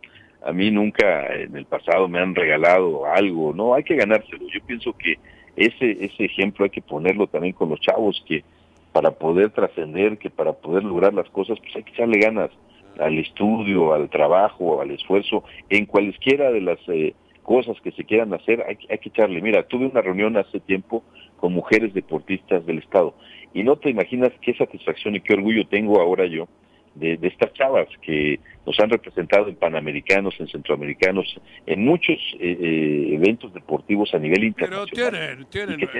[0.45, 4.47] A mí nunca en el pasado me han regalado algo, no, hay que ganárselo.
[4.49, 5.19] Yo pienso que
[5.57, 8.45] ese ese ejemplo hay que ponerlo también con los chavos que
[8.93, 12.51] para poder trascender, que para poder lograr las cosas, pues hay que echarle ganas
[12.99, 18.33] al estudio, al trabajo, al esfuerzo, en cualesquiera de las eh, cosas que se quieran
[18.35, 19.41] hacer, hay, hay que echarle.
[19.41, 21.03] Mira, tuve una reunión hace tiempo
[21.43, 23.17] con mujeres deportistas del Estado.
[23.53, 26.47] Y no te imaginas qué satisfacción y qué orgullo tengo ahora yo
[26.95, 31.27] de, estas chavas que nos han representado en Panamericanos, en Centroamericanos,
[31.67, 34.87] en muchos eh, eh, eventos deportivos a nivel internacional.
[34.95, 35.91] Pero tienen, tienen.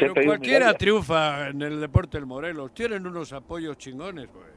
[0.00, 2.72] pero cualquiera triunfa en el deporte del Morelos.
[2.72, 4.54] Tienen unos apoyos chingones, güey.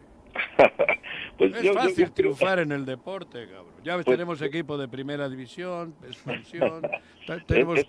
[1.38, 3.73] pues es fácil triunfar en el deporte, cabrón.
[3.84, 6.81] Ya pues tenemos equipo de primera división, expansión.
[7.47, 7.85] tenemos,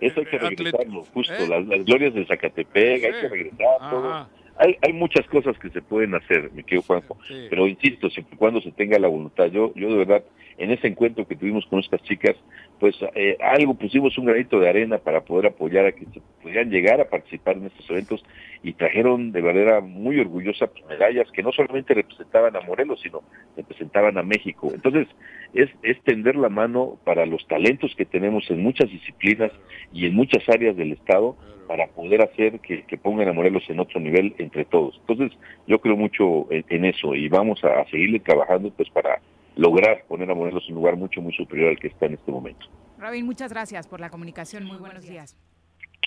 [0.00, 1.48] eso hay que regresarlo, justo, ¿Eh?
[1.48, 4.28] las, glorias de Zacatepec, hay que regresar todo.
[4.60, 7.16] Hay, hay muchas cosas que se pueden hacer, mi querido Juanjo,
[7.48, 9.46] pero insisto, siempre y cuando se tenga la voluntad.
[9.46, 10.24] Yo, yo de verdad,
[10.56, 12.34] en ese encuentro que tuvimos con estas chicas,
[12.80, 16.70] pues eh, algo pusimos un granito de arena para poder apoyar a que se pudieran
[16.70, 18.24] llegar a participar en estos eventos
[18.64, 23.22] y trajeron de manera muy orgullosa pues, medallas que no solamente representaban a Morelos, sino
[23.56, 24.72] representaban a México.
[24.74, 25.06] Entonces,
[25.54, 29.52] es, es tender la mano para los talentos que tenemos en muchas disciplinas
[29.92, 31.36] y en muchas áreas del Estado
[31.68, 34.96] para poder hacer que, pongan a Morelos en otro nivel entre todos.
[35.06, 39.20] Entonces, yo creo mucho en, eso y vamos a, seguirle trabajando pues para
[39.54, 42.32] lograr poner a Morelos en un lugar mucho, muy superior al que está en este
[42.32, 42.66] momento.
[42.98, 44.64] Robin, muchas gracias por la comunicación.
[44.64, 45.36] Muy buenos días.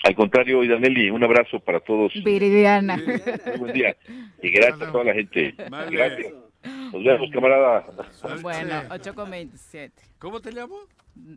[0.02, 2.12] Al contrario, Idaneli, un abrazo para todos.
[2.24, 2.96] Viridiana.
[2.96, 3.96] Muy buen día.
[4.42, 5.54] Y gracias a toda la gente.
[5.70, 5.96] Vale.
[5.96, 6.32] Gracias.
[6.64, 7.86] Nos vemos, camarada.
[8.40, 10.02] Bueno, 8 con 27.
[10.18, 10.76] ¿Cómo te llamo?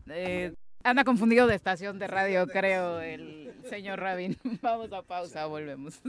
[0.09, 0.53] Eh,
[0.83, 4.37] anda confundido de estación de radio, creo, el señor Rabin.
[4.61, 5.99] Vamos a pausa, volvemos.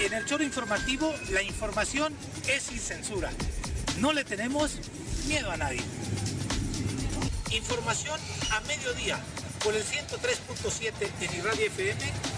[0.00, 2.12] En el choro informativo, la información
[2.48, 3.30] es sin censura.
[4.00, 4.78] No le tenemos
[5.28, 5.82] miedo a nadie.
[7.52, 8.18] Información
[8.52, 9.18] a mediodía
[9.62, 12.37] por el 103.7 en Irradia FM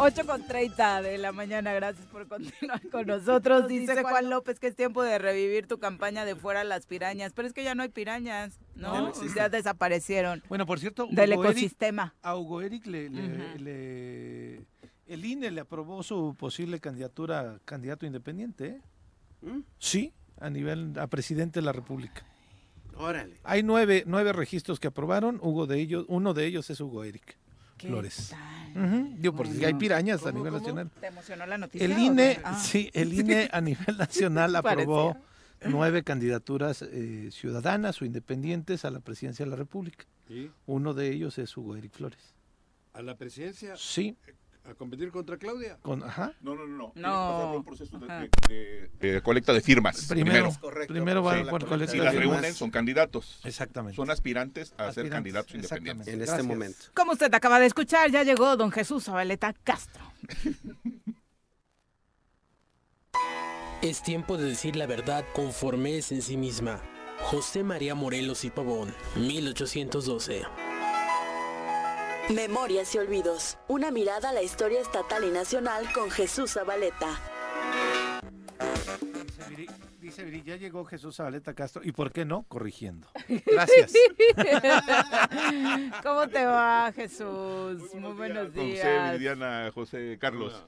[0.00, 3.66] Ocho con 30 de la mañana, gracias por continuar con nosotros.
[3.66, 7.48] Dice Juan López que es tiempo de revivir tu campaña de fuera las pirañas, pero
[7.48, 9.34] es que ya no hay pirañas, Ya no existen.
[9.34, 10.42] Ya desaparecieron.
[10.48, 12.14] Bueno, por cierto, Del Hugo Eric- ecosistema.
[12.22, 13.58] a Hugo Eric le, le- Ujú.
[13.58, 14.60] le-
[15.08, 18.66] el INE le aprobó su posible candidatura, candidato independiente.
[18.66, 18.80] ¿eh?
[19.42, 19.60] ¿Mm?
[19.78, 22.24] Sí, a nivel a presidente de la República.
[22.96, 23.36] Órale.
[23.44, 25.38] Hay nueve, nueve registros que aprobaron.
[25.42, 27.36] Hugo de ellos, uno de ellos es Hugo Eric
[27.76, 28.30] ¿Qué Flores.
[28.74, 28.84] tal?
[28.84, 29.66] Ujú, Digo, porque Bueno.
[29.68, 30.58] hay pirañas a ¿Cómo, nivel cómo?
[30.60, 30.90] nacional.
[31.00, 31.84] ¿Te emocionó la noticia?
[31.84, 32.40] El INE?
[32.44, 32.58] Ah.
[32.60, 35.70] sí, el INE a nivel nacional aprobó Parecía.
[35.70, 40.04] nueve candidaturas eh, ciudadanas o independientes a la presidencia de la República.
[40.28, 40.50] ¿Y?
[40.66, 42.34] Uno de ellos es Hugo Eric Flores.
[42.94, 43.74] ¿A la presidencia?
[43.76, 44.16] Sí.
[44.68, 45.78] ¿A competir contra Claudia?
[45.80, 46.32] Con, ajá.
[46.42, 46.76] No, no, no.
[46.76, 46.92] no.
[46.94, 47.02] No.
[47.02, 48.20] pasar por un proceso de, Ajá.
[48.48, 50.04] de- de- de colecta de firmas.
[50.08, 50.86] Primero, Primero.
[50.86, 51.44] primero va Sí.
[51.48, 52.30] por colecta Si de las firmas.
[52.36, 53.40] reúnen, son candidatos.
[53.44, 53.96] Exactamente.
[53.96, 56.06] Son aspirantes a ser candidatos independientes.
[56.08, 56.46] En este Gracias.
[56.46, 56.78] momento.
[56.94, 60.04] Como usted acaba de escuchar, ya llegó don Jesús Zabaleta Castro.
[63.80, 66.80] Es tiempo de decir la verdad conforme es en sí misma.
[67.20, 70.42] José María Morelos y Pavón, 1812.
[72.34, 73.56] Memorias y olvidos.
[73.68, 77.18] Una mirada a la historia estatal y nacional con Jesús Zabaleta.
[79.00, 79.66] Dice Viri,
[79.98, 81.80] dice Viri, ya llegó Jesús Zabaleta Castro.
[81.82, 82.42] ¿Y por qué no?
[82.42, 83.08] Corrigiendo.
[83.46, 83.94] Gracias.
[86.02, 87.94] ¿Cómo te va, Jesús?
[87.94, 89.12] Muy buenos José, días.
[89.12, 90.66] Viridiana, José Carlos.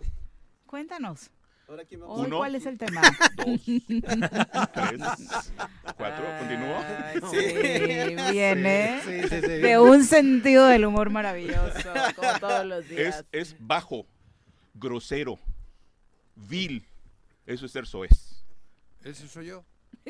[0.65, 1.31] Cuéntanos.
[1.71, 3.01] Ahora quién va a Hoy, Uno, ¿Cuál es el tema?
[3.01, 3.47] dos,
[4.75, 5.01] Tres,
[5.97, 6.77] cuatro, continúo.
[6.85, 9.47] Ay, Sí, viene Sí, sí, sí.
[9.47, 13.25] de un sentido del humor maravilloso, como todos los días.
[13.31, 14.05] Es, es bajo,
[14.75, 15.39] grosero,
[16.35, 16.85] vil.
[17.47, 18.45] Eso es ser soez.
[19.05, 19.65] ¿Ese soy yo?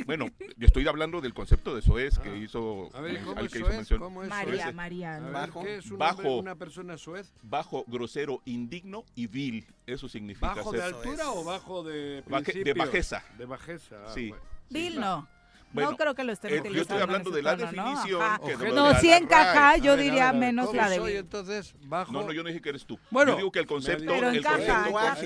[0.07, 0.27] Bueno,
[0.57, 3.59] yo estoy hablando del concepto de soez que hizo, A ver, ¿cómo al es que
[3.59, 3.77] hizo soez?
[3.79, 3.99] mención.
[4.01, 4.75] ¿Cómo es María, soez?
[4.75, 5.17] María.
[5.17, 5.63] A Bajo.
[5.63, 6.19] ¿qué es un Bajo.
[6.19, 7.33] hombre, una persona suez?
[7.43, 9.67] Bajo, grosero, indigno y vil.
[9.87, 12.75] Eso significa ¿Bajo ser de altura o bajo de Baje- de principio?
[12.77, 13.25] bajeza.
[13.37, 13.97] De bajeza.
[14.07, 14.29] ah, Sí.
[14.29, 14.45] bueno.
[14.71, 15.29] Bill no.
[15.73, 16.77] Bueno, no creo que lo estén eh, utilizando.
[16.77, 17.85] yo estoy en hablando de la tono, ¿no?
[17.91, 18.41] definición Ajá.
[18.41, 21.75] que No, sí la encaja, yo ver, diría menos ¿cómo la de soy entonces?
[21.83, 22.13] Bajo.
[22.13, 22.99] No, no, yo no dije que eres tú.
[23.11, 25.21] Bueno, yo digo que el concepto, Pero el encaja, concepto encaja,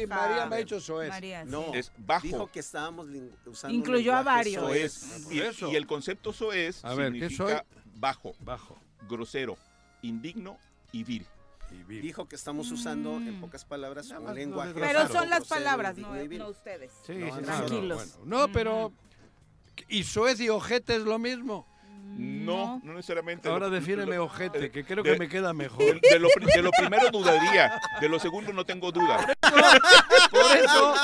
[0.00, 0.06] encaja.
[0.28, 1.10] María me ha dicho soez.
[1.10, 1.50] María, sí.
[1.50, 2.26] No, es bajo.
[2.26, 3.06] dijo que estábamos
[3.46, 4.62] usando un Incluyó a varios.
[4.64, 5.22] soez.
[5.24, 5.70] Por Y, eso.
[5.72, 7.64] y el concepto soez A ver, ¿qué significa
[7.96, 8.76] bajo, Bajo.
[9.08, 9.56] grosero,
[10.02, 10.58] indigno
[10.92, 11.26] y vil.
[11.70, 12.02] Y vil.
[12.02, 13.40] Dijo que estamos usando, en Mm.
[13.40, 14.72] pocas palabras, Nada un más no lenguaje.
[14.74, 16.92] Pero son las palabras, no, no ustedes.
[17.06, 17.42] Sí, No, no.
[17.42, 18.16] Tranquilos.
[18.18, 18.92] Bueno, no, pero...
[19.88, 21.66] ¿Y soez y ojete es lo mismo?
[22.16, 23.48] No, no necesariamente.
[23.48, 26.00] Ahora defíneme ojete, que creo de- que me queda mejor.
[26.00, 29.26] de lo, de lo primero dudaría, de lo segundo no tengo duda.
[30.30, 30.94] Por eso...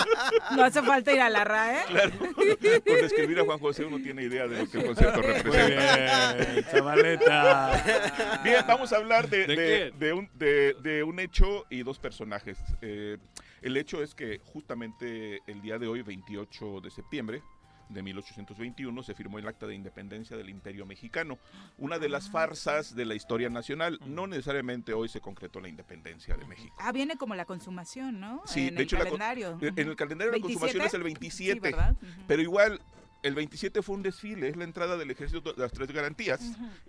[0.55, 1.85] No hace falta ir a la RAE.
[1.87, 6.35] Claro, por describir a Juan José uno tiene idea de lo que el concepto representa.
[6.35, 8.41] bien, chavaleta.
[8.45, 9.93] Bien, vamos a hablar de, ¿De de- qué?
[9.99, 12.59] de un, de- de un hecho y dos personajes.
[12.83, 13.17] Eh,
[13.63, 17.43] el hecho es que justamente el día de hoy, 28 de septiembre
[17.91, 21.39] de 1821, se firmó el Acta de Independencia del Imperio Mexicano,
[21.79, 23.99] una de las farsas de la historia nacional.
[24.07, 26.75] No necesariamente hoy se concretó la independencia de México.
[26.79, 28.43] Ah, viene como la consumación, ¿no?
[28.47, 29.59] Sí, en de el hecho, la con- calendario.
[29.61, 32.81] En el calendario de la consumación es el 27, Sí, pero igual
[33.23, 36.41] el 27 fue un desfile, es la entrada del ejército de las tres garantías.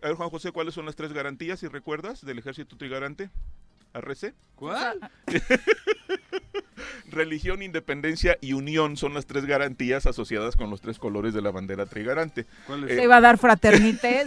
[0.02, 3.30] A ver, Juan José, ¿cuáles son las tres garantías, si recuerdas, del ejército trigarante?
[3.94, 4.34] ¿RC?
[4.56, 5.12] ¿Cuál?
[7.12, 11.52] Religión, independencia y unión son las tres garantías asociadas con los tres colores de la
[11.52, 12.46] bandera trigarante.
[12.88, 14.26] Se iba a dar fraternité.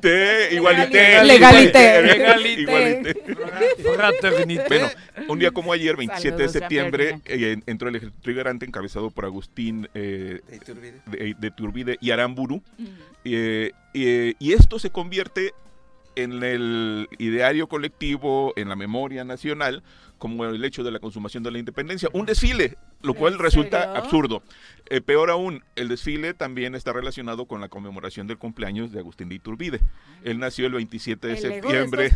[0.00, 1.24] Té, igualité.
[1.24, 2.02] Legalité.
[2.02, 3.14] Legalité.
[3.94, 4.64] Fraternité.
[4.68, 4.88] Bueno,
[5.28, 9.24] un día como ayer, 27 Saludos, de septiembre, eh, entró el ejército trigarante encabezado por
[9.24, 11.00] Agustín eh, De Iturbide.
[11.06, 12.62] de, de Turbide y Aramburu.
[13.24, 15.54] Eh, eh, y esto se convierte
[16.16, 19.82] en el ideario colectivo, en la memoria nacional,
[20.24, 22.08] como el hecho de la consumación de la independencia.
[22.14, 23.96] Un desfile, lo cual resulta serio?
[23.96, 24.42] absurdo.
[24.88, 29.28] Eh, peor aún, el desfile también está relacionado con la conmemoración del cumpleaños de Agustín
[29.28, 29.80] de Iturbide.
[30.22, 32.12] Él nació el 27 de El ego de septiembre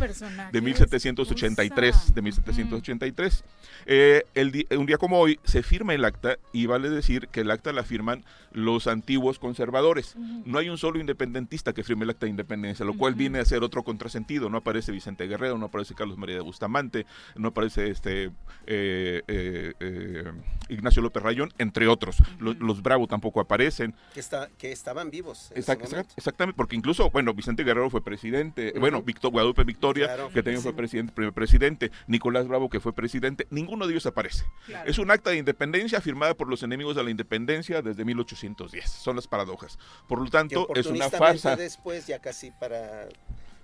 [0.53, 2.15] de 1783.
[2.15, 3.45] De 1783.
[3.85, 7.51] Eh, el un día como hoy se firma el acta y vale decir que el
[7.51, 10.17] acta la firman los antiguos conservadores.
[10.47, 13.45] No hay un solo independentista que firme el acta de independencia, lo cual viene a
[13.45, 14.49] ser otro contrasentido.
[14.49, 17.05] No aparece Vicente Guerrero, no aparece Carlos María de Bustamante,
[17.37, 18.31] no aparece este
[18.71, 20.25] eh, eh, eh,
[20.69, 22.19] Ignacio López Rayón, entre otros.
[22.39, 23.95] Los, los Bravo tampoco aparecen.
[24.13, 25.51] Que, está, que estaban vivos.
[25.53, 26.15] en Exact- ese exact- momento.
[26.19, 30.29] exactamente, porque incluso, bueno, Vicente Guerrero fue presidente, bueno, Victor, Guadalupe Victoria, Claro.
[30.29, 34.45] que también fue presidente, primer presidente, Nicolás Bravo, que fue presidente, ninguno de ellos aparece.
[34.67, 34.89] Claro.
[34.91, 38.91] Es un acta de independencia firmada por los enemigos de la independencia desde 1810.
[38.91, 39.79] Son las paradojas.
[40.07, 41.57] Por lo Que tanto, es una farsa.
[41.57, 43.09] después, ya casi para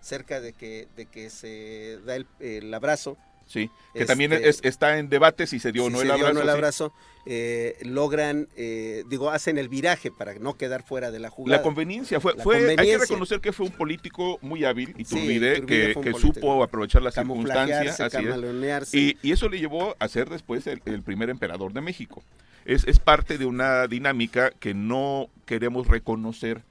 [0.01, 4.61] cerca de que, de que se da el, el abrazo, Sí, que también Este, es-
[4.63, 6.33] está en debate si se dio o si no el dio abrazo.
[6.35, 6.51] no el sí.
[6.53, 6.93] abrazo,
[7.27, 11.59] eh, logran, eh, digo, hacen el viraje para no quedar fuera de la jugada.
[11.59, 15.03] La conveniencia fue, La fue hay que reconocer que fue un político muy hábil, Sí,
[15.03, 18.01] Iturbide, Iturbide que, supo aprovechar las circunstancias.
[18.01, 18.23] así es.
[18.25, 18.97] camaleonearse.
[18.99, 22.23] Y, y eso le llevó a ser después el, el primer emperador de México.
[22.65, 26.63] Es, es parte de una dinámica que no queremos reconocer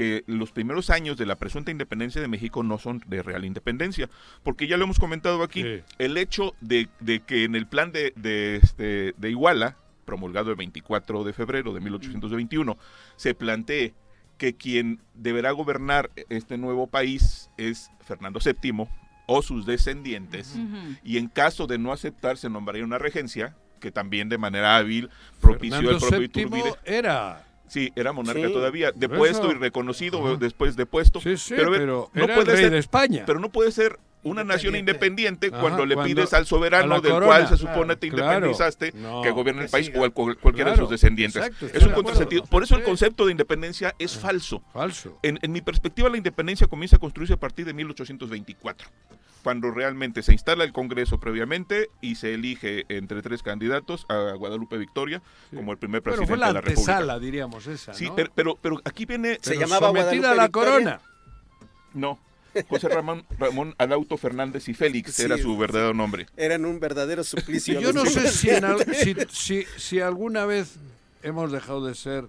[0.00, 4.08] que los primeros años de la presunta independencia de México no son de real independencia,
[4.42, 5.82] porque ya lo hemos comentado aquí, Sí.
[5.98, 10.56] el hecho de, de que en el plan de, de, este, de Iguala, promulgado el
[10.56, 12.78] 24 de febrero de 1821,
[13.16, 13.92] se plantee
[14.38, 18.86] que quien deberá gobernar este nuevo país es Fernando VII
[19.26, 20.56] o sus descendientes,
[21.04, 25.10] y en caso de no aceptar se nombraría una regencia que también de manera hábil
[25.42, 26.74] propició Fernando el propio VII Iturbide.
[26.86, 29.52] era Sí, era monarca Sí, todavía, de por puesto eso.
[29.52, 30.36] y reconocido Ajá.
[30.40, 31.20] después de puesto.
[31.20, 33.22] Sí, sí, pero no era puede rey ser, de España.
[33.24, 37.12] Pero no puede ser una nación independiente Ajá, cuando le cuando- pides al soberano del
[37.12, 37.26] corona.
[37.26, 40.00] cual se supone te Claro, independizaste no, que gobierne el país siga.
[40.00, 41.42] o al cual- cualquiera de sus descendientes.
[41.42, 42.44] exacto, es un contrasentido.
[42.44, 44.62] Por eso el concepto de independencia es falso.
[44.72, 45.18] Falso.
[45.22, 48.88] En, en mi perspectiva, la independencia comienza a construirse a partir de 1824,
[49.42, 54.76] cuando realmente se instala el Congreso previamente y se elige entre tres candidatos a Guadalupe
[54.76, 55.22] Victoria
[55.54, 56.92] como el primer Pero presidente fue la de la República.
[56.92, 59.38] antesala, diríamos esa, Sí, pero, pero, pero aquí viene...
[59.40, 60.70] Se llamaba sometida Guadalupe a la Victoria.
[60.72, 61.00] corona.
[61.94, 62.18] No,
[62.68, 65.22] José Ramón, Ramón Adauto Fernández y Félix Sí.
[65.22, 66.26] era su verdadero nombre.
[66.36, 67.80] Eran un verdadero suplicio.
[67.80, 70.74] Yo no los sé si, en al- si, si- si alguna vez
[71.22, 72.24] hemos dejado de ser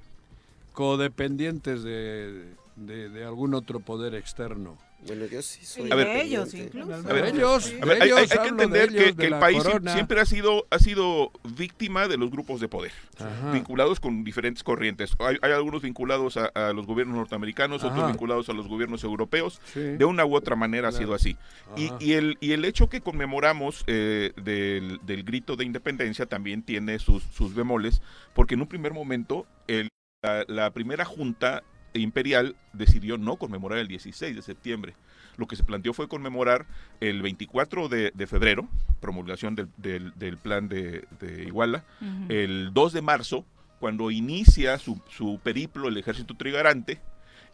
[0.73, 2.45] codependientes de,
[2.75, 4.77] de- de algún otro poder externo.
[5.07, 6.93] Bueno, yo sí soy A ver, de ellos incluso.
[6.93, 9.63] A ver, ellos, A ver, hay, hay- hay que entender que, ellos, que el país
[9.63, 9.93] corona.
[9.93, 13.51] siempre ha sido, ha sido víctima de los grupos de poder, Ajá.
[13.51, 15.13] vinculados con diferentes corrientes.
[15.19, 18.07] Hay, hay algunos vinculados a, a los gobiernos norteamericanos, otros Ajá.
[18.09, 19.59] vinculados a los gobiernos europeos.
[19.73, 19.79] Sí.
[19.79, 21.03] De una u otra manera ha Claro.
[21.05, 21.37] sido así.
[21.75, 26.61] Y, y el, y el hecho que conmemoramos eh, del, del grito de independencia también
[26.61, 28.01] tiene sus, sus bemoles,
[28.35, 29.89] porque en un primer momento el-
[30.23, 31.63] la, la primera junta
[31.99, 34.93] imperial decidió no conmemorar el 16 de septiembre.
[35.37, 36.65] Lo que se planteó fue conmemorar
[36.99, 38.67] el 24 de, de febrero,
[38.99, 41.83] promulgación del, del- del plan de, de Iguala,
[42.29, 43.45] el 2 de marzo,
[43.79, 46.99] cuando inicia su, su periplo el ejército trigarante,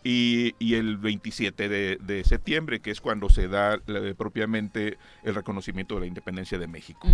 [0.03, 3.79] y, y el 27 de, de septiembre, que es cuando se da
[4.15, 7.07] propiamente el reconocimiento de la independencia de México.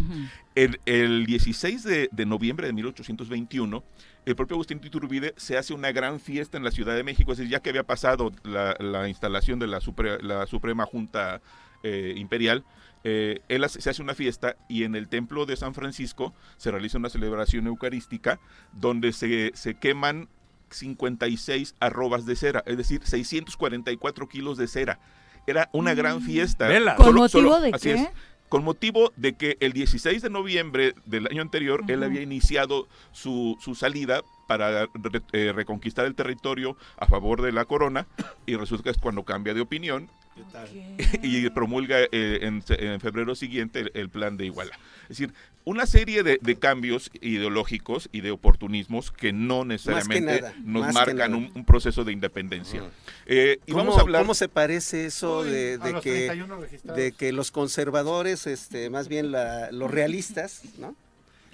[0.86, 3.84] El 16 de, de noviembre de 1821,
[4.26, 7.32] el propio Agustín de Iturbide se hace una gran fiesta en la Ciudad de México,
[7.32, 11.42] es decir, ya que había pasado la, la instalación de la, supre- la Suprema Junta
[11.84, 12.64] eh, Imperial,
[13.04, 16.72] eh, él hace- se hace una fiesta y en el templo de San Francisco se
[16.72, 18.40] realiza una celebración eucarística
[18.72, 20.30] donde se, se queman
[20.70, 25.00] 56 arrobas de cera, es decir, 644 kilos de cera.
[25.46, 26.68] Era una gran fiesta.
[26.68, 26.96] Velas.
[26.96, 27.96] ¿Con motivo de así qué?
[27.96, 28.10] es,
[28.54, 33.58] con motivo de que el 16 de noviembre del año anterior él había iniciado su,
[33.60, 38.06] su salida para re- eh, reconquistar el territorio a favor de la corona
[38.46, 40.08] y resulta que es cuando cambia de opinión
[41.24, 44.78] y promulga eh, en, en febrero siguiente el, el plan de Iguala.
[45.04, 45.34] Es decir,
[45.66, 51.34] una serie de, de cambios ideológicos y de oportunismos que no necesariamente nada, nos marcan
[51.36, 52.84] un, un proceso de independencia.
[53.26, 54.22] Eh, y ¿Cómo, vamos a hablar...
[54.24, 56.98] cómo se parece eso Uy, de, de que, 31 registrados.
[57.02, 60.96] de que los conservadores, este, más bien la- los realistas, ¿no?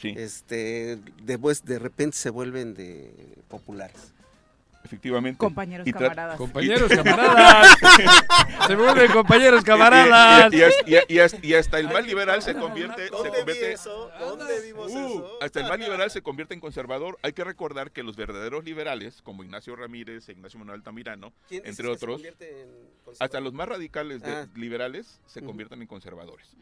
[0.02, 0.14] Sí.
[0.16, 3.12] este, después de repente se vuelven de
[3.50, 4.14] populares.
[4.84, 5.38] Efectivamente.
[5.38, 6.38] Compañeros Y camaradas.
[6.38, 7.78] Compañeros camaradas.
[8.68, 10.52] Se vuelven compañeros camaradas.
[10.54, 13.30] Y, y- y- y- y hasta- y hasta el más liberal se convierte, se ¿Dónde
[13.30, 14.10] vi convierte eso?
[14.20, 15.38] ¿Dónde vimos Uh, eso?
[15.42, 17.20] hasta el más liberal se convierte en conservador.
[17.24, 21.64] Hay que recordar que los verdaderos liberales, como Ignacio Ramírez e Ignacio Manuel Altamirano, ¿Quién
[21.64, 22.68] dices entre que se otros, convierte en
[23.04, 23.18] conservador?
[23.20, 24.48] hasta los más radicales de- Ah.
[24.56, 26.56] liberales se convierten en conservadores.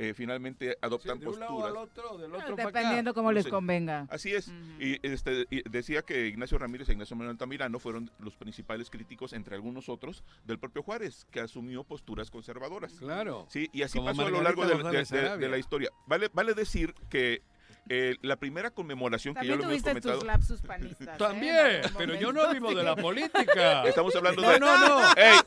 [0.00, 1.70] Eh, finalmente adoptan de un lado posturas.
[1.72, 2.54] al otro, del Ah, otro.
[2.54, 3.50] Dependiendo cómo les Sí.
[3.50, 4.06] convenga.
[4.10, 4.48] Así es.
[4.78, 9.32] Y este, y decía que Ignacio Ramírez e Ignacio Manuel Altamirano fueron los principales críticos,
[9.32, 12.92] entre algunos otros, del propio Juárez, que asumió posturas conservadoras.
[12.92, 13.46] Claro.
[13.50, 15.90] Sí, y así Como pasó a lo largo de, de- la historia.
[16.06, 17.42] Vale, vale decir que
[17.88, 20.18] eh, la primera conmemoración que También lo hemos tuviste comentado.
[20.18, 21.08] tus lapsus panistas.
[21.08, 21.18] ¿eh?
[21.18, 23.84] También, algún pero yo no vivo de la política.
[23.86, 24.60] Estamos hablando No, de.
[24.60, 25.00] no, no.
[25.16, 25.38] ¡Ey!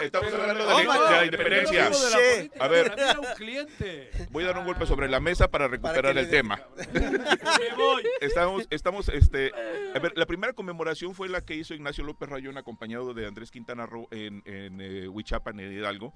[0.00, 1.84] Estamos hablando de, la- No, de la pero yo independencia.
[1.84, 4.10] no vivo de la política, A ver, para un cliente.
[4.30, 6.60] voy a dar un golpe sobre la mesa para recuperar que el tema.
[6.94, 8.02] Me voy.
[8.20, 9.52] Estamos, estamos, este,
[9.94, 13.50] a ver, la primera conmemoración fue la que hizo Ignacio López Rayón acompañado de Andrés
[13.50, 16.14] Quintana Roo en, en eh, Huichapan, en Hidalgo,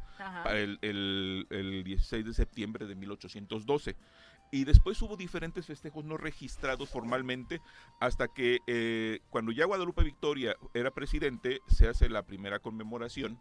[0.50, 3.96] el, el- el 16 de septiembre de 1812.
[4.54, 7.60] Y después hubo diferentes festejos no registrados formalmente
[7.98, 13.36] hasta que eh, cuando ya Guadalupe Victoria era presidente se hace la primera conmemoración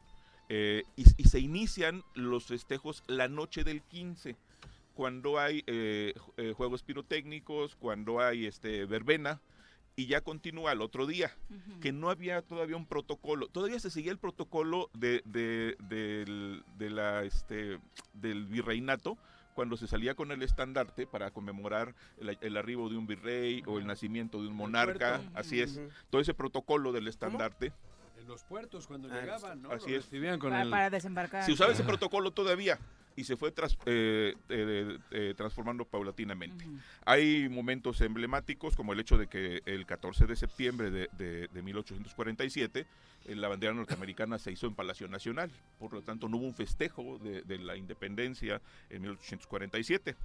[0.49, 4.35] eh, y, y se inician los festejos la noche del 15
[4.95, 9.39] cuando hay eh, eh, juegos pirotécnicos, cuando hay este verbena
[9.95, 11.31] y ya continúa el otro día,
[11.79, 16.89] que no había todavía un protocolo, todavía se seguía el protocolo de, de- del, de
[16.89, 17.77] la, este,
[18.13, 19.19] del virreinato
[19.53, 23.79] cuando se salía con el estandarte para conmemorar el, el arribo de un virrey o
[23.79, 27.71] el nacimiento de un monarca, así es, todo ese protocolo del estandarte,
[28.19, 29.71] En los puertos cuando Ah, llegaban, ¿no?
[29.71, 30.07] así Lo es.
[30.39, 30.69] con Para, el...
[30.69, 31.43] para desembarcar.
[31.43, 32.79] se usaba ese protocolo todavía
[33.15, 36.65] y se fue tras- eh, eh, eh, transformando paulatinamente.
[37.05, 41.61] Hay momentos emblemáticos como el hecho de que el 14 de septiembre de, de- de
[41.61, 42.85] 1847
[43.25, 45.49] eh, la bandera norteamericana se hizo en Palacio Nacional,
[45.79, 50.15] por lo tanto no hubo un festejo de, de la independencia en 1847.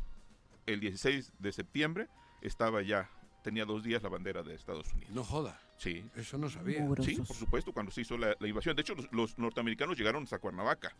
[0.66, 2.08] El 16 de septiembre
[2.42, 3.08] estaba ya,
[3.42, 5.14] tenía dos días la bandera de Estados Unidos.
[5.14, 6.80] No joda, Sí, eso no sabía.
[6.80, 7.06] Mugrosos.
[7.14, 8.74] Sí, por supuesto, cuando se hizo la, la invasión.
[8.74, 10.92] De hecho, los, los norteamericanos llegaron hasta Cuernavaca.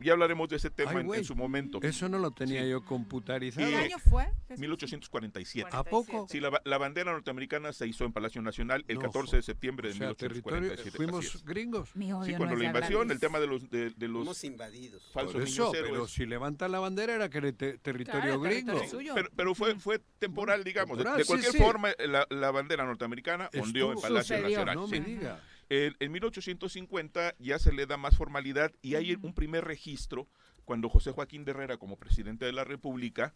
[0.00, 1.20] Ya hablaremos de ese tema Ay, en- güey.
[1.20, 1.80] en, su momento.
[1.82, 2.70] Eso no lo tenía Sí.
[2.70, 3.66] yo computarizado.
[3.68, 4.26] Y- ¿Qué año fue?
[4.56, 5.70] 1847.
[5.72, 6.26] ¿A poco?
[6.28, 9.88] Sí, la, la bandera norteamericana se hizo en Palacio Nacional el No, 14 de septiembre
[9.88, 10.96] O de sea, territorio, 1847.
[10.96, 11.96] fuimos gringos.
[11.96, 14.08] Mi odio Sí, no cuando es la de invasión, el tema de los, de, de
[14.08, 15.10] los Fuimos invadidos.
[15.12, 16.10] falsos Por eso, niños pero héroes.
[16.10, 18.72] si levanta la bandera era que era te- territorio Claro, gringo.
[18.74, 19.14] territorio suyo.
[19.14, 20.98] Pero, pero fue, fue temporal, digamos.
[20.98, 21.58] De- Temporal, de, sí, cualquier sí.
[21.58, 24.74] forma, la, la bandera norteamericana ondeó en Palacio Sucedió, Nacional.
[24.76, 25.00] No sí.
[25.00, 25.40] me diga.
[25.68, 30.28] En, en 1850 ya se le da más formalidad y hay un primer registro
[30.64, 33.34] cuando José Joaquín de Herrera, como presidente de la República,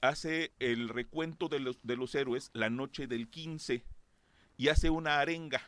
[0.00, 3.84] hace el recuento de los, de los héroes la noche del 15
[4.56, 5.62] y hace una arenga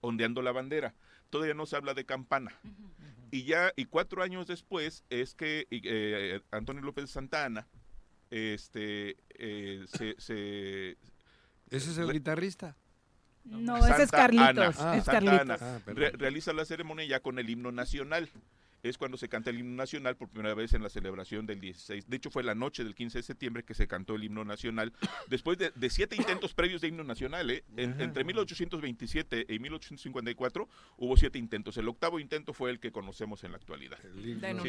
[0.00, 0.94] ondeando la bandera.
[1.30, 2.52] Todavía no se habla de campana.
[3.30, 7.66] Y ya, y cuatro años después, es que eh, Antonio López Santa Anna
[8.30, 10.96] este, eh, se, se-
[11.70, 12.76] ¿Ese es el guitarrista?
[13.44, 14.80] No, ese es Santa Ana, Carlitos.
[14.80, 15.40] Ah, es Santa Carlitos.
[15.40, 16.20] Ana, Ah, re- perdón.
[16.20, 18.28] realiza la ceremonia ya con el himno nacional.
[18.84, 22.08] Es cuando se canta el himno nacional por primera vez en la celebración del 16.
[22.10, 24.92] De hecho, fue la noche del 15 de septiembre que se cantó el himno nacional.
[25.30, 27.62] Después de, de siete intentos previos de himno nacional, ¿eh?
[27.76, 31.76] En- entre 1827 y 1854 hubo siete intentos.
[31.76, 33.98] El octavo intento fue el que conocemos en la actualidad.
[34.02, 34.68] De Sí.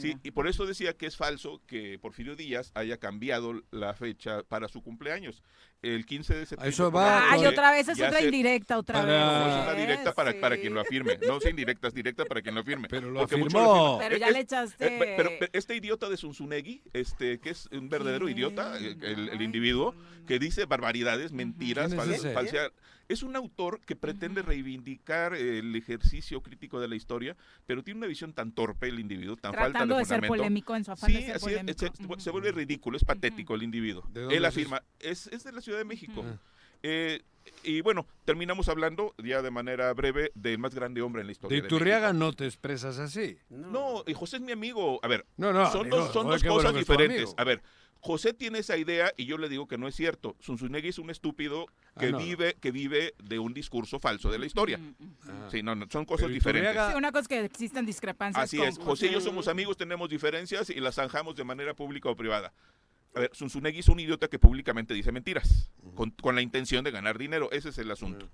[0.00, 4.42] Sí, y por eso decía que es falso que Porfirio Díaz haya cambiado la fecha
[4.42, 5.40] para su cumpleaños.
[5.82, 6.68] El 15 de septiembre.
[6.70, 9.20] eso va Ay, otra vez es ya otra se- indirecta, otra Para- vez.
[9.20, 9.80] no, es una ¿eh?
[9.80, 11.18] directa para, para quien lo afirme.
[11.26, 12.86] No es indirecta, es directa para quien lo afirme.
[12.88, 13.98] Pero lo Porque afirmó.
[13.98, 17.50] Pero ya Es- le es- echaste- eh, pero, pero este idiota de Zunzunegui, este, que
[17.50, 18.38] es un verdadero ¿Quién?
[18.38, 19.96] idiota, eh, el, individuo,
[20.28, 21.98] que dice barbaridades, mentiras, ¿Quién
[23.08, 28.06] es un autor que pretende reivindicar el ejercicio crítico de la historia, pero tiene una
[28.06, 31.10] visión tan torpe el individuo, tan falta Tratando de de ser polémico en su afán
[31.10, 34.02] Sí, de ser así es, se, vuelve ridículo, es patético el individuo.
[34.12, 36.20] ¿De dónde Él es afirma, es, es de la Ciudad de México.
[36.20, 36.38] Ujú.
[36.82, 37.22] Eh,
[37.64, 41.60] y bueno, terminamos hablando ya de manera breve del más grande hombre en la historia.
[41.60, 42.24] de Iturriaga México.
[42.24, 43.38] no te expresas así.
[43.48, 45.00] No, y José es mi amigo.
[45.02, 47.34] A ver, No, no, son amigo, dos, son oye, dos qué bueno cosas diferentes.
[47.36, 47.62] A ver,
[48.04, 50.34] José tiene esa idea y yo le digo que no es cierto.
[50.42, 51.66] Zunzunegui es un estúpido
[52.00, 52.18] que Ah, no.
[52.18, 54.80] vive que vive de un discurso falso de la historia.
[55.28, 55.48] Ah.
[55.52, 56.74] Sí, no, no, son cosas Pero diferentes.
[56.88, 58.42] Sí, una cosa es que existen discrepancias.
[58.42, 61.74] Así con es, José y yo somos amigos, tenemos diferencias y las zanjamos de manera
[61.74, 62.52] pública o privada.
[63.14, 66.90] A ver, Zunzunegui es un idiota que públicamente dice mentiras, con, con la intención de
[66.90, 68.28] ganar dinero, ese es el asunto.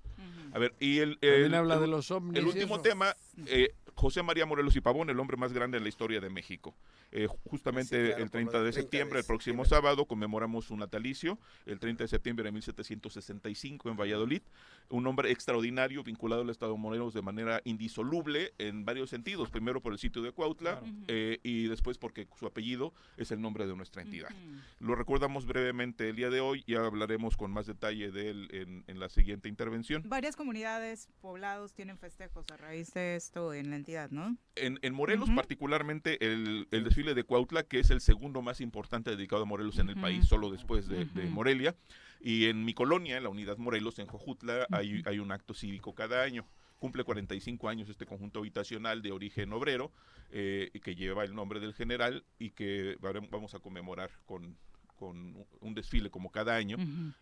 [0.54, 3.14] A ver, y el, También el- habla el- de los el último tema,
[3.44, 6.72] eh, José María Morelos y Pavón, el hombre más grande en la historia de México.
[7.10, 9.64] Eh, justamente Sí, claro, el por 30 lo de del 30 de septiembre, el próximo
[9.64, 14.42] sábado, conmemoramos su natalicio, el 30 de septiembre de 1765 en Valladolid.
[14.90, 19.50] Un hombre extraordinario vinculado al Estado de Morelos de manera indisoluble en varios sentidos.
[19.50, 23.66] Primero por el sitio de Cuautla eh, y después porque su apellido es el nombre
[23.66, 24.30] de nuestra entidad.
[24.78, 28.84] Lo recordamos brevemente el día de hoy y hablaremos con más detalle de él en,
[28.86, 30.04] en la siguiente intervención.
[30.06, 34.36] Varias comunidades, poblados tienen festejos a raíz de esto en la entidad, ¿no?
[34.54, 39.10] En, en Morelos, particularmente, el, el desfile de Cuautla, que es el segundo más importante
[39.10, 41.06] dedicado a Morelos en el país, solo después de.
[41.30, 41.74] Morelia.
[42.20, 45.94] Y en mi colonia, en la unidad Morelos, en Jojutla, hay, hay un acto cívico
[45.94, 46.46] cada año.
[46.78, 49.90] Cumple 45 años este conjunto habitacional de origen obrero,
[50.30, 54.56] eh, que lleva el nombre del general y que vamos a conmemorar con,
[54.96, 56.76] con un desfile como cada año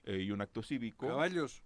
[0.04, 1.06] eh, y un acto cívico.
[1.06, 1.62] Caballos.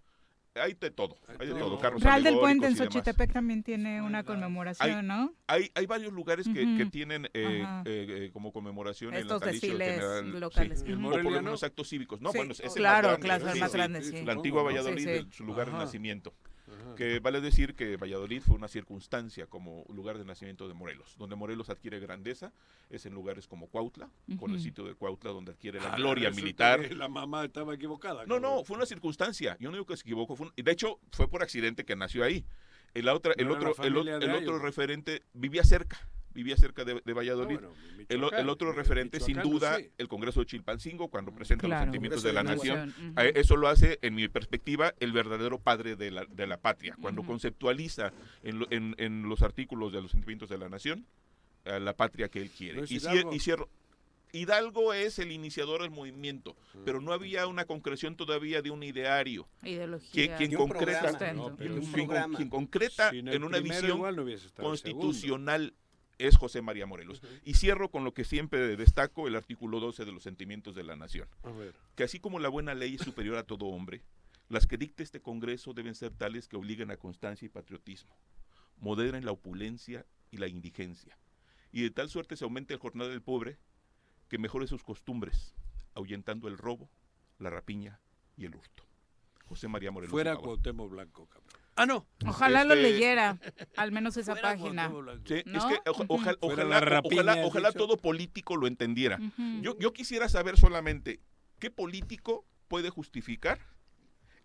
[0.57, 1.79] Hay de todo, hay de todo.
[1.79, 2.77] carros Real del Puente en.
[2.77, 5.33] Xochitepec también tiene una conmemoración, Hay- ¿no?
[5.47, 6.91] Hay, hay varios lugares que, que Ujú.
[6.91, 10.81] tienen eh, eh, eh, como conmemoración el Estos natalicio del desfiles general, locales.
[10.85, 11.07] sí, Ujú.
[11.07, 11.67] o por lo menos ¿no?
[11.67, 12.21] actos cívicos.
[12.21, 13.27] No, Sí, bueno, es el claro, más grande.
[13.27, 14.25] claro, el más grande, sí.
[14.25, 14.63] La antigua.
[14.65, 15.29] Valladolid, Sí, sí.
[15.37, 15.85] su lugar de Ajá.
[15.85, 16.35] nacimiento.
[16.71, 16.95] Ajá.
[16.95, 21.17] Que vale decir que Valladolid fue una circunstancia como lugar de nacimiento de Morelos.
[21.19, 22.53] Donde Morelos adquiere grandeza
[22.91, 26.31] es en lugares como Cuautla, con el sitio de Cuautla donde adquiere la Ah, gloria
[26.31, 26.93] militar.
[26.95, 28.25] La mamá estaba equivocada.
[28.27, 29.57] No, no, fue una circunstancia.
[29.61, 30.37] Yo no digo que se equivocó.
[30.37, 32.45] Fue un- y de hecho, fue por accidente que nació ahí.
[32.95, 35.99] El, la otra, el otro, el, el otro referente vivía cerca.
[36.33, 37.59] Vivía cerca de, de Valladolid.
[37.61, 37.69] No,
[38.09, 39.91] bueno, el, otro en referente, sin no duda, sé.
[39.99, 41.81] el Congreso de Chilpancingo, cuando presenta Claro.
[41.87, 42.95] los sentimientos de la nación.
[43.19, 46.97] Eh, Eso lo hace, en mi perspectiva, el verdadero padre de la, de la patria.
[47.01, 48.13] Cuando conceptualiza
[48.45, 51.05] en, lo- en- en los artículos de los sentimientos de la nación
[51.65, 52.79] a la patria que él quiere.
[52.79, 53.35] ¿No es y, Hidalgo?
[53.35, 53.69] y cierro.
[54.33, 56.55] Hidalgo es el iniciador del movimiento,
[56.85, 59.49] pero no había una concreción todavía de un ideario.
[59.65, 60.37] Ideología.
[60.37, 61.57] Quien, concreta, programa, no, ¿no?
[62.37, 64.25] quien- concreta en una visión no
[64.63, 65.75] constitucional
[66.21, 67.23] es José María Morelos.
[67.45, 70.97] Y cierro con lo que siempre destaco, el artículo 12 de los sentimientos de la
[70.97, 71.29] nación.
[71.43, 71.75] A ver.
[71.97, 74.03] Que así como la buena ley es superior a todo hombre,
[74.49, 78.17] las que dicte este Congreso deben ser tales que obliguen a constancia y patriotismo,
[78.79, 81.17] moderen la opulencia y la indigencia,
[81.73, 83.59] y de tal suerte se aumente el jornal del pobre
[84.29, 85.55] que mejore sus costumbres,
[85.95, 86.91] ahuyentando el robo,
[87.39, 88.01] la rapiña
[88.37, 88.85] y el hurto.
[89.47, 90.13] José María Morelos.
[90.13, 90.37] Fuera.
[90.37, 91.60] Cuauhtémoc Blanco, cabrón.
[91.77, 92.07] Ah, no.
[92.27, 93.39] Ojalá lo Este- leyera,
[93.77, 94.91] al menos esa página.
[95.25, 95.59] Sí, ¿No?
[95.59, 97.37] es que oja- oja- ojalá, rapiña,
[97.77, 99.19] todo político lo entendiera.
[99.63, 101.21] Yo, yo quisiera saber solamente
[101.59, 103.59] qué político puede justificar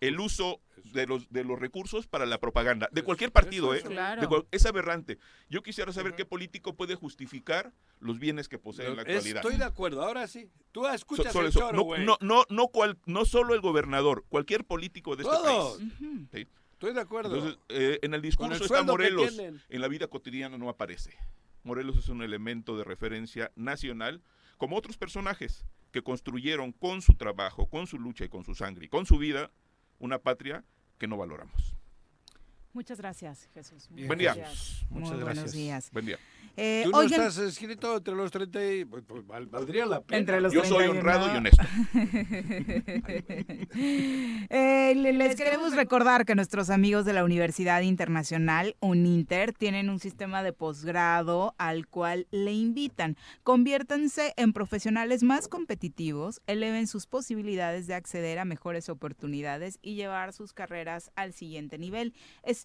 [0.01, 0.61] el uso
[0.93, 3.81] de los, de los recursos para la propaganda, de cualquier partido, ¿eh?
[3.81, 4.21] claro.
[4.21, 5.17] De cual- es aberrante.
[5.49, 9.37] Yo quisiera saber qué político puede justificar los bienes que posee en la actualidad.
[9.37, 10.49] Estoy de acuerdo, ahora sí.
[10.71, 11.59] Tú So- escuchas solo el eso.
[11.61, 15.77] choro, no, no, no, no, cual- no solo el gobernador, cualquier político de este Todos.
[15.77, 15.93] país.
[16.31, 16.47] Sí.
[16.75, 17.35] Estoy de acuerdo.
[17.35, 21.17] Entonces, eh, en el discurso el está Morelos, en la vida cotidiana no aparece.
[21.63, 24.21] Morelos es un elemento de referencia nacional,
[24.57, 28.87] como otros personajes que construyeron con su trabajo, con su lucha y con su sangre
[28.87, 29.51] y con su vida
[29.99, 30.65] una patria
[30.97, 31.75] que no valoramos.
[32.75, 33.87] Muchas gracias, Jesús.
[33.89, 34.35] Bien, Buen día.
[34.89, 35.51] Muy Muchas buenos gracias.
[35.53, 35.89] días.
[35.93, 36.19] Buen día.
[36.57, 38.85] Eh, Tú no oigan- estás escrito entre los 30 y...
[38.85, 40.19] Pues, pues, val- valdría la pena.
[40.19, 40.99] Entre los Yo soy 31.
[40.99, 41.63] honrado y honesto.
[43.77, 49.99] Eh, le- les queremos recordar que nuestros amigos de la Universidad Internacional UNINTER tienen un
[49.99, 53.17] sistema de posgrado al cual le invitan.
[53.43, 60.31] Conviértanse en profesionales más competitivos, eleven sus posibilidades de acceder a mejores oportunidades y llevar
[60.31, 62.13] sus carreras al siguiente nivel.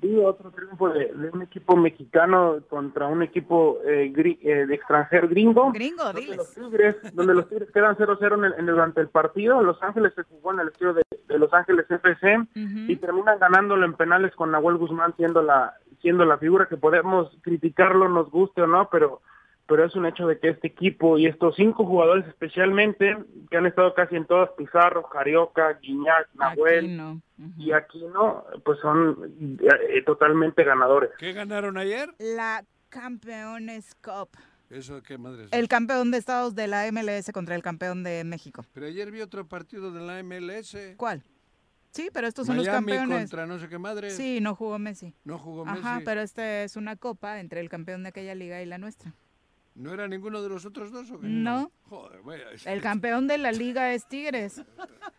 [0.00, 4.74] Sí, otro triunfo de, de un equipo mexicano contra un equipo eh, gri- eh, de
[4.74, 5.72] extranjero gringo.
[5.72, 6.36] Gringo, donde diles.
[6.36, 9.62] los Tigres, donde los Tigres quedan 0-0 en en durante el partido.
[9.62, 13.86] Los Ángeles se jugó en el estilo de, de Los Ángeles FC y terminan ganándolo
[13.86, 18.60] en penales con Nahuel Guzmán siendo la siendo la figura que podemos criticarlo, nos guste
[18.62, 19.22] o no, pero
[19.66, 23.16] pero es un hecho de que este equipo y estos cinco jugadores especialmente
[23.50, 27.20] que han estado casi en todas, Pizarro, Carioca, Guiñac, Nahuel Aquino.
[27.58, 31.10] y Aquino, pues son eh, totalmente ganadores.
[31.18, 32.08] ¿Qué ganaron ayer?
[32.18, 34.30] La Campeones Cup.
[34.70, 38.24] Eso qué madre es El campeón de Estados de la MLS contra el campeón de
[38.24, 38.64] México.
[38.72, 40.76] Pero ayer vi otro partido de la MLS.
[40.96, 41.22] ¿Cuál?
[41.92, 43.20] Sí, pero estos son los campeones.
[43.20, 44.10] contra no sé qué madre.
[44.10, 45.14] Sí, no jugó Messi.
[45.24, 46.04] No jugó Ajá, Messi.
[46.04, 49.14] pero este es una copa entre el campeón de aquella liga y la nuestra.
[49.76, 51.26] ¿No era ninguno de los otros dos o qué?
[51.28, 51.70] No.
[51.90, 52.44] Joder, vaya.
[52.64, 54.62] El campeón de la liga es Tigres.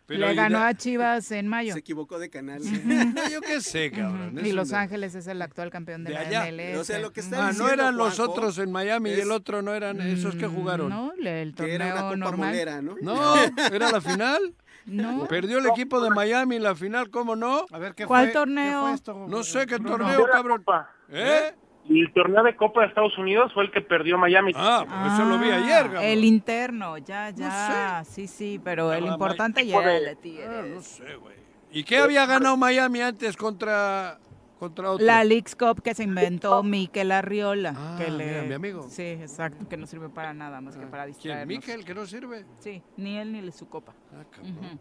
[0.06, 1.72] Pero Le ganó a Chivas en mayo.
[1.74, 2.60] Se equivocó de canal.
[2.84, 4.38] No, yo qué sé, cabrón.
[4.44, 6.46] Y Los de- Ángeles es el actual campeón de, de la.
[6.50, 6.78] MLS.
[6.80, 9.62] O sea, lo que está Ah, no eran los otros en Miami y el otro
[9.62, 10.88] no eran esos que jugaron.
[10.88, 12.48] No, el Que era una torneo copa normal.
[12.50, 12.96] molera, ¿no?
[13.00, 13.34] No,
[13.72, 14.54] era la final.
[14.86, 15.26] No.
[15.28, 17.66] Perdió el equipo de Miami en la final, ¿cómo no?
[17.70, 18.80] A ver, ¿qué ¿Cuál fue- torneo?
[18.80, 19.26] qué fue esto?
[19.28, 19.98] No sé qué Bruno?
[19.98, 20.64] torneo, cabrón.
[21.10, 21.54] ¿Eh?
[21.88, 24.52] El torneo de Copa de Estados Unidos fue el que perdió Miami.
[24.54, 26.02] Ah, pues eso lo vi ayer, cabrón.
[26.04, 28.02] El interno, ya, ya.
[28.04, 31.36] Sí, sí, pero el Ah, importante ya era el de Ah, no sé, güey.
[31.70, 34.18] ¿Y qué había ganado Miami antes contra,
[34.58, 35.04] contra otro?
[35.06, 37.74] La Leagues Cup que se inventó Mikel Arriola.
[37.76, 38.26] Ah, que le...
[38.26, 38.86] mira, mi amigo.
[38.90, 41.14] Sí, exacto, que no sirve para nada más que para ¿Quién?
[41.14, 41.46] distraernos.
[41.48, 42.44] ¿Mikel, que no sirve?
[42.58, 43.94] Sí, ni él ni su copa.
[44.12, 44.78] Ah, cabrón.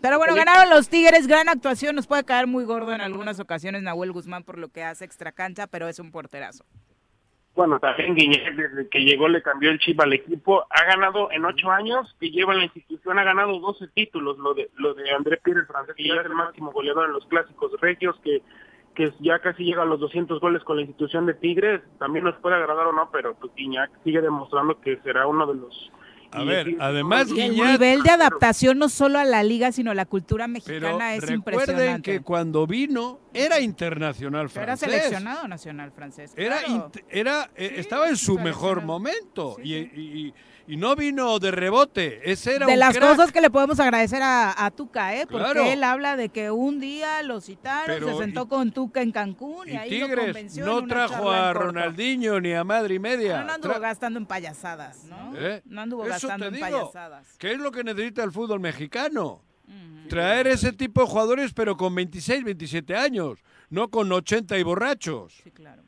[0.00, 3.82] Pero bueno, ganaron los Tigres, gran actuación, nos puede caer muy gordo en algunas ocasiones
[3.82, 6.64] Nahuel Guzmán por lo que hace extra cancha, pero es un porterazo.
[7.58, 10.64] Bueno, también Guiñac, desde que llegó, le cambió el chip al equipo.
[10.70, 14.38] Ha ganado en ocho años que lleva en la institución, ha ganado 12 títulos.
[14.38, 17.14] Lo de lo de André Pierre, el francés, que ya es el máximo goleador en
[17.14, 18.42] los clásicos regios, que,
[18.94, 21.82] que ya casi llega a los 200 goles con la institución de Tigres.
[21.98, 25.58] También nos puede agradar o no, pero pues, Guiñac sigue demostrando que será uno de
[25.58, 25.90] los...
[26.30, 27.70] A ver, además Y el Guiñac...
[27.72, 31.34] nivel de adaptación no solo a la liga, sino a la cultura mexicana es recuerden
[31.36, 32.12] impresionante.
[32.12, 34.90] que cuando vino era internacional Era francés.
[34.90, 36.32] seleccionado nacional francés.
[36.36, 36.90] Era, claro.
[36.92, 40.34] int- era eh, estaba en su mejor momento y, y-
[40.68, 42.30] y no vino de rebote.
[42.30, 43.10] Ese era de un las crack.
[43.16, 45.26] cosas que le podemos agradecer a, a Tuca, ¿eh?
[45.26, 45.64] Porque Claro.
[45.64, 49.66] él habla de que un día lo citaron, Pero se sentó con Tuca en Cancún
[49.68, 51.52] y, Y ahí lo convenció en no trajo a.
[51.54, 53.38] Ronaldinho ni a madre y media.
[53.40, 55.32] No, no anduvo Tra- gastando en payasadas, ¿no?
[55.36, 55.62] ¿Eh?
[55.64, 57.26] No anduvo Eso gastando en payasadas.
[57.38, 59.42] ¿Qué es lo que necesita el fútbol mexicano?
[60.08, 65.34] Traer ese tipo de jugadores, pero con 26, 27 años, no con 80 y borrachos.
[65.44, 65.82] Sí, claro.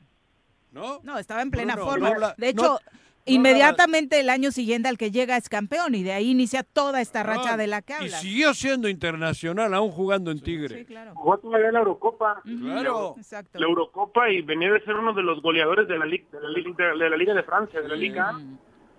[0.73, 1.01] ¿No?
[1.02, 2.11] No, estaba en plena Bruno, forma.
[2.11, 2.78] no de hecho, no-
[3.26, 7.22] inmediatamente el año siguiente al que llega es campeón y de ahí inicia toda esta
[7.22, 10.86] racha Ah, de la que Y siguió siendo internacional, aún jugando en Tigre.
[11.14, 12.42] Jugó todavía la Eurocopa.
[12.44, 13.14] Claro.
[13.16, 13.59] Exacto.
[13.59, 16.48] La Eurocopa y venía de ser uno de los goleadores de la, Liga de la,
[16.51, 18.32] Liga- de la Liga de Francia, de la Liga.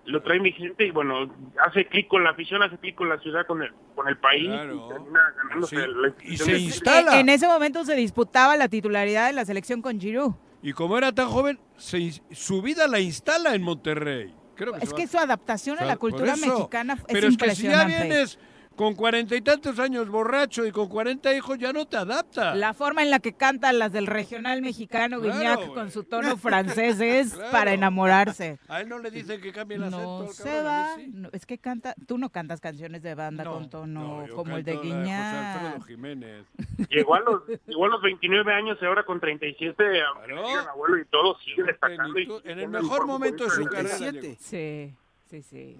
[0.04, 1.32] Lo trae vigente y bueno,
[1.64, 4.42] hace clic con la afición, hace clic con la ciudad, con el, con el país
[4.48, 7.20] y termina ganándose la institución de- instala.
[7.20, 10.34] En ese momento se disputaba la titularidad de la selección con Giroud.
[10.62, 14.32] Y como era tan joven, se su vida la instala en Monterrey.
[14.54, 17.54] Creo que Es que va- su adaptación a la cultura mexicana es Pero es que
[17.54, 18.06] si ya impresionante.
[18.08, 18.38] vienes
[18.76, 22.56] con cuarenta y tantos años borracho y con cuarenta hijos, ya no te adaptas.
[22.56, 26.36] La forma en la que cantan las del regional mexicano Claro, Guiñac con su tono
[26.38, 27.50] francés es Claro.
[27.50, 28.58] para enamorarse.
[28.68, 30.02] A él no le dicen que cambie el acento.
[30.02, 30.96] No al se va.
[30.96, 31.10] mí sí.
[31.14, 34.64] no, es que canta, tú no cantas canciones de banda con tono Yo como el
[34.64, 35.86] de la José Alfredo Guiñac.
[35.86, 36.46] Jiménez.
[36.90, 40.68] Llegó a los, llegó a los 29 años y ahora con 37, aunque le digan
[40.68, 42.18] abuelo y todo, sigue destacando.
[42.18, 43.96] y- En el mejor momento de su carrera.
[44.38, 44.94] Sí,
[45.40, 45.78] sí, sí.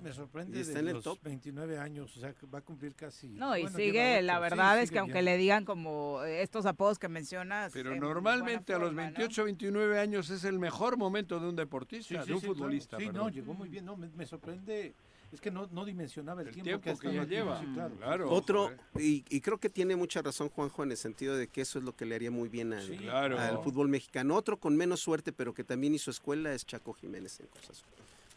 [0.00, 1.18] Me, me sorprende Y está de en el los top.
[1.22, 3.28] 29 años, o sea, que va a cumplir casi.
[3.28, 5.24] No, y bueno, sigue, la verdad sí, es que aunque bien.
[5.26, 7.72] le digan como estos apodos que mencionas.
[7.72, 9.18] Pero en normalmente a los forma, ¿no?
[9.18, 12.46] 28, 29 años es el mejor momento de un deportista, Sí, sí, de un sí,
[12.46, 12.54] claro.
[12.54, 12.96] futbolista.
[12.98, 13.84] Sí, no, llegó muy bien.
[13.84, 14.94] No, me, me sorprende.
[15.32, 17.30] Es que no, no dimensionaba el, tiempo, tiempo que, que ya aquí.
[17.30, 17.58] lleva.
[17.58, 17.96] Sí, claro.
[17.96, 18.30] Claro.
[18.30, 21.80] Otro, y, y creo que tiene mucha razón Juanjo en el sentido de que eso
[21.80, 23.36] es lo que le haría muy bien al, claro.
[23.40, 24.36] al fútbol mexicano.
[24.36, 27.88] Otro con menos suerte, pero que también hizo escuela, es Chaco Jiménez en Cruz Azul.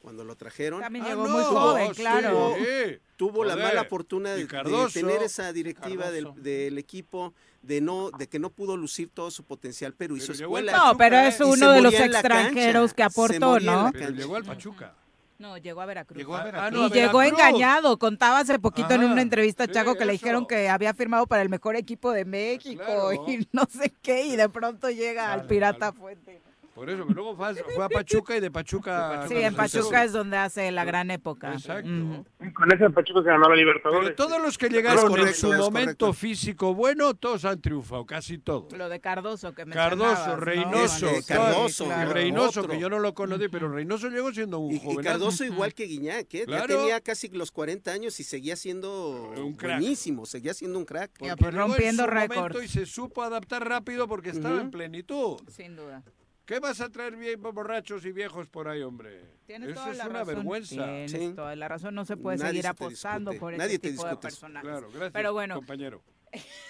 [0.02, 2.56] Cuando lo trajeron, También Ah, llegó no, muy joven, claro.
[2.58, 2.98] sí.
[3.18, 4.46] tuvo la mala fortuna de,
[4.94, 9.94] tener esa directiva del, equipo de no de que no pudo lucir todo su potencial,
[9.98, 10.72] pero hizo Pero al escuela.
[10.78, 13.90] No, pero es Y se uno de los extranjeros cancha, que aportó, ¿no?
[13.92, 14.94] Pero llegó al Pachuca.
[15.40, 16.18] No, llegó a Veracruz.
[16.18, 16.80] Llegó a Ah, Veracruz.
[16.80, 17.98] no, a y llegó engañado.
[18.00, 21.28] Contaba hace poquito en una entrevista a sí, Chaco que le dijeron que había firmado
[21.28, 23.12] para el mejor equipo de México Claro.
[23.28, 26.42] y no sé qué, y de pronto llega al Al- Pirata Fuente.
[26.78, 29.26] Por eso, que luego fue a, fue a Pachuca y de Pachuca...
[29.28, 31.54] Sí, en Pachuca es donde hace la gran época.
[31.54, 31.90] Exacto.
[31.90, 32.24] Ujú.
[32.54, 34.12] Con ese Pachuca que ganó la Libertadores.
[34.12, 36.14] Pero todos los que llegaron en correcto, su momento correcto.
[36.14, 38.72] físico bueno, todos han triunfado, casi todos.
[38.74, 42.14] Lo de Cardoso que me Cardoso, Reynoso, Cardoso, y claro.
[42.14, 42.72] Reynoso, Otro.
[42.72, 45.04] que yo no lo conocí, pero Reynoso llegó siendo un Y, y joven.
[45.04, 46.46] Cardoso igual que Guiñac, ¿eh?
[46.46, 46.68] Claro.
[46.68, 49.80] ya tenía casi los 40 años y seguía siendo Un crack.
[49.80, 51.10] buenísimo, seguía siendo un crack.
[51.18, 52.62] Pues rompiendo su momento récord.
[52.64, 55.38] Y se supo adaptar rápido porque estaba en plenitud.
[55.50, 56.04] Sin duda.
[56.48, 59.22] ¿Qué vas a traer bien borrachos y viejos por ahí, hombre?
[59.46, 60.36] Tienes Eso toda es la una razón.
[60.36, 60.76] vergüenza.
[60.86, 61.34] Tienes Sí.
[61.36, 61.94] toda la razón.
[61.94, 63.40] No se puede Nadie seguir apostando discute.
[63.52, 64.36] por Nadie ese te tipo de discute eso.
[64.40, 64.70] personajes.
[64.70, 66.02] Claro, gracias, Pero bueno, compañero.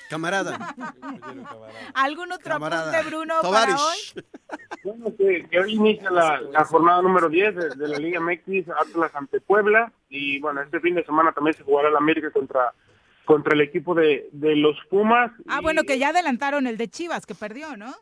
[0.09, 0.75] Camarada.
[1.93, 2.89] ¿algún otro Camarada.
[2.91, 4.23] apunte, Bruno, para hoy?
[4.83, 8.69] Bueno, que, que hoy inicia la, la jornada número 10 de, de la Liga MX,
[8.79, 9.91] Atlas ante Puebla.
[10.09, 12.73] Y bueno, este fin de semana también se jugará el América contra,
[13.25, 15.31] contra el equipo de, de los Pumas.
[15.47, 17.93] Ah, Y- bueno, que ya adelantaron el de Chivas, que perdió, ¿no?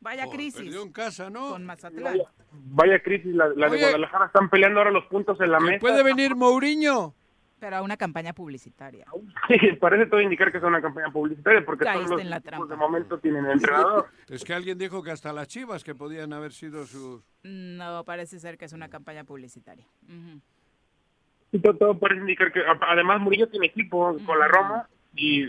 [0.00, 1.50] Vaya Oh, crisis Perdió en casa, ¿no?
[1.50, 2.18] con Mazatlán.
[2.52, 3.82] Vaya crisis, la, la de Oye.
[3.82, 5.78] Guadalajara están peleando ahora los puntos en la ¿Que mesa.
[5.80, 7.14] ¿Puede venir Mourinho?
[7.58, 9.06] Pero a una campaña publicitaria.
[9.48, 12.38] Sí, parece todo indicar que es una campaña publicitaria porque Caíste todos los en la
[12.40, 14.08] de momento tienen entrenador.
[14.28, 17.22] Es que alguien dijo que hasta las chivas que podían haber sido sus...
[17.42, 19.86] No, parece ser que es una campaña publicitaria.
[20.04, 20.40] Ujú.
[21.50, 25.46] Y todo, todo parece indicar que además Murillo tiene equipo con la Roma y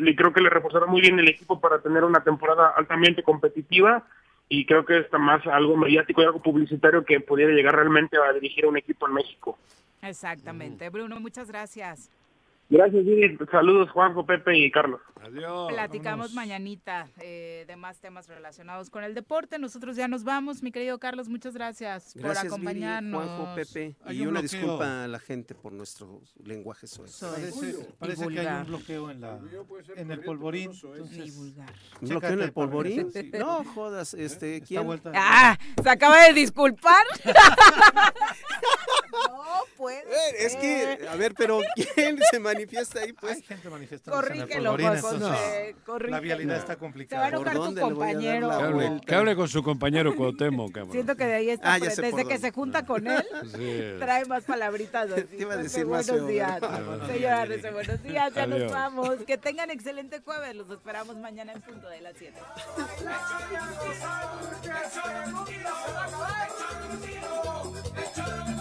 [0.00, 4.06] le- creo que le reforzaron muy bien el equipo para tener una temporada altamente competitiva
[4.48, 8.32] y creo que está más algo mediático y algo publicitario que pudiera llegar realmente a
[8.32, 9.58] dirigir a un equipo en México.
[10.02, 10.88] Exactamente.
[10.88, 12.10] Bruno, muchas gracias.
[12.72, 13.36] Gracias, Viri.
[13.50, 15.00] Saludos, Juanjo, Pepe y Carlos.
[15.20, 15.72] Adiós.
[15.72, 19.58] Platicamos mañanita eh, de más temas relacionados con el deporte.
[19.58, 21.28] Nosotros ya nos vamos, mi querido Carlos.
[21.28, 23.26] Muchas gracias, por Gracias, Viri, acompañarnos.
[23.26, 23.96] Juanjo, Pepe.
[24.04, 24.60] Hay Y un una bloqueo.
[24.60, 27.18] disculpa a la gente por nuestro lenguaje soez.
[27.20, 28.60] Parece, parece que hay vulgar.
[28.62, 29.40] un bloqueo en, la,
[29.96, 30.70] en el polvorín.
[30.70, 31.72] Entonces, vulgar.
[32.00, 33.10] ¿Un bloqueo en el polvorín?
[33.36, 34.86] No, jodas, este, ¿quién?
[34.86, 37.04] vuelta- Ah, se acaba de disculpar.
[39.12, 39.98] no puede.
[40.00, 41.60] Eh, Es que, a ver, pero
[41.94, 43.36] ¿quién se manifiesta ahí, pues?
[43.36, 45.76] Hay gente el Corrígelo, José.
[45.84, 46.16] corrígelo.
[46.16, 47.28] La vialidad está Se va a complicada.
[47.28, 48.48] enojar tu compañero.
[48.48, 49.06] Que hable, vuelta?
[49.06, 50.92] que hable con su compañero Cuauhtémoc, cabrón.
[50.92, 51.74] Siento que de ahí está.
[51.74, 52.38] Ah, desde que dónde.
[52.38, 53.24] se junta con él,
[53.54, 53.96] Sí.
[53.98, 55.22] trae más palabritas así.
[55.24, 56.58] Te iba a Pepe, decir más buenos feo, días.
[56.62, 58.34] Ah, buenos Señora buenos días.
[58.34, 59.10] Ya nos vamos.
[59.26, 60.54] Que tengan excelente jueves.
[60.54, 62.38] Los esperamos mañana en punto de las 7.
[67.96, 68.59] El